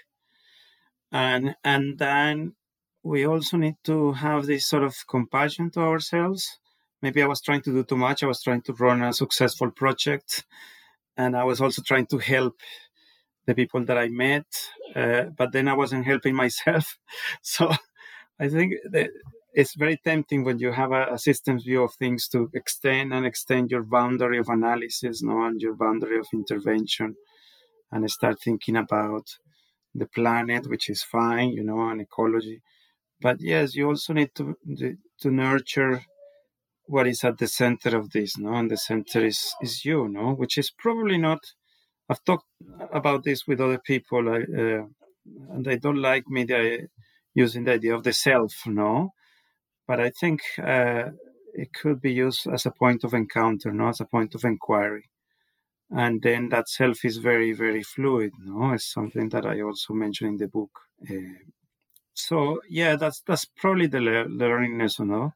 and 1.15 1.55
and 1.63 1.97
then 1.97 2.55
we 3.01 3.25
also 3.25 3.55
need 3.55 3.77
to 3.85 4.11
have 4.11 4.45
this 4.45 4.67
sort 4.67 4.83
of 4.83 4.93
compassion 5.07 5.71
to 5.71 5.79
ourselves. 5.79 6.59
Maybe 7.01 7.23
I 7.23 7.27
was 7.27 7.41
trying 7.41 7.61
to 7.61 7.71
do 7.71 7.83
too 7.85 7.95
much. 7.95 8.21
I 8.21 8.27
was 8.27 8.41
trying 8.43 8.63
to 8.63 8.73
run 8.73 9.01
a 9.01 9.13
successful 9.13 9.71
project, 9.71 10.45
and 11.15 11.37
I 11.37 11.45
was 11.45 11.61
also 11.61 11.81
trying 11.81 12.07
to 12.07 12.17
help 12.17 12.55
the 13.45 13.55
people 13.55 13.85
that 13.85 13.97
I 13.97 14.09
met, 14.09 14.47
uh, 14.95 15.25
but 15.37 15.53
then 15.53 15.67
I 15.69 15.73
wasn't 15.73 16.05
helping 16.05 16.35
myself. 16.35 16.97
so 17.41 17.71
I 18.39 18.49
think 18.49 18.73
it's 19.53 19.75
very 19.75 19.97
tempting 20.03 20.43
when 20.43 20.59
you 20.59 20.71
have 20.73 20.91
a, 20.91 21.13
a 21.13 21.17
systems 21.17 21.63
view 21.63 21.83
of 21.83 21.93
things 21.93 22.27
to 22.29 22.49
extend 22.53 23.13
and 23.13 23.25
extend 23.25 23.71
your 23.71 23.83
boundary 23.83 24.39
of 24.39 24.49
analysis, 24.49 25.21
no, 25.21 25.45
and 25.45 25.61
your 25.61 25.75
boundary 25.75 26.17
of 26.17 26.27
intervention, 26.33 27.15
and 27.91 28.11
start 28.11 28.37
thinking 28.43 28.75
about 28.75 29.27
the 29.95 30.07
planet, 30.07 30.67
which 30.67 30.89
is 30.89 31.03
fine, 31.03 31.49
you 31.49 31.63
know, 31.63 31.89
and 31.89 32.01
ecology. 32.01 32.61
But 33.21 33.37
yes, 33.39 33.75
you 33.75 33.87
also 33.87 34.13
need 34.13 34.31
to 34.35 34.55
to 35.21 35.31
nurture 35.31 36.01
what 36.87 37.07
is 37.07 37.23
at 37.23 37.37
the 37.37 37.47
center 37.47 37.97
of 37.97 38.11
this, 38.11 38.37
no, 38.37 38.53
and 38.53 38.69
the 38.69 38.77
center 38.77 39.25
is 39.25 39.55
is 39.61 39.85
you, 39.85 40.07
no, 40.07 40.33
which 40.33 40.57
is 40.57 40.69
probably 40.69 41.17
not. 41.17 41.39
I've 42.09 42.23
talked 42.23 42.45
about 42.93 43.23
this 43.23 43.47
with 43.47 43.59
other 43.59 43.79
people, 43.79 44.29
uh, 44.29 44.83
and 45.51 45.65
they 45.65 45.77
don't 45.77 46.01
like 46.01 46.27
me 46.27 46.45
using 47.33 47.63
the 47.63 47.73
idea 47.73 47.95
of 47.95 48.03
the 48.03 48.13
self, 48.13 48.53
no, 48.67 49.13
but 49.87 49.99
I 49.99 50.11
think 50.11 50.41
uh, 50.61 51.09
it 51.53 51.73
could 51.73 52.01
be 52.01 52.13
used 52.13 52.47
as 52.47 52.65
a 52.65 52.71
point 52.71 53.03
of 53.03 53.13
encounter, 53.13 53.71
not 53.71 53.89
as 53.89 54.01
a 54.01 54.05
point 54.05 54.35
of 54.35 54.43
inquiry. 54.43 55.09
And 55.95 56.21
then 56.21 56.49
that 56.49 56.67
self 56.67 57.05
is 57.05 57.17
very, 57.17 57.53
very 57.53 57.81
fluid. 57.81 58.33
No, 58.43 58.73
it's 58.73 58.91
something 58.91 59.29
that 59.29 59.45
I 59.45 59.61
also 59.61 59.93
mentioned 59.93 60.31
in 60.31 60.37
the 60.37 60.47
book. 60.49 60.71
Uh, 61.09 61.39
so 62.13 62.59
yeah, 62.69 62.97
that's 62.97 63.21
that's 63.21 63.45
probably 63.45 63.87
the 63.87 64.01
le- 64.01 64.27
learning 64.27 64.77
lesson. 64.77 65.07
No, 65.07 65.33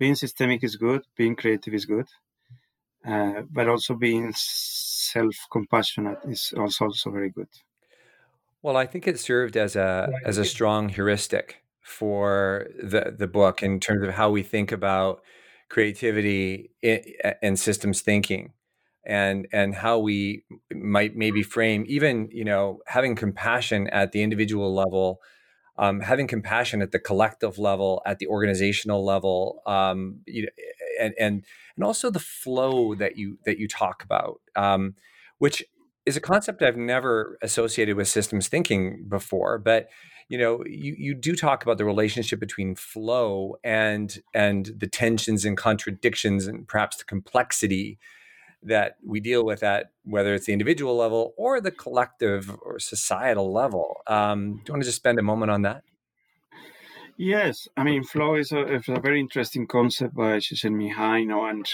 being 0.00 0.16
systemic 0.16 0.64
is 0.64 0.74
good, 0.74 1.02
being 1.16 1.36
creative 1.36 1.74
is 1.74 1.86
good, 1.86 2.08
uh, 3.06 3.42
but 3.50 3.68
also 3.68 3.94
being 3.94 4.32
self-compassionate 4.34 6.18
is 6.24 6.52
also 6.56 6.86
also 6.86 7.10
very 7.10 7.30
good. 7.30 7.48
Well, 8.62 8.76
I 8.76 8.86
think 8.86 9.06
it 9.06 9.20
served 9.20 9.56
as 9.56 9.76
a 9.76 10.12
as 10.24 10.38
a 10.38 10.44
strong 10.44 10.88
heuristic 10.88 11.62
for 11.82 12.66
the 12.82 13.14
the 13.16 13.28
book 13.28 13.62
in 13.62 13.78
terms 13.78 14.02
of 14.06 14.14
how 14.14 14.30
we 14.30 14.42
think 14.42 14.72
about 14.72 15.22
creativity 15.68 16.70
and 17.42 17.56
systems 17.58 18.00
thinking 18.00 18.52
and 19.04 19.46
and 19.52 19.74
how 19.74 19.98
we 19.98 20.44
might 20.72 21.16
maybe 21.16 21.42
frame 21.42 21.84
even 21.88 22.28
you 22.32 22.44
know 22.44 22.80
having 22.86 23.14
compassion 23.14 23.88
at 23.88 24.12
the 24.12 24.22
individual 24.22 24.74
level 24.74 25.20
um, 25.78 26.00
having 26.00 26.26
compassion 26.26 26.82
at 26.82 26.92
the 26.92 26.98
collective 26.98 27.58
level 27.58 28.02
at 28.04 28.18
the 28.18 28.26
organizational 28.26 29.04
level 29.04 29.62
um, 29.66 30.20
you 30.26 30.42
know, 30.42 30.48
and 31.00 31.14
and 31.18 31.44
and 31.76 31.84
also 31.84 32.10
the 32.10 32.20
flow 32.20 32.94
that 32.94 33.16
you 33.16 33.38
that 33.46 33.58
you 33.58 33.66
talk 33.66 34.02
about 34.02 34.40
um, 34.56 34.94
which 35.38 35.64
is 36.04 36.16
a 36.16 36.20
concept 36.20 36.62
I've 36.62 36.76
never 36.76 37.38
associated 37.42 37.96
with 37.96 38.08
systems 38.08 38.48
thinking 38.48 39.06
before 39.08 39.58
but 39.58 39.88
you 40.28 40.36
know 40.38 40.62
you 40.66 40.94
you 40.98 41.14
do 41.14 41.34
talk 41.34 41.62
about 41.62 41.78
the 41.78 41.84
relationship 41.86 42.38
between 42.38 42.74
flow 42.74 43.56
and 43.64 44.22
and 44.34 44.72
the 44.76 44.86
tensions 44.86 45.46
and 45.46 45.56
contradictions 45.56 46.46
and 46.46 46.68
perhaps 46.68 46.98
the 46.98 47.04
complexity 47.04 47.98
that 48.62 48.96
we 49.04 49.20
deal 49.20 49.44
with 49.44 49.62
at 49.62 49.90
whether 50.04 50.34
it's 50.34 50.46
the 50.46 50.52
individual 50.52 50.96
level 50.96 51.32
or 51.36 51.60
the 51.60 51.70
collective 51.70 52.50
or 52.62 52.78
societal 52.78 53.52
level. 53.52 54.02
Um, 54.06 54.56
do 54.56 54.62
you 54.68 54.72
want 54.74 54.82
to 54.82 54.88
just 54.88 54.96
spend 54.96 55.18
a 55.18 55.22
moment 55.22 55.50
on 55.50 55.62
that? 55.62 55.82
Yes, 57.16 57.68
I 57.76 57.84
mean 57.84 58.04
flow 58.04 58.34
is 58.34 58.52
a, 58.52 58.74
is 58.74 58.88
a 58.88 59.00
very 59.00 59.20
interesting 59.20 59.66
concept 59.66 60.14
by 60.14 60.40
you 60.40 61.26
know, 61.26 61.44
and 61.44 61.66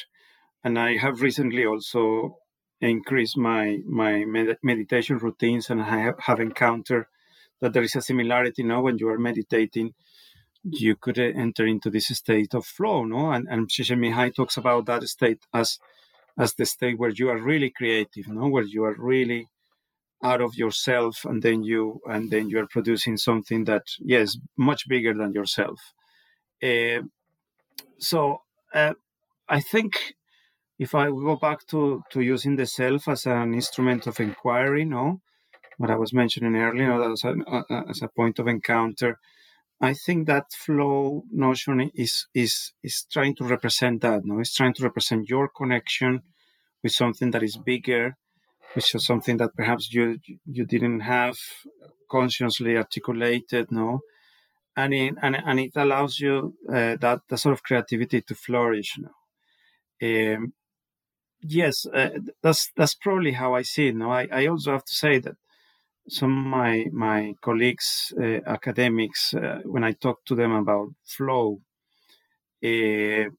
and 0.65 0.79
I 0.79 0.97
have 0.97 1.23
recently 1.23 1.65
also 1.65 2.39
increased 2.81 3.37
my 3.37 3.79
my 3.87 4.25
med- 4.25 4.59
meditation 4.63 5.19
routines, 5.19 5.71
and 5.71 5.83
I 5.83 5.99
have, 5.99 6.19
have 6.19 6.41
encountered 6.41 7.07
that 7.61 7.73
there 7.73 7.83
is 7.83 7.97
a 7.97 8.03
similarity 8.03 8.63
now 8.63 8.83
when 8.83 8.99
you 8.99 9.09
are 9.09 9.19
meditating 9.19 9.95
you 10.69 10.97
could 10.97 11.19
uh, 11.19 11.23
enter 11.23 11.67
into 11.67 11.91
this 11.91 12.09
state 12.09 12.55
of 12.55 12.67
flow 12.67 13.05
no 13.05 13.31
and 13.31 13.47
and 13.49 13.69
Csikszentmihalyi 13.69 14.35
talks 14.35 14.57
about 14.57 14.87
that 14.87 15.03
state 15.05 15.39
as 15.55 15.79
as 16.39 16.55
the 16.55 16.67
state 16.67 16.99
where 16.99 17.11
you 17.11 17.29
are 17.31 17.39
really 17.39 17.71
creative 17.71 18.29
no? 18.29 18.49
Where 18.49 18.65
you 18.65 18.85
are 18.85 18.97
really 18.99 19.49
out 20.23 20.41
of 20.41 20.57
yourself 20.57 21.25
and 21.25 21.43
then 21.43 21.63
you 21.63 22.01
and 22.07 22.31
then 22.31 22.49
you 22.49 22.59
are 22.59 22.67
producing 22.67 23.17
something 23.17 23.65
that 23.65 23.85
yes 24.01 24.39
much 24.57 24.89
bigger 24.89 25.15
than 25.15 25.33
yourself. 25.33 25.79
Uh, 26.63 27.03
so 27.99 28.39
uh, 28.75 28.95
i 29.49 29.61
think 29.61 30.15
if 30.79 30.95
i 30.95 31.07
go 31.07 31.37
back 31.37 31.67
to 31.67 32.03
to 32.11 32.21
using 32.21 32.57
the 32.57 32.67
self 32.67 33.09
as 33.09 33.27
an 33.27 33.55
instrument 33.55 34.07
of 34.07 34.21
inquiry 34.21 34.85
no? 34.85 35.21
What 35.79 35.91
I 35.91 35.97
was 35.97 36.15
mentioning 36.15 36.57
earlier 36.57 37.13
as 37.13 37.23
a, 37.25 37.35
as 37.91 38.01
a 38.01 38.09
point 38.09 38.39
of 38.39 38.49
encounter. 38.49 39.19
I 39.81 39.93
think 39.93 40.27
that 40.27 40.53
flow 40.53 41.25
notion 41.31 41.91
is 41.95 42.27
is 42.35 42.73
is 42.83 43.07
trying 43.13 43.35
to 43.37 43.45
represent 43.45 44.01
that. 44.03 44.25
No, 44.25 44.41
it's 44.41 44.55
trying 44.55 44.75
to 44.75 44.85
represent 44.85 45.29
your 45.29 45.49
connection 45.49 46.23
with 46.83 46.93
something 46.93 47.31
that 47.33 47.43
is 47.43 47.59
bigger, 47.59 48.17
which 48.75 48.95
is 48.95 49.05
something 49.05 49.37
that 49.39 49.55
perhaps 49.55 49.93
you 49.93 50.19
you 50.47 50.65
didn't 50.65 51.01
have 51.01 51.37
consciously 52.11 52.77
articulated. 52.77 53.71
No, 53.71 54.01
and 54.77 54.95
it, 54.95 55.15
and 55.23 55.37
and 55.37 55.61
it 55.61 55.73
allows 55.77 56.21
you 56.21 56.55
uh, 56.69 56.97
that 57.01 57.21
the 57.29 57.37
sort 57.37 57.53
of 57.53 57.63
creativity 57.63 58.23
to 58.23 58.35
flourish. 58.35 58.99
No, 58.99 60.35
um, 60.35 60.55
yes, 61.43 61.87
uh, 61.87 62.11
that's 62.43 62.71
that's 62.77 62.95
probably 62.95 63.33
how 63.33 63.55
I 63.55 63.63
see 63.63 63.89
it. 63.89 63.97
No, 63.97 64.11
I, 64.11 64.27
I 64.33 64.47
also 64.47 64.73
have 64.73 64.85
to 64.85 64.95
say 64.95 65.19
that 65.19 65.37
some 66.09 66.39
of 66.39 66.45
my 66.45 66.87
my 66.93 67.35
colleagues, 67.41 68.13
uh, 68.21 68.41
academics, 68.47 69.35
uh, 69.35 69.61
when 69.65 69.85
I 69.85 69.93
talk 69.93 70.25
to 70.27 70.35
them 70.35 70.53
about 70.53 70.89
flow, 71.05 71.61
uh, 72.65 73.31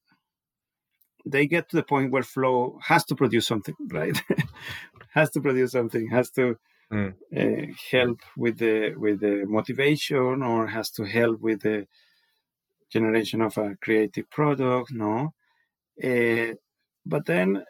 they 1.26 1.48
get 1.48 1.70
to 1.70 1.76
the 1.76 1.84
point 1.84 2.12
where 2.12 2.24
flow 2.24 2.80
has 2.84 3.04
to 3.06 3.16
produce 3.16 3.48
something, 3.48 3.76
right? 3.92 4.22
has 5.14 5.30
to 5.32 5.42
produce 5.42 5.72
something, 5.72 6.10
has 6.10 6.30
to 6.32 6.58
mm. 6.92 7.14
help 7.92 8.20
with 8.36 8.58
the 8.60 8.94
with 8.96 9.20
the 9.22 9.46
motivation, 9.48 10.44
or 10.44 10.68
has 10.68 10.92
to 10.92 11.04
help 11.04 11.40
with 11.42 11.62
the 11.62 11.88
generation 12.90 13.42
of 13.42 13.58
a 13.58 13.76
creative 13.82 14.30
product. 14.30 14.92
No, 14.92 15.34
but 17.06 17.26
then 17.26 17.64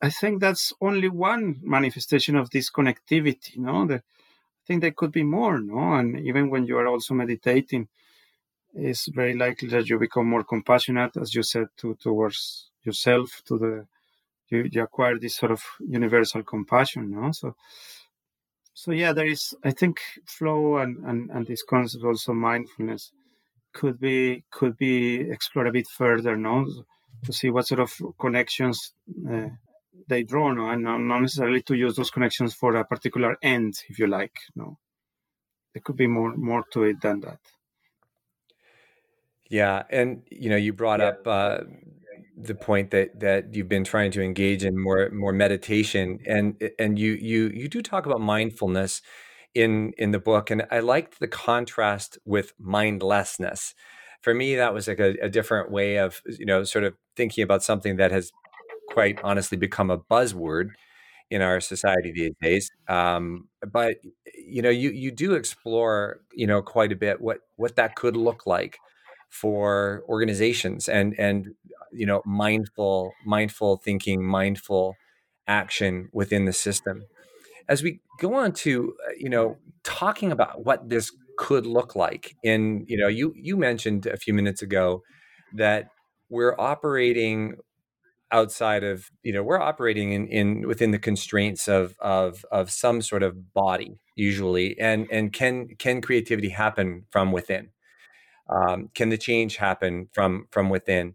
I 0.00 0.10
think 0.10 0.40
that's 0.40 0.72
only 0.80 1.08
one 1.08 1.60
manifestation 1.62 2.36
of 2.36 2.50
this 2.50 2.70
connectivity. 2.70 3.58
No, 3.58 3.86
the 3.86 4.02
think 4.68 4.82
there 4.82 4.92
could 4.92 5.12
be 5.12 5.24
more, 5.24 5.58
no? 5.58 5.94
And 5.94 6.20
even 6.20 6.50
when 6.50 6.66
you 6.66 6.76
are 6.76 6.86
also 6.86 7.14
meditating, 7.14 7.88
it's 8.74 9.08
very 9.08 9.34
likely 9.34 9.68
that 9.70 9.88
you 9.88 9.98
become 9.98 10.28
more 10.28 10.44
compassionate, 10.44 11.16
as 11.16 11.34
you 11.34 11.42
said, 11.42 11.68
to 11.78 11.94
towards 11.94 12.70
yourself, 12.84 13.42
to 13.46 13.58
the 13.58 13.86
you, 14.50 14.68
you 14.70 14.82
acquire 14.82 15.18
this 15.18 15.36
sort 15.36 15.52
of 15.52 15.62
universal 15.80 16.42
compassion, 16.42 17.10
no? 17.10 17.32
So 17.32 17.56
so 18.74 18.92
yeah, 18.92 19.12
there 19.12 19.26
is 19.26 19.54
I 19.64 19.72
think 19.72 20.00
flow 20.26 20.76
and, 20.76 20.98
and, 20.98 21.30
and 21.30 21.46
this 21.46 21.62
concept 21.62 22.04
also 22.04 22.32
mindfulness 22.32 23.10
could 23.72 23.98
be 23.98 24.44
could 24.50 24.76
be 24.76 25.20
explored 25.30 25.68
a 25.68 25.72
bit 25.72 25.88
further, 25.88 26.36
no? 26.36 26.66
To 27.24 27.32
see 27.32 27.50
what 27.50 27.66
sort 27.66 27.80
of 27.80 27.90
connections 28.20 28.92
uh, 29.28 29.48
they 30.06 30.22
draw 30.22 30.52
no, 30.52 30.70
and 30.70 30.82
not 30.82 31.20
necessarily 31.20 31.62
to 31.62 31.74
use 31.74 31.96
those 31.96 32.10
connections 32.10 32.54
for 32.54 32.76
a 32.76 32.84
particular 32.84 33.36
end, 33.42 33.74
if 33.88 33.98
you 33.98 34.06
like. 34.06 34.36
No, 34.54 34.78
there 35.74 35.82
could 35.84 35.96
be 35.96 36.06
more 36.06 36.36
more 36.36 36.64
to 36.72 36.84
it 36.84 37.00
than 37.00 37.20
that. 37.20 37.40
Yeah, 39.50 39.84
and 39.90 40.22
you 40.30 40.50
know, 40.50 40.56
you 40.56 40.72
brought 40.72 41.00
yeah. 41.00 41.06
up 41.06 41.26
uh, 41.26 41.58
the 42.36 42.54
point 42.54 42.90
that 42.90 43.20
that 43.20 43.54
you've 43.54 43.68
been 43.68 43.84
trying 43.84 44.10
to 44.12 44.22
engage 44.22 44.64
in 44.64 44.80
more 44.80 45.10
more 45.10 45.32
meditation, 45.32 46.18
and 46.26 46.62
and 46.78 46.98
you 46.98 47.12
you 47.12 47.50
you 47.54 47.68
do 47.68 47.82
talk 47.82 48.06
about 48.06 48.20
mindfulness 48.20 49.02
in 49.54 49.92
in 49.98 50.10
the 50.10 50.18
book, 50.18 50.50
and 50.50 50.66
I 50.70 50.80
liked 50.80 51.18
the 51.18 51.28
contrast 51.28 52.18
with 52.24 52.52
mindlessness. 52.58 53.74
For 54.22 54.34
me, 54.34 54.56
that 54.56 54.74
was 54.74 54.88
like 54.88 55.00
a, 55.00 55.14
a 55.22 55.28
different 55.28 55.70
way 55.70 55.96
of 55.96 56.20
you 56.26 56.46
know 56.46 56.64
sort 56.64 56.84
of 56.84 56.94
thinking 57.16 57.42
about 57.42 57.62
something 57.62 57.96
that 57.96 58.12
has 58.12 58.30
quite 58.98 59.20
honestly 59.22 59.56
become 59.56 59.90
a 59.90 59.98
buzzword 59.98 60.70
in 61.30 61.42
our 61.42 61.60
society 61.60 62.12
these 62.12 62.34
days. 62.40 62.70
Um, 62.88 63.48
but 63.72 63.96
you 64.34 64.62
know, 64.62 64.70
you 64.70 64.90
you 64.90 65.10
do 65.10 65.34
explore 65.34 66.20
you 66.32 66.46
know 66.46 66.62
quite 66.62 66.92
a 66.92 66.96
bit 66.96 67.20
what 67.20 67.38
what 67.56 67.76
that 67.76 67.94
could 67.96 68.16
look 68.16 68.46
like 68.46 68.78
for 69.28 70.02
organizations 70.08 70.88
and 70.88 71.14
and 71.18 71.54
you 71.92 72.06
know 72.06 72.22
mindful 72.24 73.12
mindful 73.24 73.76
thinking, 73.78 74.24
mindful 74.24 74.94
action 75.46 76.08
within 76.12 76.44
the 76.44 76.52
system. 76.52 77.04
As 77.68 77.82
we 77.82 78.00
go 78.20 78.34
on 78.34 78.52
to 78.64 78.94
uh, 79.06 79.12
you 79.18 79.28
know 79.28 79.56
talking 79.84 80.32
about 80.32 80.64
what 80.64 80.88
this 80.88 81.12
could 81.38 81.66
look 81.66 81.94
like. 81.94 82.34
in 82.42 82.84
you 82.88 82.98
know, 82.98 83.08
you 83.08 83.32
you 83.36 83.56
mentioned 83.56 84.06
a 84.06 84.16
few 84.16 84.34
minutes 84.34 84.60
ago 84.60 85.02
that 85.54 85.88
we're 86.28 86.54
operating 86.58 87.54
outside 88.30 88.84
of 88.84 89.10
you 89.22 89.32
know 89.32 89.42
we're 89.42 89.60
operating 89.60 90.12
in, 90.12 90.28
in 90.28 90.68
within 90.68 90.90
the 90.90 90.98
constraints 90.98 91.68
of 91.68 91.94
of 92.00 92.44
of 92.52 92.70
some 92.70 93.00
sort 93.00 93.22
of 93.22 93.52
body 93.54 93.98
usually 94.16 94.78
and 94.78 95.06
and 95.10 95.32
can 95.32 95.68
can 95.78 96.00
creativity 96.00 96.50
happen 96.50 97.06
from 97.10 97.32
within? 97.32 97.70
Um, 98.50 98.90
can 98.94 99.10
the 99.10 99.18
change 99.18 99.56
happen 99.56 100.08
from 100.12 100.46
from 100.50 100.70
within? 100.70 101.14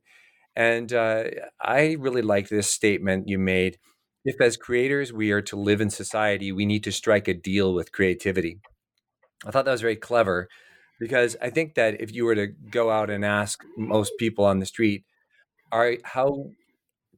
And 0.56 0.94
uh, 0.94 1.24
i 1.62 1.96
really 2.00 2.22
like 2.22 2.50
this 2.50 2.68
statement 2.70 3.28
you 3.28 3.40
made. 3.40 3.78
If 4.26 4.40
as 4.42 4.56
creators 4.58 5.12
we 5.12 5.32
are 5.32 5.42
to 5.44 5.56
live 5.58 5.82
in 5.82 5.90
society 5.90 6.52
we 6.52 6.66
need 6.66 6.84
to 6.86 6.92
strike 6.92 7.28
a 7.28 7.34
deal 7.34 7.74
with 7.74 7.92
creativity. 7.92 8.60
I 9.46 9.52
thought 9.52 9.66
that 9.66 9.72
was 9.72 9.82
very 9.82 9.98
clever 9.98 10.48
because 11.00 11.36
i 11.42 11.50
think 11.50 11.76
that 11.76 12.00
if 12.00 12.14
you 12.14 12.24
were 12.24 12.36
to 12.36 12.48
go 12.48 12.90
out 12.90 13.10
and 13.10 13.26
ask 13.26 13.64
most 13.78 14.14
people 14.20 14.46
on 14.46 14.60
the 14.60 14.66
street 14.66 15.04
are 15.72 15.98
how 16.04 16.52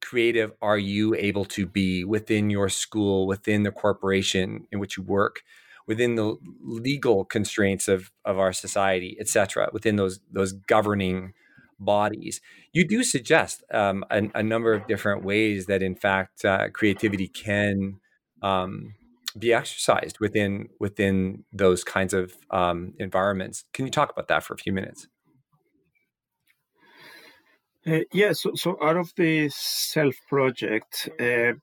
creative 0.06 0.51
are 0.62 0.78
you 0.78 1.16
able 1.16 1.45
to 1.45 1.66
be 1.66 2.06
within 2.06 2.49
your 2.49 2.70
school, 2.70 3.28
within 3.28 3.64
the 3.64 3.72
corporation 3.72 4.68
in 4.72 4.80
which 4.80 4.97
you 4.97 5.03
work, 5.03 5.41
within 5.88 6.16
the 6.16 6.38
legal 6.62 7.26
constraints 7.26 7.88
of, 7.88 8.12
of 8.24 8.38
our 8.38 8.53
society, 8.53 9.18
et 9.20 9.28
cetera, 9.28 9.70
within 9.74 9.95
those 9.95 10.20
those 10.32 10.53
governing 10.53 11.34
bodies. 11.80 12.39
You 12.72 12.88
do 12.88 13.03
suggest 13.03 13.64
um, 13.74 14.06
a, 14.10 14.30
a, 14.36 14.43
number 14.43 14.74
of 14.74 14.88
different 14.88 15.26
ways 15.26 15.66
that, 15.66 15.84
in 15.84 15.95
fact, 15.95 16.45
uh, 16.45 16.70
creativity 16.70 17.28
can 17.28 17.99
um, 18.41 18.93
be 19.38 19.53
exercised 19.53 20.20
within 20.20 20.70
within 20.80 21.43
those 21.51 21.84
kinds 21.84 22.14
of 22.14 22.34
um, 22.51 22.93
environments. 22.99 23.66
Can 23.74 23.86
you 23.86 23.91
talk 23.91 24.12
about 24.12 24.28
that 24.30 24.43
for 24.43 24.53
a 24.53 24.58
few 24.58 24.72
minutes? 24.72 25.08
Uh, 27.88 27.99
yeah, 28.11 28.33
so, 28.33 28.51
so 28.55 28.77
out 28.81 28.97
of 28.97 29.11
the 29.15 29.47
self 29.49 30.15
project, 30.27 31.07
uh, 31.19 31.53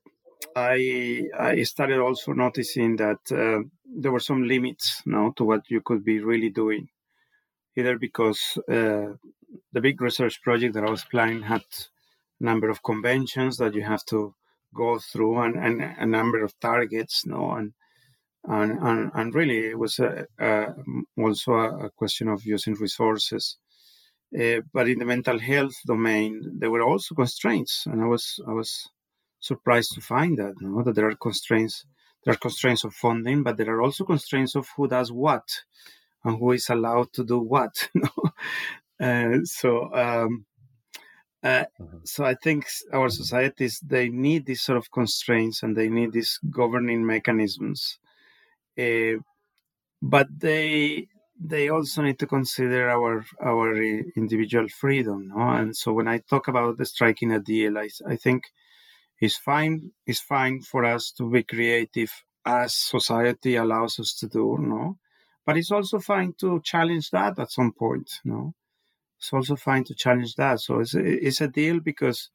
I 0.55 1.25
I 1.39 1.63
started 1.65 1.99
also 1.99 2.33
noticing 2.33 2.97
that 2.97 3.21
uh, 3.33 3.63
there 3.85 4.13
were 4.13 4.21
some 4.21 4.45
limits 4.45 5.03
now 5.05 5.33
to 5.37 5.45
what 5.45 5.63
you 5.69 5.81
could 5.81 6.05
be 6.05 6.21
really 6.21 6.51
doing, 6.51 6.89
either 7.77 7.99
because 7.99 8.41
uh, 8.69 9.15
the 9.73 9.81
big 9.81 10.01
research 10.01 10.41
project 10.43 10.75
that 10.75 10.85
I 10.85 10.91
was 10.91 11.05
planning 11.05 11.43
had 11.43 11.65
a 12.41 12.45
number 12.45 12.71
of 12.71 12.85
conventions 12.85 13.57
that 13.57 13.75
you 13.75 13.83
have 13.83 14.05
to 14.07 14.35
go 14.75 15.01
through 15.01 15.41
and, 15.43 15.57
and 15.57 15.83
a 15.83 16.07
number 16.07 16.45
of 16.45 16.59
targets, 16.61 17.27
no, 17.27 17.51
and 17.53 17.73
and 18.45 18.79
and, 18.79 19.11
and 19.15 19.35
really 19.35 19.71
it 19.71 19.79
was 19.79 19.99
a, 19.99 20.27
a, 20.39 20.67
also 21.19 21.53
a 21.55 21.91
question 21.91 22.29
of 22.29 22.45
using 22.45 22.75
resources. 22.75 23.59
Uh, 24.39 24.61
but 24.73 24.89
in 24.89 24.99
the 24.99 25.05
mental 25.05 25.39
health 25.39 25.75
domain, 25.87 26.43
there 26.59 26.71
were 26.71 26.83
also 26.83 27.15
constraints, 27.15 27.85
and 27.87 28.01
I 28.01 28.07
was 28.07 28.41
I 28.49 28.53
was 28.53 28.89
surprised 29.41 29.93
to 29.93 30.01
find 30.01 30.39
that 30.39 30.55
you 30.61 30.69
know, 30.69 30.83
that 30.83 30.95
there 30.95 31.09
are 31.09 31.15
constraints. 31.17 31.85
There 32.25 32.33
are 32.33 32.39
constraints 32.39 32.85
of 32.85 32.95
funding, 32.95 33.43
but 33.43 33.57
there 33.57 33.75
are 33.75 33.83
also 33.83 34.05
constraints 34.05 34.55
of 34.55 34.69
who 34.77 34.87
does 34.89 35.11
what 35.11 35.43
and 36.25 36.39
who 36.39 36.53
is 36.53 36.71
allowed 36.71 37.13
to 37.15 37.25
do 37.25 37.41
what. 37.41 37.89
uh, 39.01 39.39
so, 39.45 39.93
um, 39.93 40.47
uh, 41.43 41.65
so 42.05 42.25
I 42.25 42.35
think 42.35 42.67
our 42.93 43.11
societies 43.11 43.81
they 43.85 44.09
need 44.09 44.47
these 44.47 44.63
sort 44.63 44.79
of 44.79 44.91
constraints 44.93 45.63
and 45.63 45.77
they 45.77 45.89
need 45.89 46.13
these 46.13 46.39
governing 46.51 47.05
mechanisms, 47.05 47.99
uh, 48.79 49.19
but 50.01 50.29
they 50.39 51.09
they 51.45 51.69
also 51.69 52.03
need 52.03 52.19
to 52.19 52.27
consider 52.27 52.89
our 52.91 53.25
our 53.41 53.75
individual 54.17 54.69
freedom 54.69 55.29
no? 55.29 55.41
and 55.51 55.77
so 55.77 55.93
when 55.93 56.09
i 56.09 56.19
talk 56.19 56.49
about 56.49 56.77
the 56.79 56.85
striking 56.85 57.33
a 57.33 57.41
deal 57.41 57.79
I, 57.79 57.89
I 58.07 58.17
think 58.17 58.45
it's 59.21 59.37
fine 59.37 59.93
it's 60.07 60.21
fine 60.21 60.61
for 60.63 60.85
us 60.85 61.13
to 61.13 61.31
be 61.31 61.43
creative 61.43 62.13
as 62.45 62.75
society 62.75 63.57
allows 63.57 63.99
us 64.01 64.15
to 64.15 64.29
do 64.29 64.59
no? 64.61 64.99
But 65.45 65.57
it's 65.57 65.71
also 65.73 65.99
fine 65.99 66.35
to 66.41 66.61
challenge 66.63 67.11
that 67.11 67.39
at 67.39 67.51
some 67.51 67.73
point 67.73 68.11
no? 68.25 68.55
It's 69.19 69.33
also 69.33 69.57
fine 69.57 69.85
to 69.85 69.95
challenge 69.95 70.35
that. 70.37 70.61
So 70.61 70.81
it's 70.81 70.95
it's 70.95 71.41
a 71.41 71.49
deal 71.49 71.81
because 71.81 72.31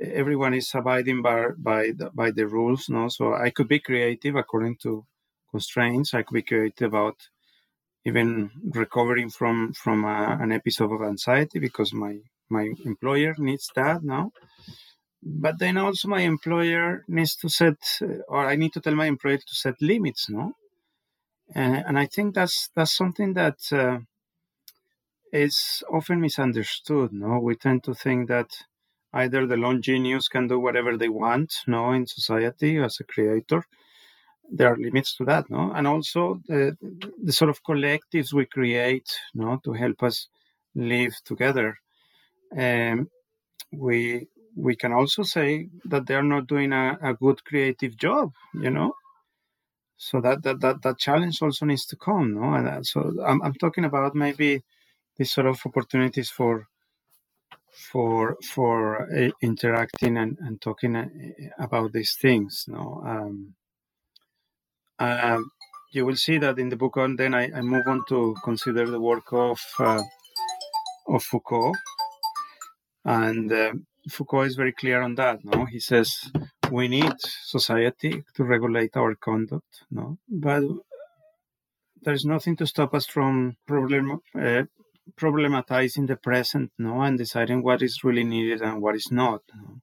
everyone 0.00 0.54
is 0.54 0.70
abiding 0.74 1.22
by 1.22 1.48
by 1.56 1.92
the, 1.96 2.10
by 2.14 2.30
the 2.30 2.46
rules 2.46 2.88
no? 2.88 3.08
So 3.08 3.34
i 3.34 3.50
could 3.50 3.68
be 3.68 3.80
creative 3.80 4.36
according 4.36 4.76
to 4.82 5.06
constraints. 5.50 6.14
I 6.14 6.22
could 6.22 6.34
be 6.34 6.42
creative 6.42 6.88
about 6.88 7.16
even 8.04 8.50
recovering 8.74 9.30
from 9.30 9.72
from 9.72 10.04
a, 10.04 10.38
an 10.40 10.52
episode 10.52 10.92
of 10.92 11.02
anxiety 11.02 11.58
because 11.58 11.92
my 11.92 12.18
my 12.48 12.72
employer 12.84 13.34
needs 13.38 13.70
that 13.74 14.02
now. 14.02 14.32
But 15.22 15.58
then 15.58 15.76
also 15.76 16.08
my 16.08 16.22
employer 16.22 17.04
needs 17.06 17.36
to 17.36 17.48
set 17.48 17.76
or 18.28 18.46
i 18.46 18.56
need 18.56 18.72
to 18.72 18.80
tell 18.80 18.94
my 18.94 19.06
employer 19.06 19.36
to 19.36 19.54
set 19.54 19.74
limits 19.80 20.30
no? 20.30 20.52
And, 21.54 21.84
and 21.86 21.98
i 21.98 22.06
think 22.06 22.34
that's 22.34 22.70
that's 22.74 22.96
something 22.96 23.34
that 23.34 23.58
uh, 23.72 23.98
is 25.32 25.82
often 25.92 26.20
misunderstood 26.20 27.12
no? 27.12 27.38
We 27.38 27.54
tend 27.54 27.84
to 27.84 27.94
think 27.94 28.28
that 28.28 28.50
either 29.12 29.46
the 29.46 29.58
lone 29.58 29.82
genius 29.82 30.28
can 30.28 30.48
do 30.48 30.58
whatever 30.58 30.96
they 30.96 31.10
want 31.10 31.52
no 31.66 31.92
in 31.92 32.06
society 32.06 32.78
as 32.78 32.98
a 32.98 33.04
creator 33.04 33.62
there 34.50 34.72
are 34.72 34.76
limits 34.76 35.16
to 35.16 35.24
that, 35.24 35.48
no? 35.50 35.72
And 35.74 35.86
also 35.86 36.40
the, 36.46 36.76
the 37.22 37.32
sort 37.32 37.50
of 37.50 37.62
collectives 37.62 38.32
we 38.32 38.46
create, 38.46 39.08
no, 39.34 39.60
to 39.64 39.72
help 39.72 40.02
us 40.02 40.28
live 40.74 41.12
together. 41.24 41.76
Um, 42.56 43.08
we 43.72 44.26
we 44.56 44.74
can 44.74 44.92
also 44.92 45.22
say 45.22 45.68
that 45.84 46.06
they 46.06 46.14
are 46.14 46.22
not 46.22 46.48
doing 46.48 46.72
a, 46.72 46.98
a 47.02 47.14
good 47.14 47.44
creative 47.44 47.96
job, 47.96 48.32
you 48.54 48.70
know. 48.70 48.94
So 49.96 50.20
that, 50.20 50.42
that 50.42 50.60
that 50.60 50.82
that 50.82 50.98
challenge 50.98 51.42
also 51.42 51.66
needs 51.66 51.86
to 51.86 51.96
come, 51.96 52.34
no? 52.34 52.54
And 52.54 52.68
uh, 52.68 52.82
so 52.82 53.14
I'm 53.24 53.42
I'm 53.42 53.54
talking 53.54 53.84
about 53.84 54.14
maybe 54.14 54.62
these 55.16 55.30
sort 55.30 55.46
of 55.46 55.60
opportunities 55.64 56.30
for 56.30 56.66
for 57.70 58.36
for 58.42 59.02
uh, 59.16 59.30
interacting 59.42 60.16
and, 60.16 60.36
and 60.40 60.60
talking 60.60 60.96
uh, 60.96 61.08
about 61.58 61.92
these 61.92 62.14
things, 62.14 62.64
no. 62.66 63.02
Um, 63.06 63.54
um, 65.00 65.50
you 65.92 66.06
will 66.06 66.16
see 66.16 66.38
that 66.38 66.58
in 66.58 66.68
the 66.68 66.76
book, 66.76 66.96
and 66.96 67.18
then 67.18 67.34
I, 67.34 67.50
I 67.52 67.60
move 67.62 67.86
on 67.86 68.02
to 68.08 68.36
consider 68.44 68.86
the 68.86 69.00
work 69.00 69.32
of 69.32 69.60
uh, 69.78 70.02
of 71.08 71.22
Foucault, 71.24 71.74
and 73.04 73.52
uh, 73.52 73.72
Foucault 74.08 74.42
is 74.42 74.56
very 74.56 74.72
clear 74.72 75.02
on 75.02 75.14
that. 75.16 75.44
No, 75.44 75.64
he 75.64 75.80
says 75.80 76.30
we 76.70 76.88
need 76.88 77.14
society 77.18 78.22
to 78.36 78.44
regulate 78.44 78.96
our 78.96 79.14
conduct. 79.14 79.84
No, 79.90 80.18
but 80.28 80.62
there's 82.02 82.24
nothing 82.24 82.56
to 82.56 82.66
stop 82.66 82.94
us 82.94 83.06
from 83.06 83.56
problem, 83.66 84.20
uh, 84.38 84.62
problematizing 85.16 86.06
the 86.06 86.16
present, 86.16 86.70
no, 86.78 87.00
and 87.02 87.18
deciding 87.18 87.62
what 87.62 87.82
is 87.82 88.04
really 88.04 88.24
needed 88.24 88.62
and 88.62 88.80
what 88.80 88.94
is 88.94 89.08
not. 89.10 89.42
No? 89.54 89.80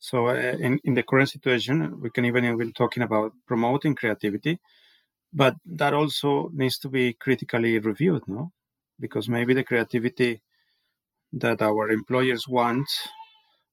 So 0.00 0.28
uh, 0.28 0.56
in, 0.58 0.80
in 0.82 0.94
the 0.94 1.02
current 1.02 1.28
situation, 1.28 2.00
we 2.00 2.10
can 2.10 2.24
even 2.24 2.56
be 2.56 2.72
talking 2.72 3.02
about 3.02 3.32
promoting 3.46 3.94
creativity, 3.94 4.58
but 5.32 5.54
that 5.66 5.92
also 5.92 6.50
needs 6.54 6.78
to 6.78 6.88
be 6.88 7.12
critically 7.12 7.78
reviewed, 7.78 8.22
no? 8.26 8.50
Because 8.98 9.28
maybe 9.28 9.52
the 9.52 9.62
creativity 9.62 10.40
that 11.34 11.60
our 11.60 11.90
employers 11.90 12.48
want 12.48 12.88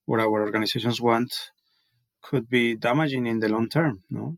or 0.06 0.20
our 0.20 0.42
organizations 0.44 1.00
want 1.00 1.52
could 2.22 2.50
be 2.50 2.76
damaging 2.76 3.26
in 3.26 3.40
the 3.40 3.48
long 3.48 3.70
term, 3.70 4.04
no? 4.10 4.38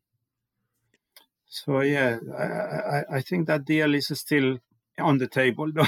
So 1.48 1.82
yeah, 1.82 2.20
I, 2.38 2.44
I, 2.44 3.04
I 3.18 3.22
think 3.22 3.48
that 3.48 3.66
deal 3.66 3.96
is 3.96 4.08
still 4.14 4.60
on 5.00 5.18
the 5.18 5.28
table, 5.28 5.68
no? 5.74 5.88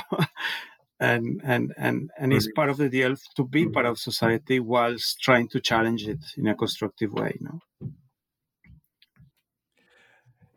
And 1.02 1.42
and 1.44 1.74
and 1.78 2.12
and 2.18 2.32
it's 2.32 2.48
part 2.56 2.70
of 2.70 2.78
the 2.78 2.88
deal 2.88 3.16
to 3.36 3.44
be 3.44 3.68
part 3.68 3.86
of 3.86 3.98
society 3.98 4.60
whilst 4.60 5.20
trying 5.20 5.48
to 5.48 5.60
challenge 5.60 6.08
it 6.08 6.24
in 6.38 6.48
a 6.48 6.56
constructive 6.56 7.12
way 7.12 7.36
you 7.40 7.46
know 7.48 7.60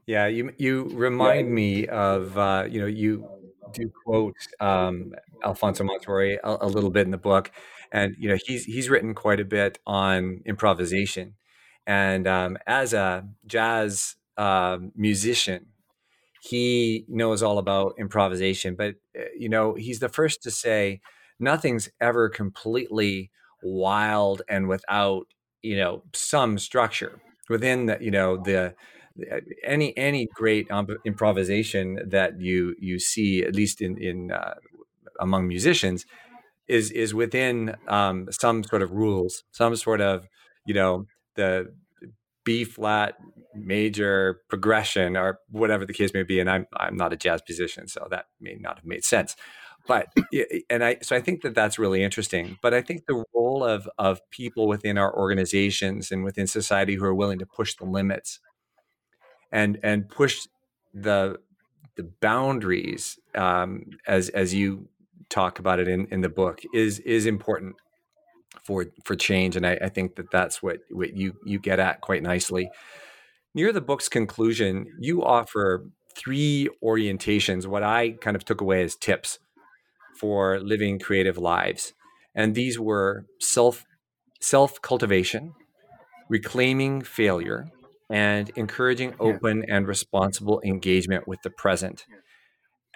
yeah 0.07 0.27
you 0.27 0.53
you 0.59 0.85
remind 0.93 1.51
me 1.51 1.87
of 1.89 2.39
uh, 2.39 2.65
you 2.69 2.79
know 2.81 2.87
you 3.03 3.27
do 3.73 3.91
quote 4.05 4.37
um, 4.61 5.13
alfonso 5.43 5.83
montuori 5.83 6.39
a, 6.45 6.59
a, 6.67 6.69
little 6.69 6.91
bit 6.91 7.07
in 7.07 7.11
the 7.11 7.19
book 7.19 7.51
and 7.95 8.17
you 8.19 8.29
know 8.29 8.37
he's 8.45 8.65
he's 8.65 8.91
written 8.91 9.15
quite 9.15 9.41
a 9.41 9.45
bit 9.45 9.79
on 9.87 10.43
improvisation. 10.45 11.35
And 11.87 12.27
um, 12.27 12.59
as 12.67 12.93
a 12.93 13.29
jazz 13.47 14.17
uh, 14.37 14.79
musician 14.97 15.67
he 16.45 17.05
knows 17.09 17.43
all 17.43 17.59
about 17.59 17.95
improvisation 17.99 18.75
but 18.75 18.95
uh, 19.19 19.25
you 19.37 19.49
know 19.49 19.75
he's 19.75 20.01
the 20.01 20.09
first 20.09 20.43
to 20.43 20.51
say 20.51 21.01
nothing's 21.39 21.89
ever 22.01 22.29
completely 22.29 23.31
wild 23.63 24.43
and 24.49 24.69
without 24.69 25.27
you 25.63 25.77
know 25.77 26.03
some 26.13 26.59
structure 26.59 27.21
within 27.49 27.87
the 27.87 27.99
you 28.01 28.11
know 28.11 28.37
the 28.37 28.75
any 29.63 29.97
any 29.97 30.27
great 30.35 30.69
improvisation 31.05 31.99
that 32.07 32.41
you 32.41 32.75
you 32.79 32.99
see, 32.99 33.43
at 33.43 33.55
least 33.55 33.81
in 33.81 33.97
in 33.99 34.33
uh, 34.33 34.55
among 35.21 35.47
musicians, 35.47 36.05
is 36.69 36.91
is 36.91 37.15
within 37.15 37.77
um, 37.89 38.29
some 38.31 38.65
sort 38.65 38.83
of 38.83 38.91
rules, 38.93 39.45
some 39.53 39.77
sort 39.77 40.01
of 40.01 40.27
you 40.67 40.75
know 40.75 41.07
the 41.37 41.73
B 42.45 42.65
flat 42.65 43.17
major 43.55 44.41
progression 44.49 45.17
or 45.17 45.39
whatever 45.51 45.87
the 45.87 45.93
case 45.93 46.13
may 46.13 46.23
be. 46.23 46.41
And 46.41 46.51
I'm 46.51 46.67
I'm 46.77 46.97
not 46.97 47.13
a 47.13 47.17
jazz 47.17 47.43
musician, 47.49 47.89
so 47.89 48.07
that 48.11 48.27
may 48.41 48.55
not 48.55 48.77
have 48.77 48.85
made 48.85 49.05
sense. 49.05 49.37
But 49.87 50.13
and 50.71 50.85
I 50.85 50.99
so 51.03 51.17
I 51.17 51.21
think 51.21 51.43
that 51.43 51.55
that's 51.55 51.79
really 51.79 52.03
interesting. 52.03 52.59
But 52.63 52.75
I 52.75 52.83
think 52.83 53.07
the 53.07 53.25
role 53.35 53.65
of 53.65 53.89
of 53.99 54.21
people 54.31 54.67
within 54.69 54.99
our 54.99 55.15
organizations 55.17 56.11
and 56.11 56.25
within 56.25 56.47
society 56.47 56.95
who 56.95 57.05
are 57.05 57.15
willing 57.15 57.39
to 57.39 57.47
push 57.47 57.75
the 57.75 57.85
limits 57.85 58.41
and 59.53 59.79
and 59.83 60.09
push 60.09 60.47
the 60.93 61.39
the 61.97 62.05
boundaries 62.21 63.19
um, 63.35 63.85
as 64.07 64.29
as 64.31 64.55
you 64.55 64.89
talk 65.31 65.59
about 65.59 65.81
it 65.81 65.89
in, 65.89 66.07
in 66.11 66.21
the 66.21 66.29
book 66.29 66.63
is 66.75 66.99
is 67.01 67.27
important 67.27 67.77
for 68.63 68.87
for 69.05 69.17
change 69.17 69.57
and 69.57 69.67
I, 69.67 69.79
I, 69.83 69.89
think 69.89 70.17
that 70.17 70.31
that's 70.31 70.63
what, 70.63 70.79
what 70.91 71.17
you 71.17 71.35
you 71.45 71.59
get 71.59 71.79
at 71.79 72.01
quite 72.01 72.23
nicely 72.23 72.71
near 73.55 73.73
the 73.73 73.81
book's 73.81 74.09
conclusion 74.09 74.87
you 75.01 75.25
offer 75.25 75.87
three 76.17 76.69
orientations 76.83 77.67
what 77.67 77.83
i 77.83 78.11
kind 78.21 78.37
of 78.37 78.45
took 78.45 78.61
away 78.61 78.83
as 78.83 78.97
tips 78.97 79.39
for 80.19 80.61
living 80.61 80.99
creative 80.99 81.39
lives 81.39 81.93
and 82.35 82.55
these 82.55 82.79
were 82.79 83.27
self 83.41 83.85
self 84.41 84.81
cultivation 84.83 85.53
reclaiming 86.29 87.03
failure 87.03 87.67
and 88.11 88.51
encouraging 88.57 89.15
open 89.19 89.65
and 89.69 89.89
responsible 89.89 90.61
engagement 90.65 91.27
with 91.27 91.43
the 91.43 91.51
present 91.51 92.05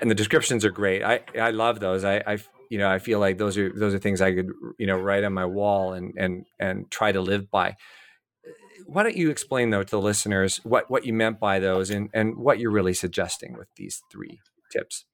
and 0.01 0.11
the 0.11 0.15
descriptions 0.15 0.65
are 0.65 0.71
great. 0.71 1.03
I 1.03 1.21
I 1.39 1.51
love 1.51 1.81
those. 1.81 2.05
I 2.05 2.23
I 2.27 2.39
you 2.71 2.79
know 2.79 2.89
I 2.89 2.99
feel 2.99 3.19
like 3.19 3.39
those 3.39 3.57
are 3.57 3.73
those 3.73 3.95
are 3.95 3.99
things 3.99 4.21
I 4.21 4.35
could 4.35 4.51
you 4.79 4.87
know 4.87 4.99
write 4.99 5.25
on 5.25 5.33
my 5.33 5.47
wall 5.47 5.93
and 5.93 6.15
and 6.17 6.47
and 6.59 6.91
try 6.91 7.13
to 7.13 7.21
live 7.21 7.51
by. 7.51 7.77
Why 8.87 9.03
don't 9.03 9.17
you 9.17 9.31
explain 9.31 9.71
though 9.71 9.83
to 9.83 9.91
the 9.91 10.01
listeners 10.01 10.59
what 10.65 10.91
what 10.91 11.05
you 11.05 11.13
meant 11.13 11.41
by 11.41 11.59
those 11.59 11.91
and 11.91 12.11
and 12.15 12.37
what 12.37 12.59
you're 12.59 12.71
really 12.71 12.95
suggesting 12.95 13.57
with 13.57 13.69
these 13.77 14.03
three 14.11 14.41
tips? 14.73 15.05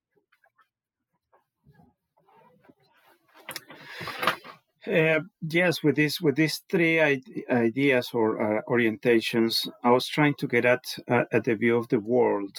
Uh, 4.87 5.21
yes, 5.41 5.83
with 5.83 5.97
this 5.97 6.21
with 6.21 6.37
these 6.37 6.61
three 6.71 7.01
ideas 7.01 8.11
or 8.13 8.59
uh, 8.59 8.61
orientations, 8.69 9.67
I 9.83 9.91
was 9.91 10.07
trying 10.07 10.35
to 10.35 10.47
get 10.47 10.67
at 10.67 10.85
uh, 11.11 11.25
at 11.33 11.45
the 11.45 11.55
view 11.55 11.79
of 11.79 11.89
the 11.89 12.01
world 12.01 12.59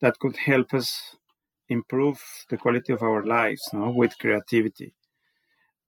that 0.00 0.18
could 0.18 0.36
help 0.36 0.72
us 0.72 1.16
improve 1.72 2.20
the 2.48 2.56
quality 2.56 2.92
of 2.92 3.02
our 3.02 3.24
lives 3.24 3.62
no, 3.72 3.90
with 3.90 4.18
creativity. 4.18 4.94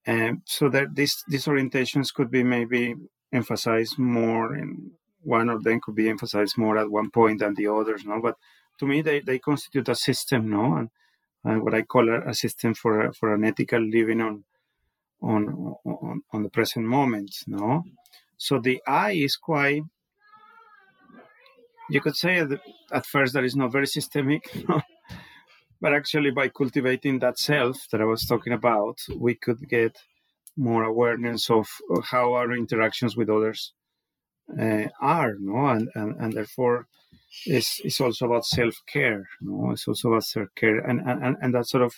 And 0.07 0.43
so 0.45 0.69
that 0.69 0.95
these 0.95 1.25
these 1.29 1.47
orientations 1.47 2.13
could 2.13 2.31
be 2.31 2.43
maybe 2.43 2.95
emphasized 3.33 3.99
more, 3.99 4.53
and 4.53 4.91
one 5.23 5.49
of 5.49 5.65
them 5.65 5.81
could 5.83 5.95
be 5.95 6.09
emphasized 6.09 6.59
more 6.59 6.77
at 6.79 6.91
one 6.91 7.11
point 7.11 7.41
than 7.41 7.55
the 7.55 7.69
others. 7.69 8.05
No, 8.05 8.21
but 8.21 8.37
to 8.79 8.87
me 8.87 9.03
they, 9.03 9.21
they 9.21 9.39
constitute 9.39 9.89
a 9.89 9.95
system, 9.95 10.51
no, 10.51 10.77
and, 10.77 10.91
and 11.45 11.63
what 11.63 11.75
I 11.75 11.83
call 11.83 12.09
a, 12.09 12.21
a 12.29 12.35
system 12.35 12.75
for 12.75 13.07
a, 13.07 13.15
for 13.15 13.33
an 13.33 13.45
ethical 13.45 13.81
living 13.81 14.21
on 14.21 14.45
on 15.23 15.75
on 15.87 16.23
on 16.33 16.43
the 16.43 16.51
present 16.51 16.85
moment, 16.85 17.31
no. 17.47 17.85
So 18.37 18.59
the 18.59 18.83
I 18.87 19.13
is 19.13 19.37
quite 19.37 19.85
you 21.89 22.01
could 22.01 22.17
say 22.17 22.47
at 22.93 23.07
first 23.07 23.35
that 23.35 23.45
is 23.45 23.57
not 23.57 23.73
very 23.73 23.87
systemic 23.87 24.53
but 25.85 25.93
actually 26.01 26.31
by 26.41 26.49
cultivating 26.61 27.19
that 27.19 27.39
self 27.39 27.77
that 27.91 28.01
i 28.01 28.09
was 28.15 28.23
talking 28.33 28.55
about 28.61 28.97
we 29.29 29.35
could 29.45 29.61
get 29.77 29.95
more 30.57 30.85
awareness 30.85 31.51
of 31.51 31.67
how 32.13 32.35
our 32.35 32.53
interactions 32.53 33.17
with 33.17 33.29
others 33.29 33.73
uh, 34.59 34.89
are 35.01 35.35
no? 35.41 35.67
And, 35.67 35.89
and 35.95 36.17
and 36.21 36.33
therefore 36.33 36.87
it's, 37.47 37.81
it's 37.85 38.01
also 38.01 38.27
about 38.27 38.45
self-care 38.45 39.27
no? 39.41 39.73
It's 39.73 39.89
also 39.89 40.11
about 40.11 40.25
self-care. 40.25 40.79
And, 40.79 41.01
and 41.01 41.37
and 41.41 41.55
that 41.55 41.67
sort 41.67 41.83
of 41.83 41.95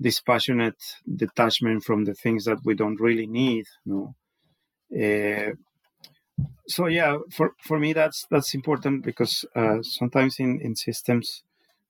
dispassionate 0.00 0.82
detachment 1.16 1.84
from 1.84 2.04
the 2.04 2.14
things 2.14 2.44
that 2.44 2.58
we 2.64 2.74
don't 2.74 3.00
really 3.00 3.26
need 3.26 3.66
no? 3.86 4.14
Uh, 4.92 5.52
so 6.66 6.86
yeah 6.86 7.16
for 7.30 7.52
for 7.66 7.78
me 7.78 7.92
that's 7.92 8.26
that's 8.30 8.54
important 8.54 9.04
because 9.04 9.44
uh, 9.54 9.78
sometimes 9.82 10.40
in 10.40 10.60
in 10.60 10.74
systems 10.74 11.44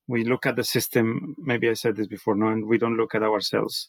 we 0.06 0.24
look 0.24 0.46
at 0.46 0.56
the 0.56 0.64
system 0.64 1.34
maybe 1.38 1.68
i 1.68 1.74
said 1.74 1.96
this 1.96 2.06
before 2.06 2.34
no 2.34 2.48
and 2.48 2.66
we 2.66 2.78
don't 2.78 2.96
look 2.96 3.14
at 3.14 3.22
ourselves 3.22 3.88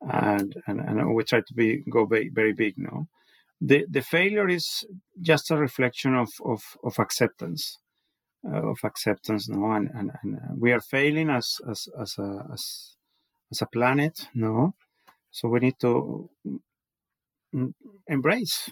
and 0.00 0.54
and, 0.66 0.80
and 0.80 1.14
we 1.14 1.24
try 1.24 1.40
to 1.40 1.54
be 1.54 1.84
go 1.90 2.06
very, 2.06 2.52
big 2.52 2.74
no? 2.76 3.08
The 3.60 3.86
the 3.88 4.02
failure 4.02 4.48
is 4.48 4.86
just 5.20 5.50
a 5.50 5.56
reflection 5.56 6.14
of 6.14 6.28
of, 6.44 6.62
of 6.84 6.98
acceptance 6.98 7.78
uh, 8.46 8.70
of 8.70 8.78
acceptance 8.84 9.48
no? 9.48 9.72
And, 9.72 9.90
and, 9.94 10.12
and 10.22 10.38
we 10.56 10.72
are 10.72 10.80
failing 10.80 11.30
as 11.30 11.60
as 11.68 11.88
as 12.00 12.16
a 12.18 12.46
as, 12.52 12.94
as 13.50 13.62
a 13.62 13.66
planet 13.66 14.28
no? 14.34 14.74
So 15.30 15.48
we 15.48 15.60
need 15.60 15.78
to 15.80 16.30
embrace 18.06 18.70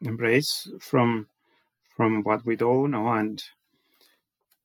embrace 0.00 0.70
from 0.80 1.28
from 1.96 2.22
what 2.22 2.46
we 2.46 2.54
do 2.54 2.86
no? 2.86 3.08
And 3.08 3.42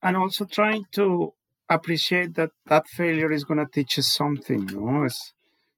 and 0.03 0.15
also 0.15 0.45
trying 0.45 0.85
to 0.91 1.33
appreciate 1.69 2.35
that 2.35 2.51
that 2.67 2.87
failure 2.87 3.31
is 3.31 3.43
going 3.43 3.59
to 3.59 3.71
teach 3.71 3.99
us 3.99 4.13
something. 4.13 4.65
No, 4.65 5.03
it's, 5.03 5.33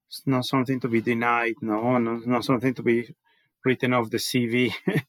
it's 0.09 0.23
not 0.25 0.45
something 0.45 0.79
to 0.81 0.87
be 0.87 1.01
denied. 1.01 1.55
No, 1.61 1.97
no 1.97 2.21
not 2.25 2.45
something 2.45 2.73
to 2.73 2.83
be 2.83 3.15
written 3.63 3.93
off 3.93 4.09
the 4.09 4.17
CV. 4.17 4.73
uh, 4.87 4.99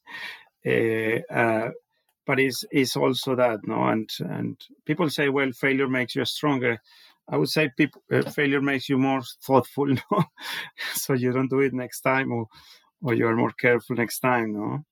eh, 0.65 1.21
uh, 1.31 1.71
but 2.27 2.41
it's, 2.41 2.65
it's 2.71 2.97
also 2.97 3.37
that 3.37 3.61
no 3.67 3.85
and 3.85 4.11
and 4.21 4.61
people 4.85 5.09
say 5.09 5.29
well 5.29 5.53
failure 5.53 5.89
makes 5.89 6.17
you 6.17 6.25
stronger 6.25 6.79
i 7.29 7.37
would 7.37 7.49
say 7.49 7.71
people 7.77 8.03
uh, 8.13 8.23
failure 8.23 8.61
makes 8.61 8.89
you 8.89 8.99
more 8.99 9.23
thoughtful 9.43 9.87
no 10.11 10.25
so 10.93 11.13
you 11.13 11.33
don't 11.33 11.49
do 11.49 11.61
it 11.61 11.73
next 11.73 12.01
time 12.01 12.33
or 12.33 12.47
or 13.03 13.15
you 13.15 13.27
are 13.27 13.37
more 13.37 13.53
careful 13.53 13.97
next 13.97 14.19
time 14.19 14.53
no 14.53 14.85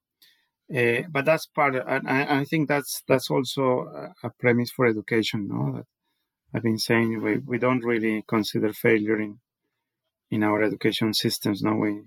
uh, 0.74 1.02
but 1.10 1.24
that's 1.24 1.46
part, 1.46 1.74
of, 1.74 1.86
and 1.86 2.08
I, 2.08 2.40
I, 2.40 2.44
think 2.44 2.68
that's 2.68 3.02
that's 3.06 3.30
also 3.30 4.12
a 4.22 4.30
premise 4.30 4.70
for 4.70 4.86
education. 4.86 5.48
No, 5.48 5.76
that 5.76 5.86
I've 6.54 6.62
been 6.62 6.78
saying 6.78 7.20
we, 7.22 7.38
we 7.38 7.58
don't 7.58 7.84
really 7.84 8.24
consider 8.26 8.72
failure 8.72 9.20
in 9.20 9.40
in 10.30 10.42
our 10.42 10.62
education 10.62 11.12
systems. 11.12 11.62
Now 11.62 11.76
we 11.76 12.02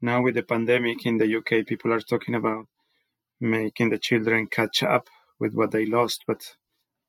now 0.00 0.22
with 0.22 0.36
the 0.36 0.42
pandemic 0.42 1.04
in 1.04 1.18
the 1.18 1.36
UK, 1.36 1.66
people 1.66 1.92
are 1.92 2.00
talking 2.00 2.34
about 2.34 2.66
making 3.40 3.90
the 3.90 3.98
children 3.98 4.46
catch 4.46 4.82
up 4.82 5.08
with 5.38 5.54
what 5.54 5.70
they 5.70 5.84
lost, 5.84 6.24
but 6.26 6.56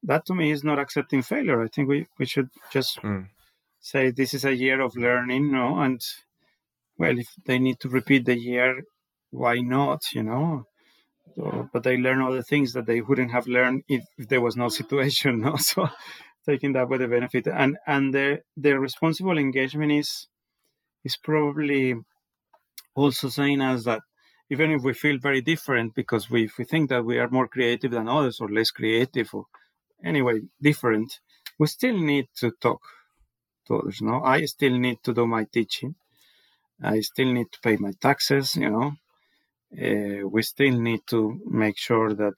that 0.04 0.26
to 0.26 0.34
me 0.34 0.52
is 0.52 0.64
not 0.64 0.80
accepting 0.80 1.22
failure. 1.22 1.62
I 1.62 1.68
think 1.68 1.89
we, 1.89 2.08
we 2.18 2.26
should 2.26 2.50
just 2.72 3.02
mm. 3.02 3.28
say 3.80 4.12
this 4.12 4.34
is 4.34 4.45
a 4.45 4.56
year 4.56 4.82
of 4.82 4.95
learning, 4.95 5.52
no, 5.52 5.80
and 5.80 6.02
well, 6.97 7.18
if 7.18 7.34
they 7.45 7.60
need 7.60 7.80
to 7.80 7.89
repeat 7.89 8.26
the 8.26 8.38
year, 8.38 8.84
why 9.32 9.60
not? 9.60 10.02
You 10.14 10.24
know, 10.24 10.66
so, 11.36 11.70
but 11.72 11.84
they 11.84 11.98
learn 11.98 12.20
the 12.32 12.44
things 12.44 12.74
that 12.74 12.86
they 12.86 13.02
wouldn't 13.02 13.32
have 13.32 13.48
learned 13.48 13.84
if, 13.88 14.04
if 14.18 14.28
there 14.28 14.42
was 14.42 14.56
no 14.56 14.70
situation. 14.80 15.42
No? 15.42 15.56
So 15.70 15.90
taking 16.48 16.74
that 16.74 16.90
with 16.90 17.02
a 17.02 17.08
benefit. 17.08 17.48
And 17.48 17.78
and 17.86 18.14
the 18.14 18.42
the 18.58 18.80
responsible 18.80 19.38
engagement 19.38 19.92
is 19.92 20.28
is 21.04 21.18
probably 21.18 21.96
also 22.96 23.30
saying 23.30 23.62
us 23.62 23.84
that 23.86 24.02
even 24.50 24.72
if 24.72 24.82
we 24.84 24.94
feel 24.94 25.18
very 25.20 25.42
different 25.42 25.94
because 25.96 26.30
we, 26.30 26.50
we 26.58 26.66
think 26.66 26.90
that 26.90 27.06
we 27.06 27.20
are 27.20 27.30
more 27.30 27.48
creative 27.48 27.92
than 27.92 28.08
others 28.08 28.40
or 28.42 28.50
less 28.50 28.72
creative 28.72 29.30
or 29.34 29.46
anyway 30.04 30.40
different, 30.62 31.20
we 31.60 31.68
still 31.68 31.98
need 31.98 32.26
to 32.36 32.52
talk 32.60 32.82
to 33.68 33.78
others. 33.78 34.02
No, 34.02 34.24
I 34.24 34.46
still 34.46 34.78
need 34.78 34.98
to 35.04 35.14
do 35.14 35.28
my 35.28 35.46
teaching. 35.46 35.96
I 36.82 37.02
still 37.02 37.32
need 37.32 37.52
to 37.52 37.60
pay 37.62 37.76
my 37.76 37.94
taxes. 38.02 38.56
You 38.56 38.70
know, 38.72 38.94
uh, 39.74 40.28
we 40.28 40.42
still 40.42 40.80
need 40.80 41.02
to 41.08 41.40
make 41.46 41.78
sure 41.78 42.14
that 42.14 42.38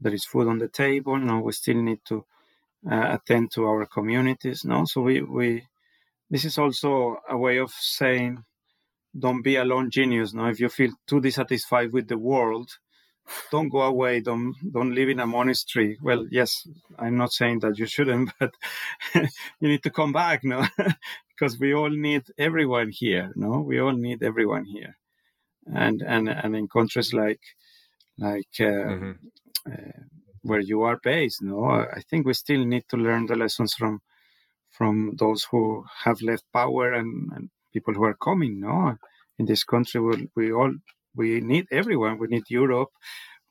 there 0.00 0.12
is 0.12 0.24
food 0.24 0.48
on 0.48 0.58
the 0.58 0.68
table. 0.68 1.16
No, 1.16 1.40
we 1.40 1.52
still 1.52 1.80
need 1.80 2.00
to 2.06 2.24
uh, 2.90 3.16
attend 3.16 3.50
to 3.52 3.64
our 3.64 3.86
communities. 3.86 4.64
No, 4.64 4.84
so 4.84 5.00
we 5.00 5.22
we 5.22 5.66
this 6.30 6.44
is 6.44 6.58
also 6.58 7.18
a 7.28 7.36
way 7.36 7.58
of 7.58 7.70
saying 7.70 8.44
don't 9.18 9.42
be 9.42 9.56
a 9.56 9.64
lone 9.64 9.90
genius. 9.90 10.34
No, 10.34 10.46
if 10.48 10.60
you 10.60 10.68
feel 10.68 10.92
too 11.06 11.20
dissatisfied 11.20 11.92
with 11.92 12.08
the 12.08 12.18
world, 12.18 12.68
don't 13.50 13.70
go 13.70 13.82
away. 13.82 14.20
Don't 14.20 14.54
don't 14.70 14.94
live 14.94 15.08
in 15.08 15.20
a 15.20 15.26
monastery. 15.26 15.96
Well, 16.02 16.26
yes, 16.30 16.68
I'm 16.98 17.16
not 17.16 17.32
saying 17.32 17.60
that 17.60 17.78
you 17.78 17.86
shouldn't, 17.86 18.32
but 18.40 18.54
you 19.14 19.68
need 19.68 19.82
to 19.84 19.90
come 19.90 20.12
back. 20.12 20.44
No, 20.44 20.66
because 21.30 21.58
we 21.58 21.72
all 21.72 21.90
need 21.90 22.24
everyone 22.36 22.90
here. 22.90 23.32
No, 23.34 23.60
we 23.60 23.80
all 23.80 23.92
need 23.92 24.22
everyone 24.22 24.66
here 24.66 24.96
and 25.72 26.02
and 26.02 26.28
and 26.28 26.56
in 26.56 26.68
countries 26.68 27.12
like 27.12 27.40
like 28.18 28.54
uh, 28.60 28.64
mm-hmm. 28.64 29.12
uh, 29.70 30.02
where 30.42 30.60
you 30.60 30.82
are 30.82 30.98
based. 31.02 31.42
No, 31.42 31.64
I 31.64 32.00
think 32.08 32.26
we 32.26 32.34
still 32.34 32.64
need 32.64 32.84
to 32.90 32.96
learn 32.96 33.26
the 33.26 33.36
lessons 33.36 33.74
from 33.74 34.00
from 34.70 35.16
those 35.16 35.46
who 35.50 35.84
have 36.04 36.20
left 36.20 36.44
power 36.52 36.92
and, 36.92 37.30
and 37.34 37.50
people 37.72 37.94
who 37.94 38.04
are 38.04 38.16
coming. 38.16 38.60
No, 38.60 38.96
in 39.38 39.46
this 39.46 39.64
country, 39.64 40.00
we, 40.00 40.28
we 40.36 40.52
all 40.52 40.72
we 41.14 41.40
need 41.40 41.66
everyone. 41.70 42.18
We 42.18 42.28
need 42.28 42.44
Europe. 42.48 42.90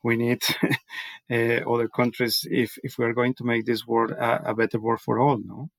We 0.02 0.16
need 0.16 0.42
uh, 1.30 1.70
other 1.70 1.88
countries 1.88 2.46
if 2.50 2.78
if 2.82 2.98
we 2.98 3.04
are 3.06 3.14
going 3.14 3.34
to 3.34 3.44
make 3.44 3.64
this 3.64 3.86
world 3.86 4.12
a, 4.12 4.50
a 4.50 4.54
better 4.54 4.78
world 4.78 5.00
for 5.00 5.18
all. 5.18 5.38
No. 5.38 5.70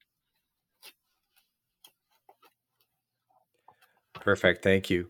Perfect. 4.13 4.63
Thank 4.63 4.89
you. 4.89 5.09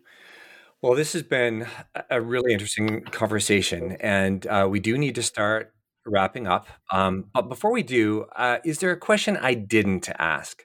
Well, 0.86 0.94
this 0.94 1.14
has 1.14 1.24
been 1.24 1.66
a 2.12 2.22
really 2.22 2.54
interesting 2.54 3.02
conversation, 3.06 3.94
and 4.02 4.46
uh, 4.46 4.68
we 4.70 4.80
do 4.80 5.00
need 5.00 5.16
to 5.16 5.24
start 5.24 5.74
wrapping 6.06 6.46
up. 6.46 6.68
Um, 6.92 7.26
but 7.34 7.50
before 7.50 7.72
we 7.72 7.82
do, 7.82 8.26
uh, 8.36 8.60
is 8.64 8.78
there 8.78 8.92
a 8.92 8.96
question 8.98 9.36
I 9.36 9.56
didn't 9.56 10.08
ask? 10.20 10.64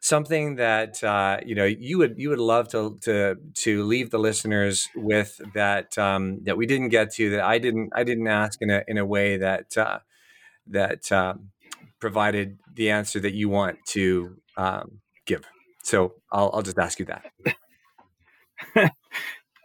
Something 0.00 0.56
that 0.56 1.02
uh, 1.02 1.38
you 1.44 1.56
know 1.56 1.64
you 1.64 1.98
would 1.98 2.14
you 2.18 2.30
would 2.30 2.38
love 2.38 2.68
to 2.68 2.98
to 3.02 3.36
to 3.64 3.82
leave 3.84 4.10
the 4.10 4.18
listeners 4.18 4.88
with 4.94 5.40
that 5.54 5.98
um, 5.98 6.38
that 6.44 6.56
we 6.56 6.66
didn't 6.66 6.90
get 6.90 7.12
to 7.14 7.30
that 7.30 7.40
I 7.40 7.58
didn't 7.58 7.90
I 7.96 8.04
didn't 8.04 8.28
ask 8.28 8.62
in 8.62 8.70
a 8.70 8.84
in 8.86 8.98
a 8.98 9.04
way 9.06 9.38
that 9.38 9.76
uh, 9.76 10.00
that 10.68 11.10
um, 11.12 11.50
provided 12.00 12.58
the 12.74 12.90
answer 12.90 13.20
that 13.20 13.34
you 13.34 13.48
want 13.48 13.78
to 13.88 14.36
um, 14.56 15.00
give. 15.26 15.44
So 15.82 16.14
I'll 16.30 16.50
I'll 16.54 16.62
just 16.62 16.78
ask 16.78 17.00
you 17.00 17.06
that. 17.06 17.32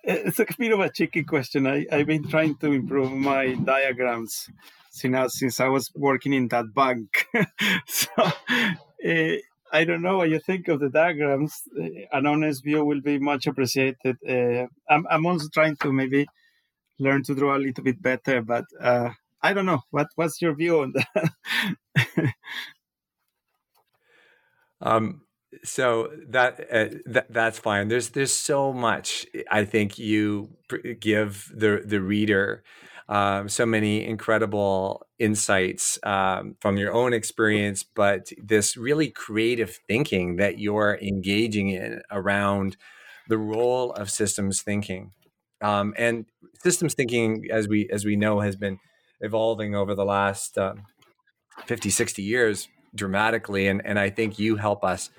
it's 0.05 0.39
a 0.39 0.45
bit 0.57 0.71
of 0.73 0.79
a 0.81 0.89
tricky 0.89 1.23
question. 1.23 1.65
I, 1.65 1.85
I've 1.91 2.07
been 2.07 2.27
trying 2.27 2.55
to 2.57 2.71
improve 2.71 3.11
my 3.13 3.53
diagrams 3.53 4.49
since, 4.91 5.39
since 5.39 5.59
I 5.61 5.69
was 5.69 5.91
working 5.95 6.33
in 6.33 6.49
that 6.49 6.73
bank. 6.73 7.25
so 7.87 8.11
uh, 8.17 9.35
I 9.71 9.83
don't 9.85 10.01
know 10.01 10.17
what 10.17 10.29
you 10.29 10.39
think 10.39 10.67
of 10.67 10.81
the 10.81 10.89
diagrams. 10.89 11.61
Uh, 11.79 11.87
an 12.11 12.25
honest 12.25 12.63
view 12.63 12.83
will 12.83 13.01
be 13.01 13.17
much 13.17 13.47
appreciated. 13.47 14.17
Uh, 14.27 14.67
I'm, 14.89 15.07
I'm 15.09 15.25
also 15.25 15.47
trying 15.53 15.77
to 15.77 15.93
maybe 15.93 16.27
learn 16.99 17.23
to 17.23 17.35
draw 17.35 17.55
a 17.55 17.59
little 17.65 17.83
bit 17.83 18.01
better, 18.01 18.41
but 18.41 18.65
I 19.43 19.53
don't 19.53 19.65
know. 19.65 19.81
What 19.91 20.07
What's 20.15 20.41
your 20.41 20.55
view 20.55 20.81
on 20.81 20.93
that? 20.93 22.33
um, 24.81 25.22
so 25.63 26.11
that, 26.29 26.59
uh, 26.71 26.97
that 27.05 27.31
that's 27.31 27.59
fine. 27.59 27.87
There's 27.87 28.09
there's 28.09 28.33
so 28.33 28.73
much 28.73 29.25
I 29.49 29.65
think 29.65 29.97
you 29.97 30.49
give 30.99 31.51
the 31.55 31.81
the 31.85 32.01
reader 32.01 32.63
um, 33.09 33.49
so 33.49 33.65
many 33.65 34.05
incredible 34.05 35.05
insights 35.19 35.99
um, 36.03 36.55
from 36.61 36.77
your 36.77 36.93
own 36.93 37.13
experience, 37.13 37.83
but 37.83 38.31
this 38.41 38.77
really 38.77 39.09
creative 39.09 39.79
thinking 39.87 40.37
that 40.37 40.57
you're 40.57 40.97
engaging 41.01 41.69
in 41.69 42.01
around 42.09 42.77
the 43.27 43.37
role 43.37 43.91
of 43.91 44.09
systems 44.09 44.61
thinking. 44.61 45.11
Um, 45.61 45.93
and 45.97 46.25
systems 46.61 46.93
thinking, 46.93 47.45
as 47.51 47.67
we 47.67 47.89
as 47.91 48.05
we 48.05 48.15
know, 48.15 48.39
has 48.39 48.55
been 48.55 48.79
evolving 49.21 49.75
over 49.75 49.95
the 49.95 50.05
last 50.05 50.57
uh, 50.57 50.75
50, 51.65 51.89
60 51.89 52.21
years 52.21 52.67
dramatically. 52.95 53.67
And, 53.67 53.81
and 53.85 53.97
I 53.97 54.09
think 54.09 54.37
you 54.37 54.57
help 54.57 54.83
us 54.83 55.09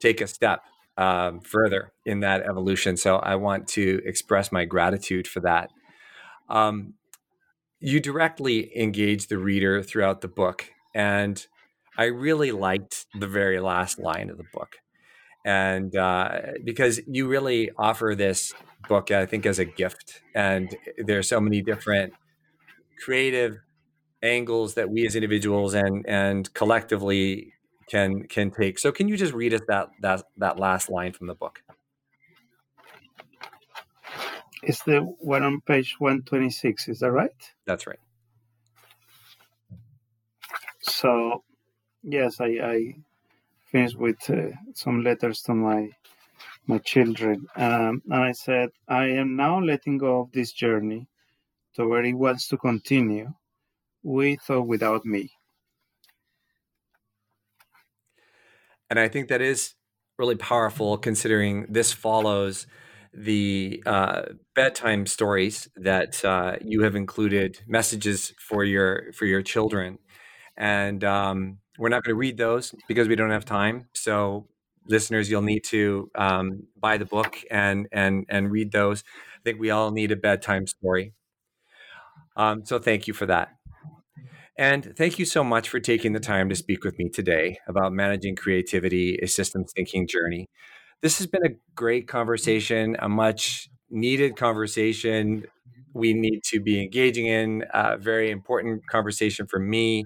take 0.00 0.20
a 0.20 0.26
step 0.26 0.62
um, 0.96 1.40
further 1.40 1.92
in 2.04 2.20
that 2.20 2.42
evolution. 2.42 2.96
So 2.96 3.16
I 3.16 3.36
want 3.36 3.68
to 3.68 4.00
express 4.04 4.50
my 4.50 4.64
gratitude 4.64 5.26
for 5.28 5.40
that. 5.40 5.70
Um, 6.48 6.94
you 7.80 8.00
directly 8.00 8.76
engage 8.78 9.28
the 9.28 9.38
reader 9.38 9.82
throughout 9.82 10.22
the 10.22 10.28
book, 10.28 10.70
and 10.94 11.46
I 11.98 12.04
really 12.04 12.52
liked 12.52 13.06
the 13.18 13.26
very 13.26 13.60
last 13.60 13.98
line 13.98 14.30
of 14.30 14.38
the 14.38 14.46
book, 14.52 14.76
and 15.44 15.94
uh, 15.94 16.40
because 16.64 17.00
you 17.06 17.28
really 17.28 17.70
offer 17.76 18.14
this 18.16 18.54
book, 18.88 19.10
I 19.10 19.26
think, 19.26 19.44
as 19.44 19.58
a 19.58 19.64
gift, 19.64 20.22
and 20.34 20.74
there 20.96 21.18
are 21.18 21.22
so 21.22 21.40
many 21.40 21.60
different 21.60 22.14
creative 23.04 23.58
angles 24.22 24.74
that 24.74 24.88
we 24.88 25.06
as 25.06 25.14
individuals 25.14 25.74
and 25.74 26.04
and 26.08 26.52
collectively 26.54 27.52
can 27.88 28.24
can 28.28 28.50
take. 28.50 28.78
So 28.78 28.92
can 28.92 29.08
you 29.08 29.16
just 29.16 29.34
read 29.34 29.54
us 29.54 29.62
that 29.68 29.88
that 30.00 30.24
that 30.38 30.58
last 30.58 30.90
line 30.90 31.12
from 31.12 31.26
the 31.26 31.34
book? 31.34 31.62
It's 34.62 34.82
the 34.82 35.00
one 35.00 35.42
on 35.42 35.60
page 35.60 35.96
126, 35.98 36.88
is 36.88 37.00
that 37.00 37.12
right? 37.12 37.30
That's 37.66 37.86
right. 37.86 37.98
So, 40.80 41.44
yes, 42.02 42.40
I, 42.40 42.46
I 42.46 42.94
finished 43.70 43.96
with 43.96 44.18
uh, 44.30 44.56
some 44.74 45.02
letters 45.02 45.42
to 45.42 45.54
my 45.54 45.90
my 46.66 46.78
children, 46.78 47.46
um, 47.56 48.02
and 48.10 48.22
I 48.22 48.32
said, 48.32 48.70
I 48.88 49.06
am 49.06 49.36
now 49.36 49.60
letting 49.60 49.98
go 49.98 50.20
of 50.22 50.32
this 50.32 50.52
journey 50.52 51.06
to 51.74 51.86
where 51.86 52.04
it 52.04 52.14
wants 52.14 52.48
to 52.48 52.56
continue, 52.56 53.32
with 54.02 54.50
or 54.50 54.62
without 54.62 55.04
me. 55.04 55.30
And 58.90 58.98
I 58.98 59.08
think 59.08 59.28
that 59.28 59.40
is 59.40 59.74
really 60.18 60.36
powerful 60.36 60.96
considering 60.96 61.66
this 61.68 61.92
follows 61.92 62.66
the 63.12 63.82
uh, 63.86 64.22
bedtime 64.54 65.06
stories 65.06 65.68
that 65.76 66.24
uh, 66.24 66.56
you 66.60 66.82
have 66.82 66.94
included 66.94 67.60
messages 67.66 68.32
for 68.38 68.64
your 68.64 69.12
for 69.12 69.24
your 69.24 69.42
children. 69.42 69.98
And 70.56 71.02
um, 71.04 71.58
we're 71.78 71.88
not 71.88 72.04
going 72.04 72.14
to 72.14 72.18
read 72.18 72.38
those 72.38 72.74
because 72.88 73.08
we 73.08 73.16
don't 73.16 73.30
have 73.30 73.44
time. 73.44 73.88
So 73.94 74.48
listeners 74.86 75.30
you'll 75.30 75.42
need 75.42 75.64
to 75.64 76.10
um, 76.14 76.62
buy 76.78 76.96
the 76.98 77.06
book 77.06 77.38
and 77.50 77.88
and 77.92 78.26
and 78.28 78.50
read 78.50 78.72
those. 78.72 79.02
I 79.36 79.40
think 79.44 79.60
we 79.60 79.70
all 79.70 79.90
need 79.90 80.12
a 80.12 80.16
bedtime 80.16 80.66
story. 80.66 81.14
Um, 82.36 82.66
so 82.66 82.78
thank 82.78 83.08
you 83.08 83.14
for 83.14 83.26
that 83.26 83.48
and 84.58 84.94
thank 84.96 85.18
you 85.18 85.24
so 85.24 85.44
much 85.44 85.68
for 85.68 85.80
taking 85.80 86.12
the 86.12 86.20
time 86.20 86.48
to 86.48 86.56
speak 86.56 86.84
with 86.84 86.98
me 86.98 87.08
today 87.08 87.58
about 87.68 87.92
managing 87.92 88.36
creativity, 88.36 89.18
a 89.22 89.26
systems 89.26 89.72
thinking 89.74 90.06
journey. 90.06 90.48
This 91.02 91.18
has 91.18 91.26
been 91.26 91.44
a 91.44 91.54
great 91.74 92.08
conversation, 92.08 92.96
a 92.98 93.08
much 93.08 93.68
needed 93.90 94.36
conversation 94.36 95.44
we 95.96 96.12
need 96.12 96.42
to 96.44 96.60
be 96.60 96.82
engaging 96.82 97.26
in, 97.26 97.64
a 97.72 97.96
very 97.96 98.30
important 98.30 98.86
conversation 98.86 99.46
for 99.46 99.58
me, 99.58 100.04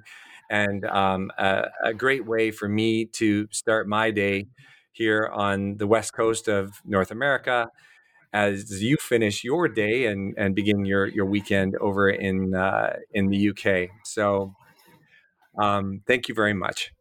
and 0.49 0.85
um, 0.87 1.31
a, 1.37 1.65
a 1.85 1.95
great 1.95 2.27
way 2.27 2.51
for 2.51 2.69
me 2.69 3.07
to 3.07 3.49
start 3.51 3.89
my 3.89 4.11
day 4.11 4.47
here 4.93 5.29
on 5.33 5.77
the 5.79 5.87
west 5.87 6.13
coast 6.13 6.49
of 6.49 6.73
North 6.85 7.11
America 7.11 7.69
as 8.33 8.83
you 8.83 8.97
finish 8.97 9.43
your 9.45 9.69
day 9.69 10.07
and, 10.07 10.35
and 10.37 10.55
begin 10.55 10.85
your, 10.85 11.07
your 11.07 11.27
weekend 11.27 11.77
over 11.77 12.09
in 12.09 12.55
uh, 12.55 12.97
in 13.13 13.29
the 13.29 13.51
UK. 13.51 13.91
So, 14.05 14.55
um, 15.59 16.03
thank 16.07 16.29
you 16.29 16.35
very 16.35 16.55
much. 16.55 16.93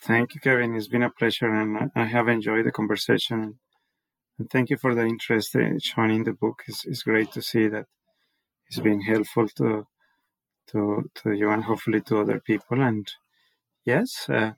Thank 0.00 0.34
you, 0.34 0.40
Kevin. 0.40 0.74
It's 0.74 0.88
been 0.88 1.04
a 1.04 1.10
pleasure, 1.10 1.48
and 1.48 1.90
I 1.94 2.04
have 2.04 2.26
enjoyed 2.26 2.66
the 2.66 2.72
conversation. 2.72 3.58
And 4.38 4.50
thank 4.50 4.70
you 4.70 4.76
for 4.76 4.94
the 4.94 5.04
interest 5.04 5.56
shown 5.80 6.10
in 6.10 6.24
the 6.24 6.32
book. 6.32 6.64
It's, 6.66 6.84
it's 6.84 7.04
great 7.04 7.30
to 7.32 7.42
see 7.42 7.68
that 7.68 7.86
it's 8.66 8.80
been 8.80 9.00
helpful 9.02 9.46
to 9.58 9.86
to 10.68 11.10
to 11.22 11.32
you 11.32 11.50
and 11.50 11.62
hopefully 11.62 12.00
to 12.00 12.20
other 12.20 12.40
people. 12.40 12.80
And 12.80 13.06
yes, 13.84 14.28
uh, 14.28 14.52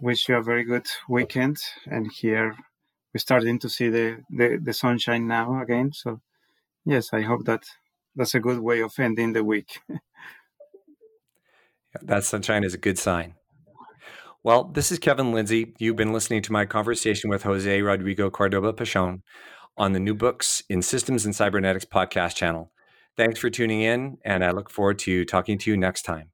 wish 0.00 0.28
you 0.28 0.36
a 0.36 0.42
very 0.42 0.64
good 0.64 0.86
weekend. 1.08 1.58
And 1.86 2.10
here 2.10 2.56
we're 3.12 3.18
starting 3.18 3.58
to 3.60 3.68
see 3.68 3.88
the, 3.88 4.22
the, 4.30 4.58
the 4.62 4.72
sunshine 4.72 5.26
now 5.26 5.60
again. 5.60 5.92
So, 5.92 6.20
yes, 6.84 7.10
I 7.12 7.22
hope 7.22 7.44
that 7.44 7.64
that's 8.16 8.34
a 8.34 8.40
good 8.40 8.60
way 8.60 8.80
of 8.80 8.98
ending 8.98 9.32
the 9.32 9.44
week. 9.44 9.80
that 12.02 12.24
sunshine 12.24 12.64
is 12.64 12.74
a 12.74 12.78
good 12.78 12.98
sign. 12.98 13.34
Well, 14.44 14.64
this 14.64 14.90
is 14.90 14.98
Kevin 14.98 15.32
Lindsay. 15.32 15.74
You've 15.78 15.96
been 15.96 16.12
listening 16.12 16.42
to 16.42 16.52
my 16.52 16.66
conversation 16.66 17.30
with 17.30 17.44
Jose 17.44 17.80
Rodrigo 17.80 18.28
Cordoba 18.28 18.72
Pachon 18.72 19.22
on 19.76 19.92
the 19.92 20.00
New 20.00 20.14
Books 20.14 20.64
in 20.68 20.82
Systems 20.82 21.24
and 21.24 21.34
Cybernetics 21.34 21.84
podcast 21.84 22.34
channel. 22.34 22.72
Thanks 23.16 23.38
for 23.38 23.50
tuning 23.50 23.82
in, 23.82 24.18
and 24.24 24.44
I 24.44 24.50
look 24.50 24.68
forward 24.68 24.98
to 25.00 25.24
talking 25.24 25.58
to 25.58 25.70
you 25.70 25.76
next 25.76 26.02
time. 26.02 26.31